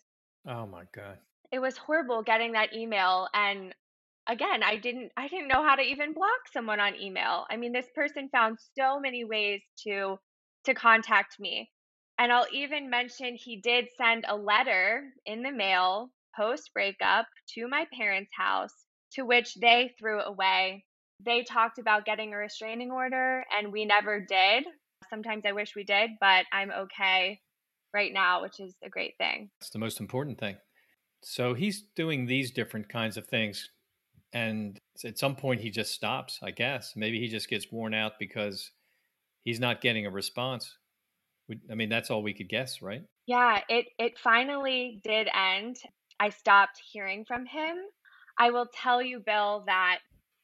Oh 0.47 0.65
my 0.65 0.83
God. 0.93 1.17
it 1.51 1.59
was 1.59 1.77
horrible 1.77 2.21
getting 2.23 2.53
that 2.53 2.73
email 2.73 3.27
and 3.33 3.73
again 4.27 4.63
i 4.63 4.75
didn't 4.77 5.11
i 5.17 5.27
didn't 5.27 5.47
know 5.47 5.63
how 5.63 5.75
to 5.75 5.81
even 5.81 6.13
block 6.13 6.47
someone 6.51 6.79
on 6.79 6.95
email 6.95 7.45
i 7.49 7.57
mean 7.57 7.71
this 7.73 7.89
person 7.95 8.29
found 8.29 8.57
so 8.77 8.99
many 8.99 9.23
ways 9.25 9.61
to 9.85 10.17
to 10.65 10.73
contact 10.73 11.39
me 11.39 11.69
and 12.17 12.31
i'll 12.31 12.47
even 12.53 12.89
mention 12.89 13.35
he 13.35 13.57
did 13.61 13.87
send 13.97 14.25
a 14.27 14.35
letter 14.35 15.03
in 15.25 15.43
the 15.43 15.51
mail 15.51 16.09
post 16.35 16.71
breakup 16.73 17.25
to 17.47 17.67
my 17.67 17.85
parents 17.97 18.31
house 18.37 18.73
to 19.11 19.23
which 19.23 19.55
they 19.55 19.93
threw 19.99 20.21
away 20.21 20.83
they 21.23 21.43
talked 21.43 21.79
about 21.79 22.05
getting 22.05 22.33
a 22.33 22.37
restraining 22.37 22.91
order 22.91 23.43
and 23.57 23.71
we 23.71 23.85
never 23.85 24.19
did 24.19 24.63
sometimes 25.09 25.43
i 25.45 25.51
wish 25.51 25.75
we 25.75 25.83
did 25.83 26.09
but 26.19 26.45
i'm 26.51 26.71
okay 26.71 27.39
right 27.93 28.13
now 28.13 28.41
which 28.41 28.59
is 28.59 28.75
a 28.83 28.89
great 28.89 29.13
thing 29.17 29.49
It's 29.61 29.69
the 29.69 29.79
most 29.79 29.99
important 29.99 30.39
thing. 30.39 30.57
So 31.23 31.53
he's 31.53 31.83
doing 31.95 32.25
these 32.25 32.51
different 32.51 32.89
kinds 32.89 33.17
of 33.17 33.27
things. 33.27 33.69
And 34.33 34.79
at 35.05 35.17
some 35.17 35.35
point, 35.35 35.61
he 35.61 35.69
just 35.69 35.93
stops, 35.93 36.39
I 36.43 36.51
guess. 36.51 36.93
Maybe 36.95 37.19
he 37.19 37.27
just 37.27 37.49
gets 37.49 37.71
worn 37.71 37.93
out 37.93 38.13
because 38.19 38.71
he's 39.43 39.59
not 39.59 39.81
getting 39.81 40.05
a 40.05 40.11
response. 40.11 40.77
I 41.69 41.75
mean, 41.75 41.89
that's 41.89 42.09
all 42.09 42.23
we 42.23 42.33
could 42.33 42.49
guess, 42.49 42.81
right? 42.81 43.03
Yeah, 43.27 43.59
it 43.69 43.85
it 43.99 44.17
finally 44.17 45.01
did 45.03 45.27
end. 45.33 45.77
I 46.19 46.29
stopped 46.29 46.81
hearing 46.91 47.25
from 47.25 47.45
him. 47.45 47.75
I 48.37 48.51
will 48.51 48.67
tell 48.73 49.01
you, 49.01 49.19
Bill, 49.19 49.63
that 49.67 49.99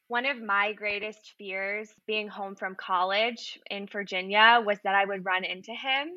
one 0.08 0.26
of 0.26 0.42
my 0.42 0.72
greatest 0.72 1.34
fears 1.38 1.88
being 2.06 2.28
home 2.28 2.56
from 2.56 2.74
college 2.74 3.58
in 3.70 3.86
Virginia 3.86 4.62
was 4.64 4.78
that 4.84 4.94
I 4.94 5.04
would 5.04 5.24
run 5.24 5.44
into 5.44 5.72
him. 5.72 6.08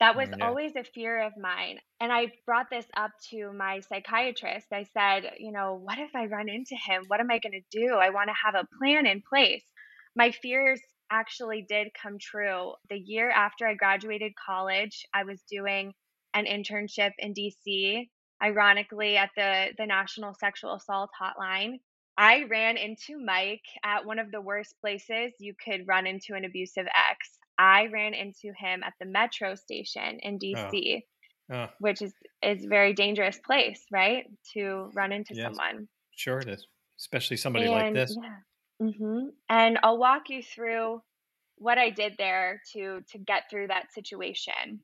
That 0.00 0.16
was 0.16 0.28
mm, 0.28 0.38
yeah. 0.38 0.46
always 0.46 0.72
a 0.76 0.84
fear 0.84 1.22
of 1.22 1.32
mine. 1.40 1.78
And 2.00 2.12
I 2.12 2.32
brought 2.46 2.70
this 2.70 2.86
up 2.96 3.10
to 3.30 3.52
my 3.52 3.80
psychiatrist. 3.80 4.66
I 4.72 4.86
said, 4.92 5.32
you 5.38 5.52
know, 5.52 5.80
what 5.82 5.98
if 5.98 6.10
I 6.14 6.26
run 6.26 6.48
into 6.48 6.76
him? 6.76 7.04
What 7.08 7.20
am 7.20 7.30
I 7.30 7.38
going 7.38 7.60
to 7.60 7.78
do? 7.78 7.94
I 7.94 8.10
want 8.10 8.28
to 8.28 8.34
have 8.44 8.54
a 8.54 8.68
plan 8.78 9.06
in 9.06 9.22
place. 9.28 9.64
My 10.14 10.30
fears 10.30 10.80
actually 11.10 11.64
did 11.68 11.88
come 12.00 12.18
true. 12.18 12.72
The 12.88 12.98
year 12.98 13.30
after 13.30 13.66
I 13.66 13.74
graduated 13.74 14.32
college, 14.36 15.06
I 15.14 15.24
was 15.24 15.42
doing 15.50 15.92
an 16.34 16.44
internship 16.44 17.12
in 17.18 17.34
DC, 17.34 18.08
ironically 18.42 19.16
at 19.16 19.30
the 19.36 19.68
the 19.76 19.86
National 19.86 20.34
Sexual 20.34 20.74
Assault 20.74 21.10
Hotline. 21.20 21.80
I 22.16 22.44
ran 22.50 22.76
into 22.76 23.16
Mike 23.24 23.64
at 23.84 24.04
one 24.04 24.18
of 24.18 24.32
the 24.32 24.40
worst 24.40 24.74
places 24.80 25.32
you 25.38 25.54
could 25.64 25.86
run 25.86 26.06
into 26.06 26.34
an 26.34 26.44
abusive 26.44 26.86
ex. 26.86 27.38
I 27.58 27.86
ran 27.92 28.12
into 28.12 28.52
him 28.56 28.82
at 28.82 28.94
the 29.00 29.06
metro 29.06 29.54
station 29.54 30.18
in 30.20 30.38
DC, 30.38 31.02
oh. 31.52 31.54
Oh. 31.54 31.66
which 31.80 32.02
is 32.02 32.12
is 32.42 32.64
a 32.64 32.68
very 32.68 32.92
dangerous 32.92 33.38
place, 33.44 33.84
right? 33.92 34.24
To 34.54 34.90
run 34.94 35.12
into 35.12 35.34
yes. 35.34 35.44
someone. 35.44 35.88
Sure, 36.16 36.38
it 36.38 36.48
is, 36.48 36.66
especially 36.98 37.36
somebody 37.36 37.66
and, 37.66 37.74
like 37.74 37.94
this. 37.94 38.16
Yeah. 38.20 38.36
Mm-hmm. 38.82 39.28
And 39.48 39.78
I'll 39.82 39.98
walk 39.98 40.30
you 40.30 40.42
through 40.42 41.00
what 41.56 41.78
I 41.78 41.90
did 41.90 42.14
there 42.18 42.60
to 42.72 43.00
to 43.10 43.18
get 43.18 43.44
through 43.50 43.68
that 43.68 43.92
situation. 43.92 44.80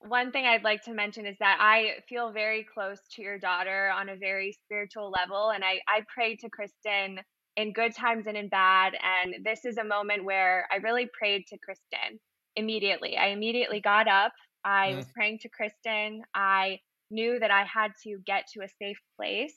One 0.00 0.32
thing 0.32 0.46
I'd 0.46 0.64
like 0.64 0.82
to 0.84 0.94
mention 0.94 1.26
is 1.26 1.36
that 1.40 1.58
I 1.60 2.00
feel 2.08 2.32
very 2.32 2.66
close 2.72 2.98
to 3.16 3.22
your 3.22 3.38
daughter 3.38 3.90
on 3.94 4.08
a 4.08 4.16
very 4.16 4.52
spiritual 4.64 5.10
level, 5.10 5.50
and 5.50 5.64
I 5.64 5.80
I 5.88 6.02
pray 6.14 6.36
to 6.36 6.48
Kristen 6.50 7.20
in 7.56 7.72
good 7.72 7.94
times 7.94 8.26
and 8.26 8.36
in 8.36 8.48
bad. 8.48 8.94
And 8.94 9.44
this 9.44 9.64
is 9.64 9.78
a 9.78 9.84
moment 9.84 10.24
where 10.24 10.66
I 10.72 10.76
really 10.76 11.08
prayed 11.18 11.46
to 11.48 11.58
Kristen 11.58 12.18
immediately. 12.56 13.16
I 13.16 13.28
immediately 13.28 13.80
got 13.80 14.08
up. 14.08 14.32
I 14.64 14.90
mm. 14.92 14.96
was 14.96 15.06
praying 15.14 15.38
to 15.40 15.48
Kristen. 15.48 16.22
I 16.34 16.78
knew 17.10 17.38
that 17.38 17.50
I 17.50 17.64
had 17.64 17.92
to 18.04 18.18
get 18.26 18.44
to 18.54 18.60
a 18.62 18.68
safe 18.80 18.98
place. 19.16 19.56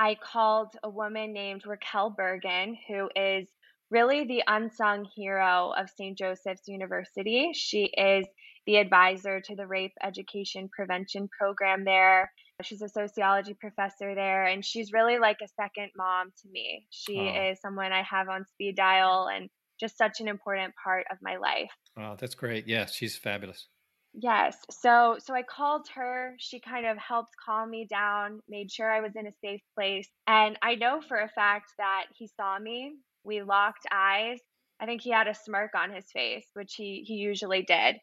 I 0.00 0.14
called 0.14 0.74
a 0.82 0.88
woman 0.88 1.34
named 1.34 1.66
Raquel 1.66 2.08
Bergen, 2.08 2.74
who 2.88 3.10
is 3.14 3.46
really 3.90 4.24
the 4.24 4.42
unsung 4.46 5.04
hero 5.14 5.74
of 5.76 5.90
St. 5.90 6.16
Joseph's 6.16 6.66
University. 6.68 7.50
She 7.52 7.84
is 7.84 8.26
the 8.66 8.76
advisor 8.76 9.42
to 9.42 9.54
the 9.54 9.66
rape 9.66 9.92
education 10.02 10.70
prevention 10.74 11.28
program 11.38 11.84
there. 11.84 12.32
She's 12.62 12.80
a 12.80 12.88
sociology 12.88 13.52
professor 13.52 14.14
there, 14.14 14.46
and 14.46 14.64
she's 14.64 14.90
really 14.90 15.18
like 15.18 15.38
a 15.42 15.48
second 15.48 15.90
mom 15.94 16.32
to 16.42 16.48
me. 16.50 16.86
She 16.88 17.18
oh. 17.18 17.50
is 17.50 17.60
someone 17.60 17.92
I 17.92 18.02
have 18.02 18.30
on 18.30 18.46
speed 18.46 18.76
dial 18.76 19.28
and 19.30 19.50
just 19.78 19.98
such 19.98 20.20
an 20.20 20.28
important 20.28 20.72
part 20.82 21.04
of 21.10 21.18
my 21.20 21.36
life. 21.36 21.70
Wow, 21.94 22.16
that's 22.18 22.34
great. 22.34 22.66
Yeah, 22.66 22.86
she's 22.86 23.16
fabulous. 23.16 23.66
Yes. 24.14 24.58
So 24.70 25.16
so 25.20 25.34
I 25.34 25.42
called 25.42 25.86
her. 25.94 26.34
She 26.38 26.60
kind 26.60 26.86
of 26.86 26.98
helped 26.98 27.30
calm 27.44 27.70
me 27.70 27.86
down, 27.88 28.40
made 28.48 28.70
sure 28.70 28.90
I 28.90 29.00
was 29.00 29.14
in 29.14 29.26
a 29.26 29.32
safe 29.32 29.60
place. 29.74 30.08
And 30.26 30.58
I 30.62 30.74
know 30.74 31.00
for 31.00 31.16
a 31.18 31.28
fact 31.28 31.72
that 31.78 32.06
he 32.16 32.26
saw 32.26 32.58
me. 32.58 32.96
We 33.24 33.42
locked 33.42 33.86
eyes. 33.92 34.40
I 34.80 34.86
think 34.86 35.02
he 35.02 35.10
had 35.10 35.28
a 35.28 35.34
smirk 35.34 35.72
on 35.74 35.92
his 35.92 36.10
face, 36.12 36.46
which 36.54 36.74
he 36.76 37.04
he 37.06 37.14
usually 37.14 37.62
did. 37.62 37.96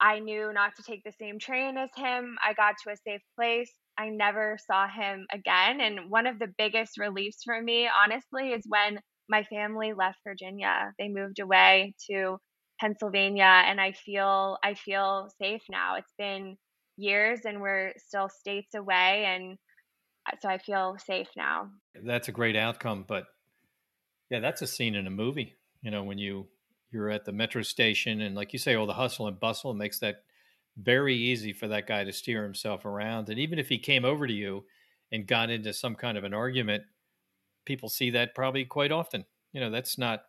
I 0.00 0.20
knew 0.20 0.52
not 0.52 0.76
to 0.76 0.82
take 0.84 1.02
the 1.04 1.12
same 1.12 1.38
train 1.40 1.76
as 1.76 1.90
him. 1.96 2.38
I 2.44 2.52
got 2.54 2.76
to 2.84 2.92
a 2.92 2.96
safe 2.96 3.22
place. 3.36 3.72
I 3.98 4.10
never 4.10 4.58
saw 4.66 4.86
him 4.88 5.26
again. 5.32 5.80
And 5.80 6.08
one 6.10 6.26
of 6.28 6.38
the 6.38 6.52
biggest 6.56 6.98
reliefs 6.98 7.42
for 7.44 7.60
me, 7.60 7.88
honestly, 7.88 8.50
is 8.52 8.64
when 8.68 9.00
my 9.28 9.42
family 9.44 9.92
left 9.92 10.18
Virginia. 10.24 10.92
They 10.98 11.08
moved 11.08 11.40
away 11.40 11.94
to 12.10 12.38
Pennsylvania 12.80 13.62
and 13.66 13.80
I 13.80 13.92
feel 13.92 14.58
I 14.62 14.74
feel 14.74 15.30
safe 15.40 15.62
now. 15.70 15.96
It's 15.96 16.12
been 16.18 16.56
years 16.96 17.40
and 17.44 17.60
we're 17.60 17.92
still 17.96 18.28
states 18.28 18.74
away 18.74 19.24
and 19.26 19.58
uh, 20.26 20.36
so 20.40 20.48
I 20.48 20.58
feel 20.58 20.96
safe 21.04 21.28
now. 21.36 21.70
That's 22.04 22.28
a 22.28 22.32
great 22.32 22.56
outcome, 22.56 23.04
but 23.06 23.24
yeah, 24.30 24.40
that's 24.40 24.62
a 24.62 24.66
scene 24.66 24.94
in 24.94 25.06
a 25.06 25.10
movie. 25.10 25.56
You 25.82 25.90
know, 25.90 26.02
when 26.02 26.18
you 26.18 26.48
you're 26.90 27.10
at 27.10 27.24
the 27.24 27.32
metro 27.32 27.62
station 27.62 28.20
and 28.20 28.34
like 28.34 28.52
you 28.52 28.58
say 28.58 28.74
all 28.74 28.86
the 28.86 28.94
hustle 28.94 29.28
and 29.28 29.38
bustle 29.38 29.74
makes 29.74 29.98
that 29.98 30.22
very 30.76 31.14
easy 31.14 31.52
for 31.52 31.68
that 31.68 31.86
guy 31.86 32.04
to 32.04 32.12
steer 32.12 32.42
himself 32.42 32.84
around 32.84 33.28
and 33.28 33.38
even 33.38 33.58
if 33.58 33.68
he 33.68 33.78
came 33.78 34.04
over 34.04 34.26
to 34.26 34.32
you 34.32 34.64
and 35.10 35.26
got 35.26 35.50
into 35.50 35.72
some 35.72 35.94
kind 35.94 36.16
of 36.16 36.24
an 36.24 36.32
argument 36.32 36.84
people 37.64 37.88
see 37.88 38.10
that 38.10 38.34
probably 38.34 38.64
quite 38.64 38.92
often 38.92 39.24
you 39.52 39.60
know 39.60 39.70
that's 39.70 39.98
not 39.98 40.22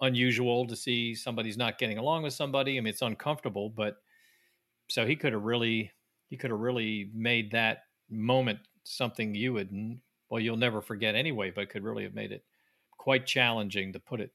unusual 0.00 0.66
to 0.66 0.76
see 0.76 1.14
somebody's 1.14 1.56
not 1.56 1.78
getting 1.78 1.98
along 1.98 2.22
with 2.22 2.32
somebody 2.32 2.78
i 2.78 2.80
mean 2.80 2.92
it's 2.92 3.02
uncomfortable 3.02 3.68
but 3.68 3.96
so 4.88 5.04
he 5.04 5.16
could 5.16 5.32
have 5.32 5.42
really 5.42 5.90
he 6.28 6.36
could 6.36 6.50
have 6.50 6.60
really 6.60 7.10
made 7.14 7.50
that 7.50 7.84
moment 8.08 8.58
something 8.84 9.34
you 9.34 9.52
would 9.52 9.70
well 10.30 10.40
you'll 10.40 10.56
never 10.56 10.80
forget 10.80 11.14
anyway 11.14 11.50
but 11.50 11.68
could 11.68 11.82
really 11.82 12.04
have 12.04 12.14
made 12.14 12.32
it 12.32 12.44
quite 12.98 13.24
challenging 13.24 13.92
to 13.92 13.98
put 13.98 14.20
it 14.20 14.32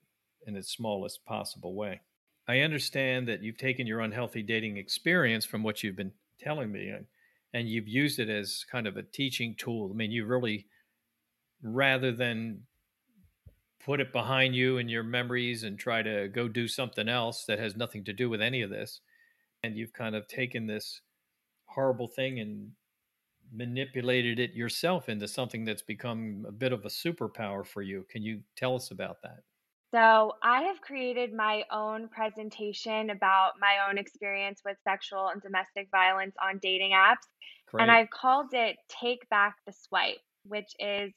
in 0.47 0.55
its 0.55 0.72
smallest 0.72 1.24
possible 1.26 1.76
way. 1.76 2.01
I 2.47 2.59
understand 2.59 3.28
that 3.28 3.43
you've 3.43 3.57
taken 3.57 3.88
your 3.88 4.01
unhealthy 4.01 4.41
dating 4.41 4.78
experience 4.78 5.45
from 5.45 5.64
what 5.64 5.84
you've 5.84 5.95
been 5.95 6.11
telling 6.39 6.72
me 6.72 6.89
and, 6.89 7.05
and 7.53 7.70
you've 7.70 7.88
used 7.88 8.20
it 8.20 8.30
as 8.30 8.66
kind 8.70 8.88
of 8.88 8.97
a 8.97 9.03
teaching 9.03 9.55
tool. 9.55 9.91
I 9.91 9.95
mean, 9.95 10.11
you 10.11 10.26
really, 10.26 10.66
rather 11.61 12.11
than 12.11 12.64
put 13.86 14.00
it 14.00 14.14
behind 14.14 14.56
you 14.56 14.78
in 14.78 14.88
your 14.90 15.04
memories 15.04 15.64
and 15.64 15.78
try 15.78 16.02
to 16.02 16.28
go 16.30 16.48
do 16.48 16.68
something 16.68 17.10
else 17.10 17.46
that 17.46 17.60
has 17.60 17.76
nothing 17.76 18.04
to 18.06 18.14
do 18.14 18.30
with 18.30 18.42
any 18.42 18.62
of 18.62 18.70
this, 18.70 19.02
and 19.64 19.78
you've 19.78 19.94
kind 19.94 20.16
of 20.16 20.28
taken 20.28 20.68
this 20.68 21.02
horrible 21.66 22.08
thing 22.08 22.40
and 22.40 22.72
manipulated 23.52 24.40
it 24.40 24.54
yourself 24.54 25.10
into 25.10 25.28
something 25.28 25.66
that's 25.66 25.82
become 25.82 26.46
a 26.48 26.52
bit 26.52 26.72
of 26.72 26.86
a 26.86 26.90
superpower 26.90 27.66
for 27.66 27.82
you. 27.82 28.06
Can 28.10 28.24
you 28.24 28.42
tell 28.56 28.76
us 28.76 28.92
about 28.92 29.18
that? 29.24 29.40
So, 29.94 30.34
I 30.42 30.64
have 30.64 30.82
created 30.82 31.34
my 31.34 31.64
own 31.72 32.10
presentation 32.10 33.12
about 33.12 33.54
my 33.60 33.88
own 33.88 34.00
experience 34.00 34.62
with 34.66 34.78
sexual 34.84 35.28
and 35.28 35.40
domestic 35.40 35.88
violence 35.92 36.34
on 36.42 36.58
dating 36.64 36.94
apps. 36.94 37.28
And 37.78 37.92
I've 37.92 38.10
called 38.10 38.54
it 38.54 38.78
Take 38.88 39.30
Back 39.30 39.56
the 39.68 39.74
Swipe, 39.74 40.18
which 40.46 40.74
is 40.80 41.12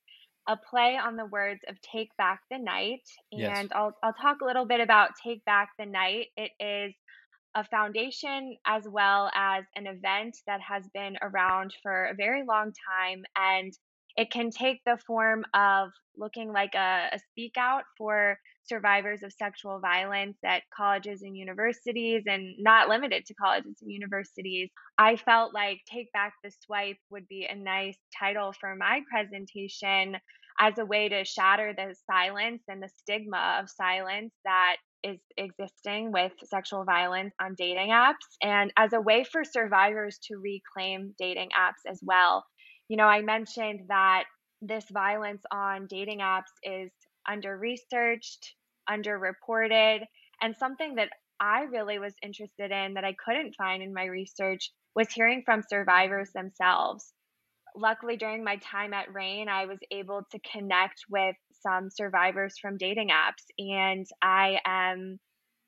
a 0.49 0.57
play 0.57 0.97
on 0.97 1.17
the 1.17 1.27
words 1.27 1.61
of 1.69 1.81
Take 1.81 2.17
Back 2.17 2.41
the 2.51 2.59
Night. 2.59 3.03
Yes. 3.33 3.59
And 3.59 3.73
I'll, 3.75 3.97
I'll 4.03 4.13
talk 4.13 4.41
a 4.43 4.45
little 4.45 4.67
bit 4.67 4.81
about 4.81 5.11
Take 5.23 5.45
Back 5.45 5.71
the 5.79 5.87
Night. 5.87 6.27
It 6.37 6.53
is 6.61 6.95
a 7.55 7.65
foundation 7.65 8.57
as 8.67 8.85
well 8.87 9.31
as 9.35 9.65
an 9.75 9.87
event 9.87 10.37
that 10.47 10.61
has 10.61 10.85
been 10.93 11.17
around 11.23 11.75
for 11.83 12.05
a 12.05 12.15
very 12.15 12.45
long 12.47 12.73
time. 13.01 13.25
And 13.37 13.73
it 14.17 14.31
can 14.31 14.51
take 14.51 14.81
the 14.85 14.99
form 15.07 15.45
of 15.55 15.91
looking 16.17 16.53
like 16.53 16.75
a, 16.75 17.09
a 17.13 17.19
speak 17.31 17.55
out 17.59 17.85
for 17.99 18.39
survivors 18.69 19.23
of 19.23 19.33
sexual 19.33 19.81
violence 19.81 20.37
at 20.45 20.63
colleges 20.77 21.23
and 21.23 21.37
universities, 21.37 22.25
and 22.27 22.55
not 22.59 22.89
limited 22.89 23.25
to 23.27 23.35
colleges 23.35 23.77
and 23.81 23.91
universities. 23.91 24.71
I 24.99 25.17
felt 25.17 25.55
like 25.55 25.79
Take 25.91 26.13
Back 26.13 26.35
the 26.43 26.51
Swipe 26.65 26.99
would 27.11 27.29
be 27.29 27.47
a 27.49 27.55
nice 27.55 27.99
title 28.19 28.53
for 28.61 28.75
my 28.77 29.01
presentation 29.11 30.17
as 30.59 30.79
a 30.79 30.87
way 30.87 31.09
to 31.09 31.25
shatter 31.25 31.75
the 31.77 31.95
silence 32.11 32.63
and 32.69 32.83
the 32.83 32.89
stigma 32.89 33.59
of 33.61 33.69
silence 33.71 34.33
that 34.45 34.77
is 35.03 35.19
existing 35.37 36.11
with 36.11 36.33
sexual 36.45 36.85
violence 36.85 37.35
on 37.41 37.55
dating 37.57 37.91
apps 37.91 38.15
and 38.43 38.73
as 38.77 38.93
a 38.93 39.01
way 39.01 39.25
for 39.25 39.45
survivors 39.45 40.19
to 40.25 40.37
reclaim 40.37 41.15
dating 41.19 41.51
apps 41.57 41.89
as 41.91 42.01
well. 42.03 42.45
You 42.89 42.97
know, 42.97 43.05
I 43.05 43.23
mentioned 43.23 43.81
that 43.89 44.25
this 44.63 44.85
violence 44.91 45.43
on 45.53 45.87
dating 45.89 46.21
apps 46.21 46.53
is 46.63 46.91
under 47.29 47.57
researched, 47.57 48.55
underreported, 48.89 50.01
and 50.41 50.57
something 50.57 50.97
that 50.97 51.11
I 51.41 51.63
really 51.63 51.99
was 51.99 52.15
interested 52.23 52.71
in 52.71 52.95
that 52.95 53.05
I 53.05 53.15
couldn't 53.25 53.55
find 53.57 53.83
in 53.83 53.93
my 53.93 54.05
research 54.05 54.71
was 54.95 55.13
hearing 55.13 55.43
from 55.45 55.63
survivors 55.69 56.31
themselves. 56.35 57.13
Luckily, 57.77 58.17
during 58.17 58.43
my 58.43 58.57
time 58.57 58.95
at 58.95 59.13
RAINN, 59.13 59.49
I 59.51 59.67
was 59.67 59.79
able 59.91 60.23
to 60.33 60.41
connect 60.51 61.01
with 61.11 61.37
some 61.53 61.91
survivors 61.91 62.55
from 62.61 62.79
dating 62.79 63.11
apps, 63.11 63.45
and 63.59 64.07
I 64.23 64.59
am 64.65 65.19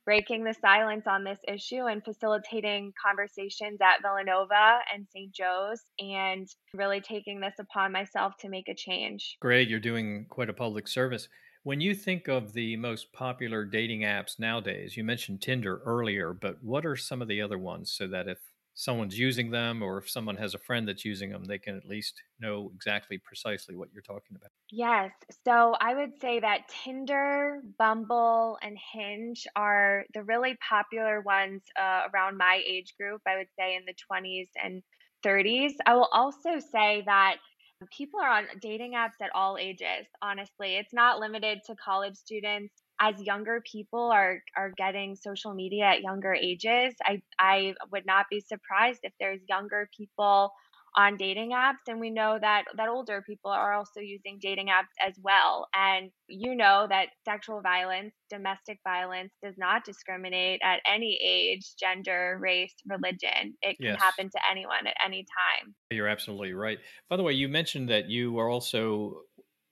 breaking 0.07 0.43
the 0.43 0.55
silence 0.59 1.05
on 1.07 1.23
this 1.23 1.39
issue 1.47 1.85
and 1.85 2.03
facilitating 2.03 2.95
conversations 3.05 3.79
at 3.83 4.01
Villanova 4.01 4.79
and 4.91 5.07
St. 5.15 5.35
Joe's 5.35 5.83
and 5.99 6.49
really 6.73 7.03
taking 7.03 7.41
this 7.41 7.53
upon 7.61 7.93
myself 7.93 8.33
to 8.41 8.49
make 8.49 8.71
a 8.71 8.75
change. 8.75 9.37
Great, 9.43 9.69
you're 9.69 9.79
doing 9.79 10.25
quite 10.31 10.49
a 10.49 10.55
public 10.55 10.89
service. 10.89 11.29
When 11.63 11.81
you 11.81 11.95
think 11.95 12.29
of 12.29 12.53
the 12.53 12.77
most 12.77 13.13
popular 13.13 13.65
dating 13.65 14.01
apps 14.01 14.39
nowadays, 14.39 14.97
you 14.97 15.05
mentioned 15.05 15.43
Tinder 15.43 15.81
earlier, 15.85 16.33
but 16.33 16.63
what 16.63 16.87
are 16.87 16.97
some 16.97 17.23
of 17.23 17.29
the 17.29 17.41
other 17.41 17.59
ones 17.59 17.93
so 17.93 18.07
that 18.09 18.29
if 18.29 18.39
someone's 18.75 19.19
using 19.19 19.51
them 19.51 19.83
or 19.83 19.99
if 19.99 20.09
someone 20.11 20.37
has 20.37 20.55
a 20.55 20.59
friend 20.59 20.89
that's 20.89 21.05
using 21.05 21.31
them, 21.31 21.45
they 21.45 21.59
can 21.59 21.77
at 21.77 21.85
least 21.85 22.23
know 22.39 22.71
exactly 22.75 23.19
precisely 23.19 23.75
what 23.75 23.93
you're 23.93 24.03
talking 24.03 24.37
about. 24.37 24.51
Yes. 24.71 25.13
So 25.47 25.75
I 25.81 25.95
would 25.95 26.21
say 26.21 26.41
that 26.41 26.69
Tinder, 26.69 27.63
Bumble, 27.79 28.59
and 28.61 28.77
Hinge 28.93 29.47
are 29.57 30.05
the 30.13 30.23
really 30.23 30.59
popular 30.69 31.23
ones 31.23 31.63
uh, 31.79 32.09
around 32.13 32.37
my 32.37 32.63
age 32.67 32.95
group. 32.99 33.23
I 33.27 33.39
would 33.39 33.49
say 33.59 33.77
in 33.77 33.85
the 33.87 33.95
20s 33.95 34.49
and 34.63 34.83
30s. 35.23 35.75
I 35.87 35.95
will 35.95 36.09
also 36.13 36.59
say 36.59 37.03
that 37.07 37.39
people 37.87 38.21
are 38.21 38.29
on 38.31 38.47
dating 38.61 38.93
apps 38.93 39.21
at 39.21 39.31
all 39.35 39.57
ages, 39.59 40.07
honestly. 40.23 40.77
It's 40.77 40.93
not 40.93 41.21
limited 41.21 41.61
to 41.67 41.77
college 41.77 42.17
students 42.17 42.75
as 43.01 43.21
younger 43.23 43.63
people 43.71 44.11
are 44.11 44.43
are 44.57 44.73
getting 44.77 45.15
social 45.15 45.55
media 45.55 45.85
at 45.85 46.03
younger 46.03 46.35
ages, 46.35 46.95
I 47.03 47.23
I 47.39 47.75
would 47.93 48.07
not 48.07 48.27
be 48.31 48.41
surprised 48.41 49.01
if 49.05 49.13
there's 49.21 49.41
younger 49.49 49.89
people 49.97 50.53
on 50.97 51.17
dating 51.17 51.51
apps 51.51 51.87
and 51.87 52.01
we 52.01 52.11
know 52.11 52.39
that 52.41 52.65
that 52.77 52.89
older 52.89 53.23
people 53.27 53.51
are 53.51 53.73
also 53.75 54.01
using 54.01 54.39
dating 54.41 54.69
apps 54.69 54.95
as 55.07 55.15
well 55.23 55.69
and 55.75 56.11
you 56.29 56.55
know 56.55 56.87
that 56.89 57.09
sexual 57.25 57.61
violence 57.61 58.13
domestic 58.31 58.79
violence 58.85 59.33
does 59.43 59.55
not 59.59 59.85
discriminate 59.85 60.61
at 60.63 60.81
any 60.87 61.19
age 61.23 61.75
gender 61.79 62.39
race 62.41 62.75
religion 62.89 63.55
it 63.63 63.77
can 63.83 63.95
Yes, 63.95 64.01
happen 64.01 64.29
to 64.31 64.39
anyone 64.51 64.87
at 64.87 64.95
any 65.05 65.25
time 65.25 65.75
you're 65.91 66.09
absolutely 66.09 66.53
right. 66.53 66.79
By 67.09 67.17
the 67.17 67.23
way, 67.23 67.33
you 67.33 67.49
mentioned 67.49 67.89
that 67.89 68.09
you 68.11 68.39
are 68.39 68.49
also 68.49 69.23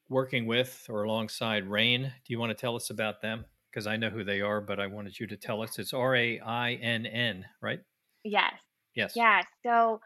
working 0.08 0.46
with 0.46 0.86
or 0.88 1.02
alongside 1.02 1.68
RAINN. 1.68 2.04
Do 2.04 2.32
you 2.32 2.38
want 2.38 2.50
to 2.50 2.54
tell 2.54 2.76
us 2.76 2.90
about 2.90 3.20
them? 3.20 3.44
Because 3.70 3.86
I 3.86 3.96
know 3.96 4.08
who 4.08 4.24
they 4.24 4.40
are, 4.40 4.60
but 4.60 4.80
I 4.80 4.86
wanted 4.86 5.18
you 5.20 5.26
to 5.26 5.36
tell 5.36 5.62
us. 5.62 5.78
It's 5.78 5.92
R 5.92 6.16
A 6.16 6.40
I 6.40 6.72
N 6.74 7.04
N, 7.04 7.44
right? 7.60 7.80
yes 8.24 8.54
Yes. 8.94 9.14
yeah 9.14 9.42
so 9.64 10.00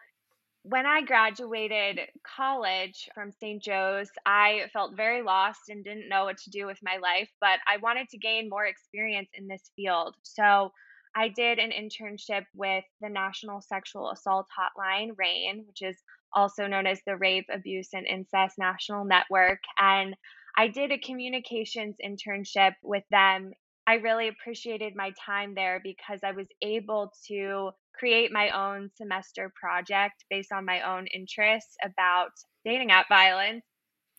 when 0.63 0.87
I 0.87 1.03
graduated 1.03 2.01
college 2.37 3.09
from 3.15 3.33
St. 3.33 3.63
Joe's, 3.63 4.11
I 4.27 4.67
felt 4.73 4.97
very 4.97 5.23
lost 5.23 5.69
and 5.69 5.83
didn't 5.83 6.09
know 6.09 6.25
what 6.25 6.39
to 6.39 6.51
do 6.51 6.67
with 6.67 6.79
my 6.83 6.99
life, 6.99 7.31
but 7.41 7.61
I 7.67 7.79
wanted 7.79 8.09
to 8.11 8.19
gain 8.19 8.49
more 8.49 8.67
experience 8.67 9.31
in 9.35 9.49
this 9.49 9.71
field. 9.75 10.17
So 10.23 10.73
I 11.15 11.29
did 11.29 11.59
an 11.59 11.71
internship 11.71 12.45
with 12.55 12.85
the 13.01 13.09
National 13.09 13.61
Sexual 13.61 14.11
Assault 14.11 14.47
Hotline, 14.57 15.11
RAINN, 15.17 15.65
which 15.67 15.83
is 15.83 15.97
also 16.33 16.67
known 16.67 16.87
as 16.87 17.01
the 17.07 17.17
Rape, 17.17 17.47
Abuse, 17.53 17.89
and 17.93 18.07
Incest 18.07 18.59
National 18.59 19.05
Network. 19.05 19.61
And 19.79 20.15
I 20.57 20.69
did 20.69 20.93
a 20.93 20.99
communications 20.99 21.97
internship 22.05 22.75
with 22.83 23.05
them. 23.11 23.53
I 23.87 23.95
really 23.95 24.29
appreciated 24.29 24.95
my 24.95 25.13
time 25.25 25.55
there 25.55 25.81
because 25.83 26.21
I 26.23 26.33
was 26.33 26.47
able 26.63 27.13
to 27.29 27.71
create 27.99 28.33
my 28.33 28.51
own 28.51 28.91
semester 28.95 29.53
project 29.61 30.25
based 30.31 30.53
on 30.53 30.65
my 30.65 30.81
own 30.83 31.07
interests 31.09 31.77
about 31.85 32.31
dating 32.65 32.91
app 32.91 33.09
violence. 33.09 33.65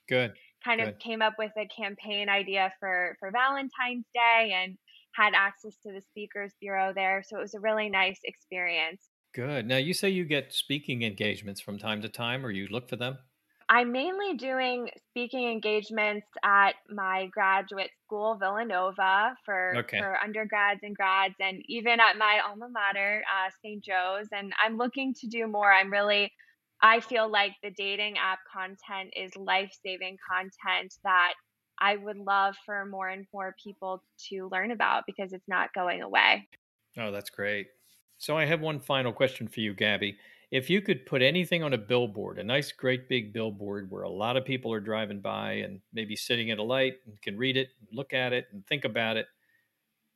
Good. 0.08 0.34
Kind 0.64 0.82
of 0.82 1.00
came 1.00 1.22
up 1.22 1.34
with 1.40 1.52
a 1.58 1.68
campaign 1.68 2.30
idea 2.30 2.72
for 2.80 3.16
for 3.20 3.32
Valentine's 3.32 4.06
Day 4.14 4.54
and 4.56 4.78
had 5.16 5.34
access 5.36 5.76
to 5.86 5.92
the 5.92 6.02
speakers 6.02 6.54
bureau 6.62 6.94
there, 6.94 7.24
so 7.26 7.38
it 7.38 7.42
was 7.42 7.54
a 7.54 7.60
really 7.60 7.90
nice 7.90 8.20
experience. 8.24 9.10
Good. 9.34 9.66
Now, 9.66 9.78
you 9.78 9.94
say 9.94 10.10
you 10.10 10.26
get 10.26 10.54
speaking 10.54 11.04
engagements 11.04 11.62
from 11.62 11.80
time 11.80 12.02
to 12.02 12.10
time, 12.10 12.46
or 12.46 12.52
you 12.52 12.68
look 12.70 12.90
for 12.90 12.98
them? 12.98 13.18
I'm 13.70 13.92
mainly 13.92 14.36
doing 14.36 14.90
speaking 15.10 15.50
engagements 15.50 16.28
at 16.44 16.76
my 16.90 17.28
graduate 17.28 17.92
school, 18.06 18.36
Villanova, 18.38 19.36
for 19.46 19.78
Okay. 19.80 19.98
for 19.98 20.18
undergrads 20.24 20.82
and 20.84 20.96
grads, 20.96 21.36
and 21.40 21.62
even 21.68 22.00
at 22.00 22.18
my 22.18 22.42
alma 22.46 22.68
mater, 22.70 23.24
uh, 23.32 23.50
St. 23.64 23.84
Joe's. 23.84 24.28
And 24.32 24.54
I'm 24.64 24.78
looking 24.78 25.14
to 25.22 25.28
do 25.28 25.48
more. 25.48 25.72
I'm 25.72 25.92
really, 25.92 26.32
I 26.82 27.00
feel 27.00 27.30
like 27.30 27.54
the 27.64 27.72
dating 27.72 28.18
app 28.18 28.40
content 28.52 29.14
is 29.16 29.36
life-saving 29.36 30.18
content 30.30 30.94
that 31.04 31.34
I 31.80 31.96
would 31.98 32.18
love 32.18 32.56
for 32.66 32.86
more 32.86 33.08
and 33.10 33.26
more 33.34 33.56
people 33.64 34.04
to 34.30 34.50
learn 34.52 34.72
about 34.72 35.04
because 35.08 35.34
it's 35.34 35.48
not 35.48 35.74
going 35.74 36.02
away. 36.02 36.48
Oh, 36.98 37.12
that's 37.12 37.30
great. 37.30 37.68
So, 38.18 38.38
I 38.38 38.46
have 38.46 38.62
one 38.62 38.80
final 38.80 39.14
question 39.14 39.48
for 39.48 39.62
you, 39.62 39.74
Gabby. 39.74 40.18
If 40.52 40.70
you 40.70 40.82
could 40.82 41.06
put 41.06 41.22
anything 41.22 41.64
on 41.64 41.72
a 41.72 41.78
billboard, 41.78 42.38
a 42.38 42.44
nice, 42.44 42.74
great 42.74 43.08
big 43.08 43.32
billboard 43.32 43.90
where 43.90 44.04
a 44.04 44.10
lot 44.10 44.36
of 44.36 44.44
people 44.44 44.74
are 44.74 44.82
driving 44.82 45.22
by 45.22 45.54
and 45.54 45.80
maybe 45.94 46.18
sitting 46.18 46.52
at 46.52 46.60
a 46.60 46.64
light 46.64 46.96
and 47.06 47.22
can 47.22 47.38
read 47.38 47.56
it, 47.56 47.70
look 47.94 48.14
at 48.14 48.34
it, 48.34 48.48
and 48.52 48.68
think 48.68 48.84
about 48.84 49.16
it, 49.16 49.28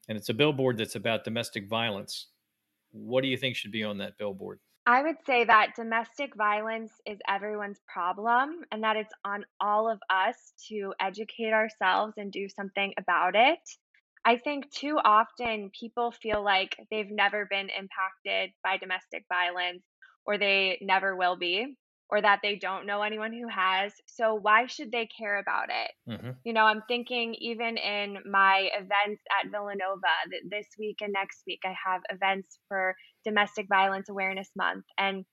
and 0.10 0.18
it's 0.18 0.28
a 0.28 0.34
billboard 0.34 0.78
that's 0.78 0.96
about 0.96 1.24
domestic 1.24 1.70
violence, 1.70 2.28
what 2.92 3.22
do 3.22 3.30
you 3.30 3.38
think 3.38 3.56
should 3.56 3.72
be 3.72 3.84
on 3.84 3.98
that 4.00 4.18
billboard? 4.18 4.60
I 4.86 5.02
would 5.02 5.18
say 5.26 5.46
that 5.46 5.74
domestic 5.76 6.36
violence 6.36 6.92
is 7.06 7.18
everyone's 7.28 7.80
problem 7.88 8.66
and 8.72 8.84
that 8.84 8.98
it's 8.98 9.14
on 9.24 9.46
all 9.60 9.90
of 9.90 10.00
us 10.10 10.54
to 10.68 10.94
educate 11.00 11.54
ourselves 11.54 12.14
and 12.18 12.32
do 12.32 12.48
something 12.50 12.94
about 12.98 13.36
it. 13.36 13.60
I 14.26 14.38
think 14.38 14.70
too 14.70 15.00
often 15.04 15.72
people 15.80 16.12
feel 16.12 16.44
like 16.44 16.76
they've 16.92 17.10
never 17.10 17.48
been 17.50 17.70
impacted 17.70 18.52
by 18.64 18.78
domestic 18.78 19.26
violence 19.28 19.84
or 20.26 20.38
they 20.38 20.78
never 20.82 21.15
will 21.15 21.38
be 21.38 21.76
or 22.09 22.21
that 22.21 22.39
they 22.43 22.55
don't 22.55 22.86
know 22.86 23.01
anyone 23.01 23.34
who 23.34 23.47
has. 23.47 23.93
So 24.05 24.36
why 24.36 24.67
should 24.67 24.91
they 24.91 25.07
care 25.17 25.39
about 25.39 25.69
it? 25.69 25.91
hmm 26.21 26.32
You 26.43 26.53
know, 26.53 26.63
I'm 26.63 26.84
thinking 26.88 27.36
even 27.36 27.78
in 27.78 28.17
my 28.30 28.69
events 28.78 29.23
at 29.41 29.51
Villanova 29.51 30.13
th- 30.30 30.43
this 30.49 30.67
week 30.78 30.97
and 31.01 31.13
next 31.13 31.43
week, 31.47 31.61
I 31.65 31.73
have 31.86 32.01
events 32.09 32.59
for 32.67 32.95
Domestic 33.26 33.67
Violence 33.69 34.09
Awareness 34.09 34.49
Month. 34.55 34.86
And 34.97 35.26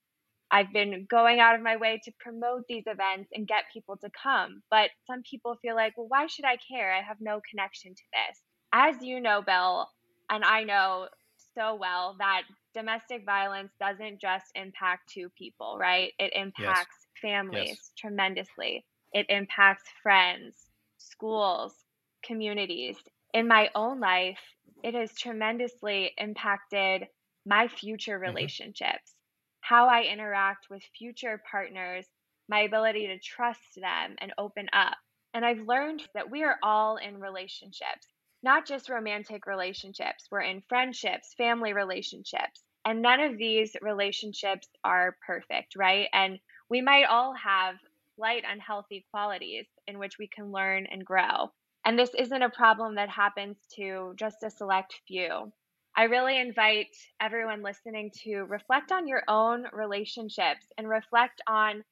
I've 0.51 0.72
been 0.72 1.07
going 1.11 1.40
out 1.40 1.55
of 1.57 1.62
my 1.62 1.76
way 1.76 2.01
to 2.05 2.12
promote 2.20 2.64
these 2.68 2.84
events 2.86 3.30
and 3.34 3.49
get 3.49 3.64
people 3.72 3.97
to 3.99 4.11
come. 4.22 4.62
But 4.70 4.90
some 5.07 5.22
people 5.30 5.57
feel 5.62 5.74
like, 5.74 5.97
well, 5.97 6.09
why 6.09 6.26
should 6.26 6.45
I 6.45 6.57
care? 6.70 6.93
I 6.95 7.03
have 7.03 7.18
no 7.20 7.40
connection 7.51 7.95
to 7.95 8.03
this. 8.12 8.43
As 8.72 9.03
you 9.03 9.20
know, 9.20 9.43
Bill, 9.43 9.88
and 10.30 10.45
I 10.45 10.64
know 10.64 11.09
so 11.55 11.75
well 11.75 12.17
that 12.19 12.43
domestic 12.75 13.25
violence 13.25 13.73
doesn't 13.81 14.21
just 14.21 14.47
impact 14.55 15.09
two 15.11 15.31
people, 15.31 15.77
right? 15.79 16.13
It 16.19 16.33
impacts 16.35 17.07
Yes. 17.09 17.21
families 17.21 17.93
tremendously, 17.99 18.85
it 19.13 19.27
impacts 19.29 19.85
friends, 20.03 20.71
schools, 20.99 21.85
communities. 22.25 22.99
In 23.35 23.47
my 23.49 23.71
own 23.75 24.01
life, 24.01 24.41
it 24.83 24.95
has 24.95 25.17
tremendously 25.17 26.13
impacted 26.19 27.09
my 27.47 27.69
future 27.69 28.19
hmm 28.25 28.47
relationships, 28.47 29.17
how 29.61 29.89
I 29.89 30.03
interact 30.03 30.67
with 30.71 30.83
future 30.97 31.43
partners, 31.51 32.07
my 32.49 32.61
ability 32.61 33.07
to 33.09 33.19
trust 33.19 33.75
them 33.77 34.17
and 34.19 34.33
open 34.39 34.69
up. 34.73 34.97
And 35.35 35.45
I've 35.45 35.61
learned 35.67 36.03
that 36.15 36.31
we 36.31 36.43
are 36.45 36.59
all 36.63 36.97
in 36.97 37.19
relationships, 37.21 38.12
not 38.43 38.66
just 38.66 38.88
romantic 38.88 39.47
relationships. 39.47 40.26
We're 40.30 40.40
in 40.43 40.62
friendships, 40.68 41.34
family 41.36 41.72
relationships. 41.72 42.62
And 42.84 43.01
none 43.01 43.20
of 43.20 43.38
these 43.38 43.76
relationships 43.80 44.68
are 44.82 45.16
perfect, 45.24 45.74
right? 45.76 46.09
And 46.12 46.38
we 46.68 46.80
might 46.80 47.05
all 47.05 47.34
have 47.34 47.76
slight 48.16 48.43
unhealthy 48.51 49.07
qualities 49.12 49.66
in 49.86 49.99
which 49.99 50.18
we 50.18 50.28
can 50.28 50.51
learn 50.51 50.86
and 50.90 51.05
grow. 51.05 51.53
And 51.84 51.99
this 51.99 52.14
isn't 52.18 52.43
a 52.43 52.51
problem 52.51 52.97
that 52.97 53.09
happens 53.09 53.57
to 53.76 54.14
just 54.16 54.43
a 54.43 54.51
select 54.51 54.95
few. 55.07 55.53
I 55.97 56.05
really 56.05 56.40
invite 56.40 56.97
everyone 57.20 57.62
listening 57.62 58.11
to 58.24 58.43
reflect 58.45 58.93
on 58.93 59.07
your 59.07 59.22
own 59.28 59.66
relationships 59.72 60.66
and 60.78 60.88
reflect 60.88 61.43
on 61.47 61.84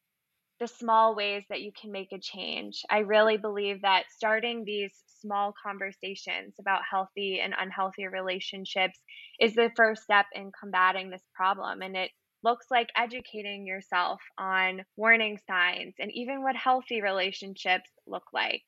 the 0.60 0.68
small 0.68 1.16
ways 1.16 1.42
that 1.48 1.62
you 1.62 1.72
can 1.72 1.90
make 1.90 2.12
a 2.12 2.18
change. 2.20 2.82
I 2.90 2.98
really 2.98 3.38
believe 3.38 3.82
that 3.82 4.04
starting 4.14 4.64
these 4.64 4.92
small 5.20 5.54
conversations 5.60 6.54
about 6.60 6.82
healthy 6.88 7.40
and 7.40 7.54
unhealthy 7.58 8.06
relationships 8.06 8.98
is 9.40 9.54
the 9.54 9.70
first 9.74 10.02
step 10.02 10.26
in 10.34 10.52
combating 10.58 11.10
this 11.10 11.24
problem. 11.34 11.80
And 11.80 11.96
it 11.96 12.10
looks 12.44 12.66
like 12.70 12.88
educating 12.96 13.66
yourself 13.66 14.20
on 14.38 14.82
warning 14.96 15.38
signs 15.46 15.94
and 15.98 16.10
even 16.12 16.42
what 16.42 16.56
healthy 16.56 17.00
relationships 17.00 17.90
look 18.06 18.24
like. 18.32 18.62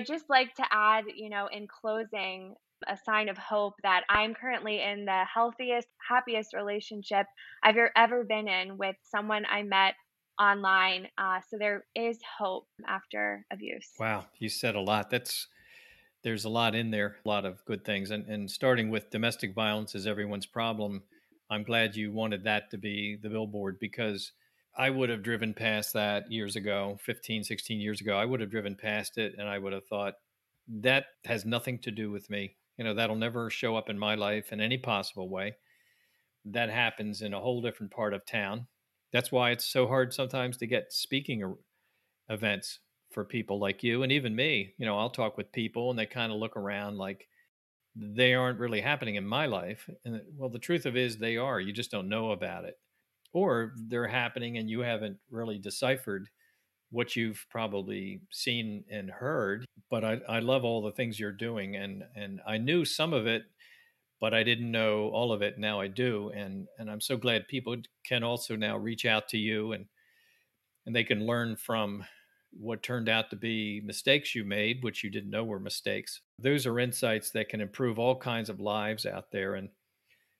I'd 0.00 0.06
just 0.06 0.28
like 0.28 0.54
to 0.54 0.64
add, 0.72 1.04
you 1.14 1.30
know, 1.30 1.48
in 1.52 1.68
closing, 1.68 2.54
a 2.88 2.98
sign 3.04 3.28
of 3.28 3.38
hope 3.38 3.74
that 3.82 4.02
I'm 4.10 4.34
currently 4.34 4.82
in 4.82 5.04
the 5.04 5.24
healthiest, 5.32 5.88
happiest 6.06 6.54
relationship 6.54 7.26
I've 7.62 7.76
ever 7.76 7.90
ever 7.96 8.24
been 8.24 8.48
in 8.48 8.76
with 8.76 8.96
someone 9.04 9.44
I 9.50 9.62
met 9.62 9.94
online. 10.40 11.08
Uh, 11.18 11.40
so 11.48 11.56
there 11.58 11.84
is 11.94 12.18
hope 12.38 12.66
after 12.86 13.44
abuse. 13.52 13.90
Wow. 13.98 14.26
You 14.38 14.48
said 14.48 14.74
a 14.74 14.80
lot. 14.80 15.10
That's 15.10 15.48
there's 16.22 16.44
a 16.44 16.48
lot 16.48 16.74
in 16.74 16.90
there, 16.90 17.16
a 17.24 17.28
lot 17.28 17.44
of 17.44 17.64
good 17.66 17.84
things. 17.84 18.10
And, 18.10 18.26
and 18.26 18.50
starting 18.50 18.90
with 18.90 19.10
domestic 19.10 19.54
violence 19.54 19.94
is 19.94 20.06
everyone's 20.06 20.46
problem. 20.46 21.02
I'm 21.50 21.62
glad 21.62 21.96
you 21.96 22.10
wanted 22.12 22.44
that 22.44 22.70
to 22.70 22.78
be 22.78 23.16
the 23.22 23.28
billboard 23.28 23.78
because 23.78 24.32
I 24.76 24.88
would 24.90 25.10
have 25.10 25.22
driven 25.22 25.52
past 25.54 25.92
that 25.92 26.32
years 26.32 26.56
ago, 26.56 26.98
15, 27.02 27.44
16 27.44 27.78
years 27.78 28.00
ago. 28.00 28.16
I 28.16 28.24
would 28.24 28.40
have 28.40 28.50
driven 28.50 28.74
past 28.74 29.18
it 29.18 29.34
and 29.38 29.48
I 29.48 29.58
would 29.58 29.72
have 29.72 29.86
thought, 29.86 30.14
that 30.66 31.04
has 31.26 31.44
nothing 31.44 31.78
to 31.80 31.90
do 31.90 32.10
with 32.10 32.30
me. 32.30 32.56
You 32.78 32.84
know, 32.84 32.94
that'll 32.94 33.16
never 33.16 33.50
show 33.50 33.76
up 33.76 33.90
in 33.90 33.98
my 33.98 34.14
life 34.14 34.50
in 34.50 34.60
any 34.60 34.78
possible 34.78 35.28
way. 35.28 35.56
that 36.46 36.70
happens 36.70 37.22
in 37.22 37.34
a 37.34 37.40
whole 37.40 37.60
different 37.62 37.92
part 37.92 38.14
of 38.14 38.24
town. 38.26 38.66
That's 39.14 39.30
why 39.30 39.52
it's 39.52 39.64
so 39.64 39.86
hard 39.86 40.12
sometimes 40.12 40.56
to 40.56 40.66
get 40.66 40.92
speaking 40.92 41.54
events 42.28 42.80
for 43.12 43.24
people 43.24 43.60
like 43.60 43.84
you 43.84 44.02
and 44.02 44.10
even 44.10 44.34
me. 44.34 44.74
You 44.76 44.86
know, 44.86 44.98
I'll 44.98 45.08
talk 45.08 45.38
with 45.38 45.52
people 45.52 45.90
and 45.90 45.98
they 45.98 46.04
kind 46.04 46.32
of 46.32 46.38
look 46.38 46.56
around 46.56 46.98
like 46.98 47.28
they 47.94 48.34
aren't 48.34 48.58
really 48.58 48.80
happening 48.80 49.14
in 49.14 49.24
my 49.24 49.46
life. 49.46 49.88
And 50.04 50.20
well, 50.36 50.50
the 50.50 50.58
truth 50.58 50.84
of 50.84 50.96
it 50.96 51.02
is 51.02 51.16
they 51.16 51.36
are. 51.36 51.60
You 51.60 51.72
just 51.72 51.92
don't 51.92 52.08
know 52.08 52.32
about 52.32 52.64
it. 52.64 52.76
Or 53.32 53.72
they're 53.86 54.08
happening 54.08 54.58
and 54.58 54.68
you 54.68 54.80
haven't 54.80 55.18
really 55.30 55.58
deciphered 55.58 56.28
what 56.90 57.14
you've 57.14 57.46
probably 57.50 58.20
seen 58.32 58.82
and 58.90 59.08
heard. 59.08 59.64
But 59.90 60.04
I, 60.04 60.20
I 60.28 60.40
love 60.40 60.64
all 60.64 60.82
the 60.82 60.90
things 60.90 61.20
you're 61.20 61.30
doing 61.30 61.76
and 61.76 62.02
and 62.16 62.40
I 62.48 62.58
knew 62.58 62.84
some 62.84 63.12
of 63.12 63.28
it 63.28 63.44
but 64.24 64.32
I 64.32 64.42
didn't 64.42 64.72
know 64.72 65.10
all 65.10 65.32
of 65.32 65.42
it. 65.42 65.58
Now 65.58 65.82
I 65.82 65.86
do, 65.86 66.30
and 66.34 66.66
and 66.78 66.90
I'm 66.90 67.02
so 67.02 67.18
glad 67.18 67.46
people 67.46 67.76
can 68.06 68.24
also 68.24 68.56
now 68.56 68.78
reach 68.78 69.04
out 69.04 69.28
to 69.28 69.36
you 69.36 69.72
and 69.72 69.84
and 70.86 70.96
they 70.96 71.04
can 71.04 71.26
learn 71.26 71.56
from 71.56 72.06
what 72.50 72.82
turned 72.82 73.10
out 73.10 73.28
to 73.28 73.36
be 73.36 73.82
mistakes 73.84 74.34
you 74.34 74.42
made, 74.42 74.82
which 74.82 75.04
you 75.04 75.10
didn't 75.10 75.28
know 75.28 75.44
were 75.44 75.60
mistakes. 75.60 76.22
Those 76.38 76.64
are 76.66 76.80
insights 76.80 77.32
that 77.32 77.50
can 77.50 77.60
improve 77.60 77.98
all 77.98 78.16
kinds 78.16 78.48
of 78.48 78.60
lives 78.60 79.04
out 79.04 79.30
there. 79.30 79.56
And 79.56 79.68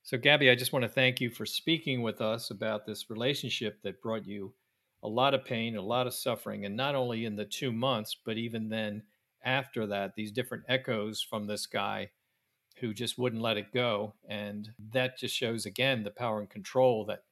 so, 0.03 0.17
Gabby, 0.17 0.49
I 0.49 0.55
just 0.55 0.73
want 0.73 0.85
to 0.85 0.89
thank 0.89 1.21
you 1.21 1.29
for 1.29 1.45
speaking 1.45 2.01
with 2.01 2.23
us 2.23 2.51
about 2.51 2.87
this 2.87 3.11
relationship 3.11 3.83
that 3.83 4.01
brought 4.01 4.27
you 4.27 4.55
a 5.03 5.09
lot 5.09 5.35
of 5.35 5.45
pain, 5.45 5.77
a 5.77 5.83
lot 5.83 6.07
of 6.07 6.15
suffering, 6.15 6.65
and 6.65 6.75
not 6.75 6.95
only 6.95 7.27
in 7.27 7.37
the 7.37 7.45
two 7.45 7.71
months, 7.71 8.17
but 8.25 8.39
even 8.39 8.71
then 8.71 9.03
after 9.45 9.87
that, 9.89 10.15
these 10.17 10.33
different 10.33 10.65
echoes 10.71 11.21
from 11.21 11.47
this 11.47 11.67
guy 11.67 12.09
who 12.81 12.93
just 12.93 13.19
wouldn't 13.19 13.43
let 13.43 13.57
it 13.57 13.73
go. 13.73 14.15
And 14.29 14.71
that 14.93 15.19
just 15.19 15.35
shows 15.35 15.67
again 15.67 16.03
the 16.03 16.11
power 16.11 16.41
and 16.41 16.51
control 16.51 17.05
that 17.07 17.25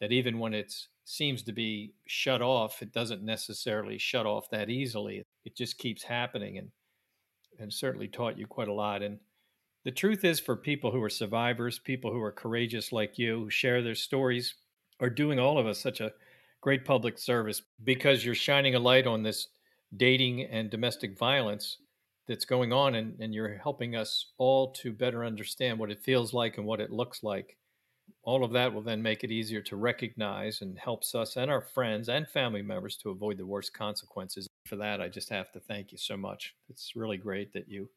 that 0.00 0.12
even 0.12 0.38
when 0.38 0.54
it 0.54 0.74
seems 1.04 1.42
to 1.42 1.52
be 1.52 1.94
shut 2.06 2.42
off, 2.42 2.82
it 2.82 2.92
doesn't 2.92 3.22
necessarily 3.22 3.98
shut 3.98 4.26
off 4.26 4.50
that 4.50 4.70
easily. 4.70 5.24
It 5.44 5.56
just 5.56 5.78
keeps 5.78 6.02
happening 6.02 6.58
and 6.58 6.70
and 7.58 7.72
certainly 7.72 8.08
taught 8.08 8.38
you 8.38 8.46
quite 8.46 8.68
a 8.68 8.72
lot. 8.72 9.02
And 9.02 9.18
the 9.84 9.92
truth 9.92 10.24
is 10.24 10.40
for 10.40 10.56
people 10.56 10.90
who 10.90 11.02
are 11.02 11.10
survivors, 11.10 11.78
people 11.78 12.10
who 12.10 12.20
are 12.20 12.32
courageous 12.32 12.90
like 12.90 13.18
you, 13.18 13.44
who 13.44 13.50
share 13.50 13.82
their 13.82 13.94
stories, 13.94 14.54
are 15.00 15.10
doing 15.10 15.38
all 15.38 15.58
of 15.58 15.66
us 15.66 15.78
such 15.78 16.00
a 16.00 16.12
great 16.60 16.84
public 16.84 17.18
service 17.18 17.62
because 17.84 18.24
you're 18.24 18.34
shining 18.34 18.74
a 18.74 18.80
light 18.80 19.06
on 19.06 19.22
this 19.22 19.48
dating 19.96 20.42
and 20.44 20.70
domestic 20.70 21.18
violence 21.18 21.78
that's 22.26 22.44
going 22.44 22.72
on 22.72 22.94
and, 22.94 23.18
and 23.20 23.34
you're 23.34 23.58
helping 23.58 23.96
us 23.96 24.32
all 24.38 24.72
to 24.72 24.92
better 24.92 25.24
understand 25.24 25.78
what 25.78 25.90
it 25.90 26.02
feels 26.02 26.32
like 26.32 26.56
and 26.56 26.66
what 26.66 26.80
it 26.80 26.90
looks 26.90 27.22
like 27.22 27.56
all 28.22 28.44
of 28.44 28.52
that 28.52 28.72
will 28.72 28.82
then 28.82 29.02
make 29.02 29.22
it 29.22 29.30
easier 29.30 29.60
to 29.62 29.76
recognize 29.76 30.62
and 30.62 30.78
helps 30.78 31.14
us 31.14 31.36
and 31.36 31.50
our 31.50 31.60
friends 31.60 32.08
and 32.08 32.28
family 32.28 32.62
members 32.62 32.96
to 32.96 33.10
avoid 33.10 33.36
the 33.36 33.46
worst 33.46 33.74
consequences. 33.74 34.48
For 34.66 34.76
that, 34.76 35.00
I 35.00 35.08
just 35.08 35.28
have 35.28 35.52
to 35.52 35.60
thank 35.60 35.92
you 35.92 35.98
so 35.98 36.16
much. 36.16 36.54
It's 36.70 36.96
really 36.96 37.18
great 37.18 37.52
that 37.52 37.68
you 37.68 37.90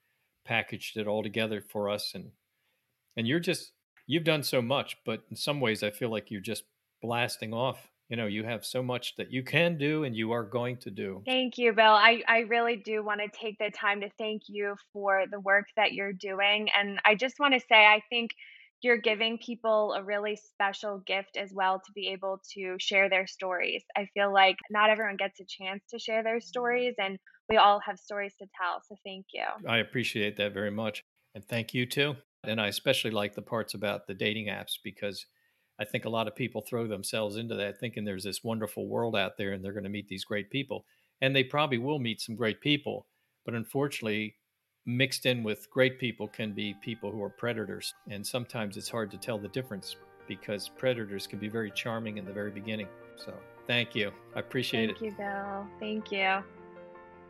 packaged 0.46 0.98
it 0.98 1.08
all 1.08 1.24
together 1.24 1.62
for 1.62 1.90
us 1.90 2.14
and 2.14 2.32
and 3.16 3.28
you're 3.28 3.40
just 3.40 3.72
you've 4.06 4.24
done 4.24 4.44
so 4.44 4.62
much, 4.62 4.98
but 5.06 5.24
in 5.30 5.36
some 5.36 5.60
ways 5.60 5.82
I 5.82 5.92
feel 5.92 6.10
like 6.10 6.30
you're 6.30 6.42
just 6.42 6.64
blasting 7.02 7.54
off. 7.54 7.90
You 8.10 8.16
know, 8.16 8.26
you 8.26 8.44
have 8.46 8.66
so 8.66 8.82
much 8.82 9.16
that 9.18 9.32
you 9.32 9.44
can 9.44 9.78
do 9.78 10.06
and 10.06 10.16
you 10.16 10.32
are 10.32 10.44
going 10.44 10.78
to 10.78 10.92
do. 10.92 11.22
Thank 11.26 11.58
you, 11.58 11.74
Bill. 11.74 11.86
I, 11.86 12.24
I 12.28 12.40
really 12.40 12.78
do 12.78 13.04
want 13.04 13.20
to 13.20 13.28
take 13.38 13.58
the 13.60 13.70
time 13.70 14.00
to 14.02 14.10
thank 14.18 14.44
you 14.48 14.76
for 14.94 15.26
the 15.30 15.42
work 15.42 15.66
that 15.76 15.92
you're 15.92 16.14
doing. 16.14 16.70
And 16.78 17.00
I 17.06 17.16
just 17.16 17.36
want 17.40 17.54
to 17.54 17.60
say, 17.60 17.86
I 17.86 18.02
think 18.10 18.32
you're 18.82 18.98
giving 18.98 19.38
people 19.40 19.94
a 19.94 20.04
really 20.04 20.36
special 20.38 21.02
gift 21.06 21.36
as 21.36 21.52
well 21.54 21.82
to 21.86 21.92
be 21.94 22.10
able 22.10 22.40
to 22.54 22.78
share 22.80 23.10
their 23.10 23.28
stories. 23.28 23.84
I 23.96 24.08
feel 24.14 24.32
like 24.32 24.58
not 24.70 24.90
everyone 24.90 25.18
gets 25.18 25.40
a 25.40 25.46
chance 25.46 25.84
to 25.90 26.00
share 26.00 26.24
their 26.24 26.40
stories, 26.40 26.94
and 27.00 27.18
we 27.50 27.58
all 27.58 27.80
have 27.86 27.98
stories 27.98 28.36
to 28.40 28.46
tell. 28.62 28.82
So 28.88 28.96
thank 29.04 29.26
you. 29.34 29.44
I 29.68 29.78
appreciate 29.78 30.38
that 30.38 30.54
very 30.54 30.72
much. 30.72 31.04
And 31.34 31.46
thank 31.48 31.74
you 31.74 31.86
too. 31.86 32.16
And 32.44 32.62
I 32.62 32.68
especially 32.68 33.12
like 33.12 33.36
the 33.36 33.42
parts 33.42 33.74
about 33.74 34.08
the 34.08 34.14
dating 34.14 34.48
apps 34.48 34.74
because 34.84 35.26
I 35.80 35.86
think 35.86 36.06
a 36.06 36.10
lot 36.10 36.28
of 36.28 36.36
people 36.36 36.62
throw 36.62 36.88
themselves 36.88 37.38
into 37.38 37.56
that 37.56 37.80
thinking 37.80 38.04
there's 38.04 38.24
this 38.24 38.44
wonderful 38.44 38.88
world 38.88 39.16
out 39.16 39.38
there 39.38 39.52
and 39.52 39.64
they're 39.64 39.74
going 39.74 39.84
to 39.84 39.90
meet 39.90 40.08
these 40.08 40.26
great 40.26 40.50
people. 40.50 40.86
And 41.22 41.36
they 41.36 41.44
probably 41.44 41.78
will 41.78 42.00
meet 42.00 42.22
some 42.22 42.36
great 42.36 42.62
people. 42.62 43.08
But 43.46 43.54
unfortunately, 43.54 44.36
mixed 44.86 45.26
in 45.26 45.44
with 45.44 45.70
great 45.70 46.00
people 46.00 46.28
can 46.28 46.54
be 46.54 46.76
people 46.82 47.12
who 47.12 47.22
are 47.24 47.30
predators. 47.30 47.94
And 48.10 48.26
sometimes 48.26 48.78
it's 48.78 48.90
hard 48.90 49.12
to 49.12 49.18
tell 49.18 49.38
the 49.38 49.50
difference 49.50 49.96
because 50.28 50.68
predators 50.68 51.28
can 51.28 51.40
be 51.40 51.48
very 51.48 51.72
charming 51.72 52.18
in 52.18 52.26
the 52.26 52.34
very 52.34 52.52
beginning. 52.52 52.88
So 53.16 53.34
thank 53.68 53.96
you. 53.96 54.12
I 54.36 54.40
appreciate 54.40 54.88
thank 54.88 55.02
it. 55.02 55.16
Thank 55.16 55.20
you, 55.20 55.26
Bill. 55.26 55.68
Thank 55.80 56.12
you. 56.12 56.44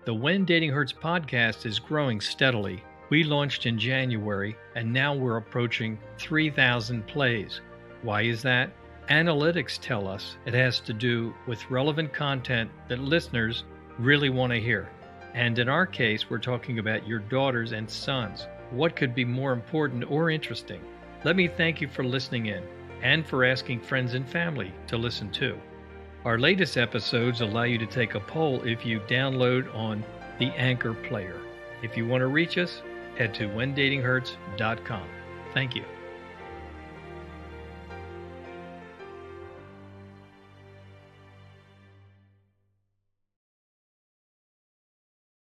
The 0.06 0.14
When 0.14 0.46
Dating 0.46 0.72
Hurts 0.72 0.94
podcast 0.94 1.66
is 1.66 1.80
growing 1.80 2.22
steadily. 2.22 2.84
We 3.10 3.24
launched 3.24 3.66
in 3.66 3.78
January 3.78 4.56
and 4.76 4.92
now 4.92 5.14
we're 5.14 5.38
approaching 5.38 5.98
3,000 6.18 7.06
plays. 7.08 7.62
Why 8.02 8.22
is 8.24 8.42
that? 8.44 8.72
Analytics 9.10 9.80
tell 9.82 10.08
us 10.08 10.38
it 10.46 10.54
has 10.54 10.80
to 10.82 10.94
do 10.94 11.34
with 11.48 11.70
relevant 11.72 12.14
content 12.14 12.70
that 12.90 13.00
listeners 13.00 13.64
really 13.98 14.30
want 14.30 14.52
to 14.52 14.60
hear. 14.60 14.90
And 15.34 15.58
in 15.60 15.70
our 15.70 15.86
case, 15.86 16.30
we're 16.30 16.40
talking 16.40 16.80
about 16.80 17.08
your 17.08 17.20
daughters 17.20 17.72
and 17.72 17.90
sons. 17.90 18.48
What 18.72 18.96
could 18.96 19.16
be 19.16 19.26
more 19.26 19.54
important 19.54 20.10
or 20.10 20.30
interesting? 20.30 20.82
Let 21.24 21.36
me 21.36 21.48
thank 21.48 21.80
you 21.82 21.88
for 21.88 22.04
listening 22.04 22.48
in 22.48 22.64
and 23.02 23.26
for 23.26 23.46
asking 23.46 23.82
friends 23.82 24.14
and 24.14 24.28
family 24.28 24.74
to 24.88 24.98
listen 24.98 25.32
too. 25.32 25.58
Our 26.26 26.38
latest 26.38 26.78
episodes 26.78 27.42
allow 27.42 27.64
you 27.64 27.78
to 27.78 27.86
take 27.86 28.16
a 28.16 28.20
poll 28.20 28.62
if 28.64 28.86
you 28.86 29.00
download 29.02 29.74
on 29.74 30.04
the 30.40 30.48
Anchor 30.58 30.94
player. 30.94 31.40
If 31.82 31.96
you 31.96 32.08
want 32.08 32.22
to 32.22 32.28
reach 32.28 32.58
us, 32.58 32.82
head 33.18 33.34
to 33.36 33.48
whendatinghurts.com. 33.48 35.08
Thank 35.54 35.76
you. 35.76 35.86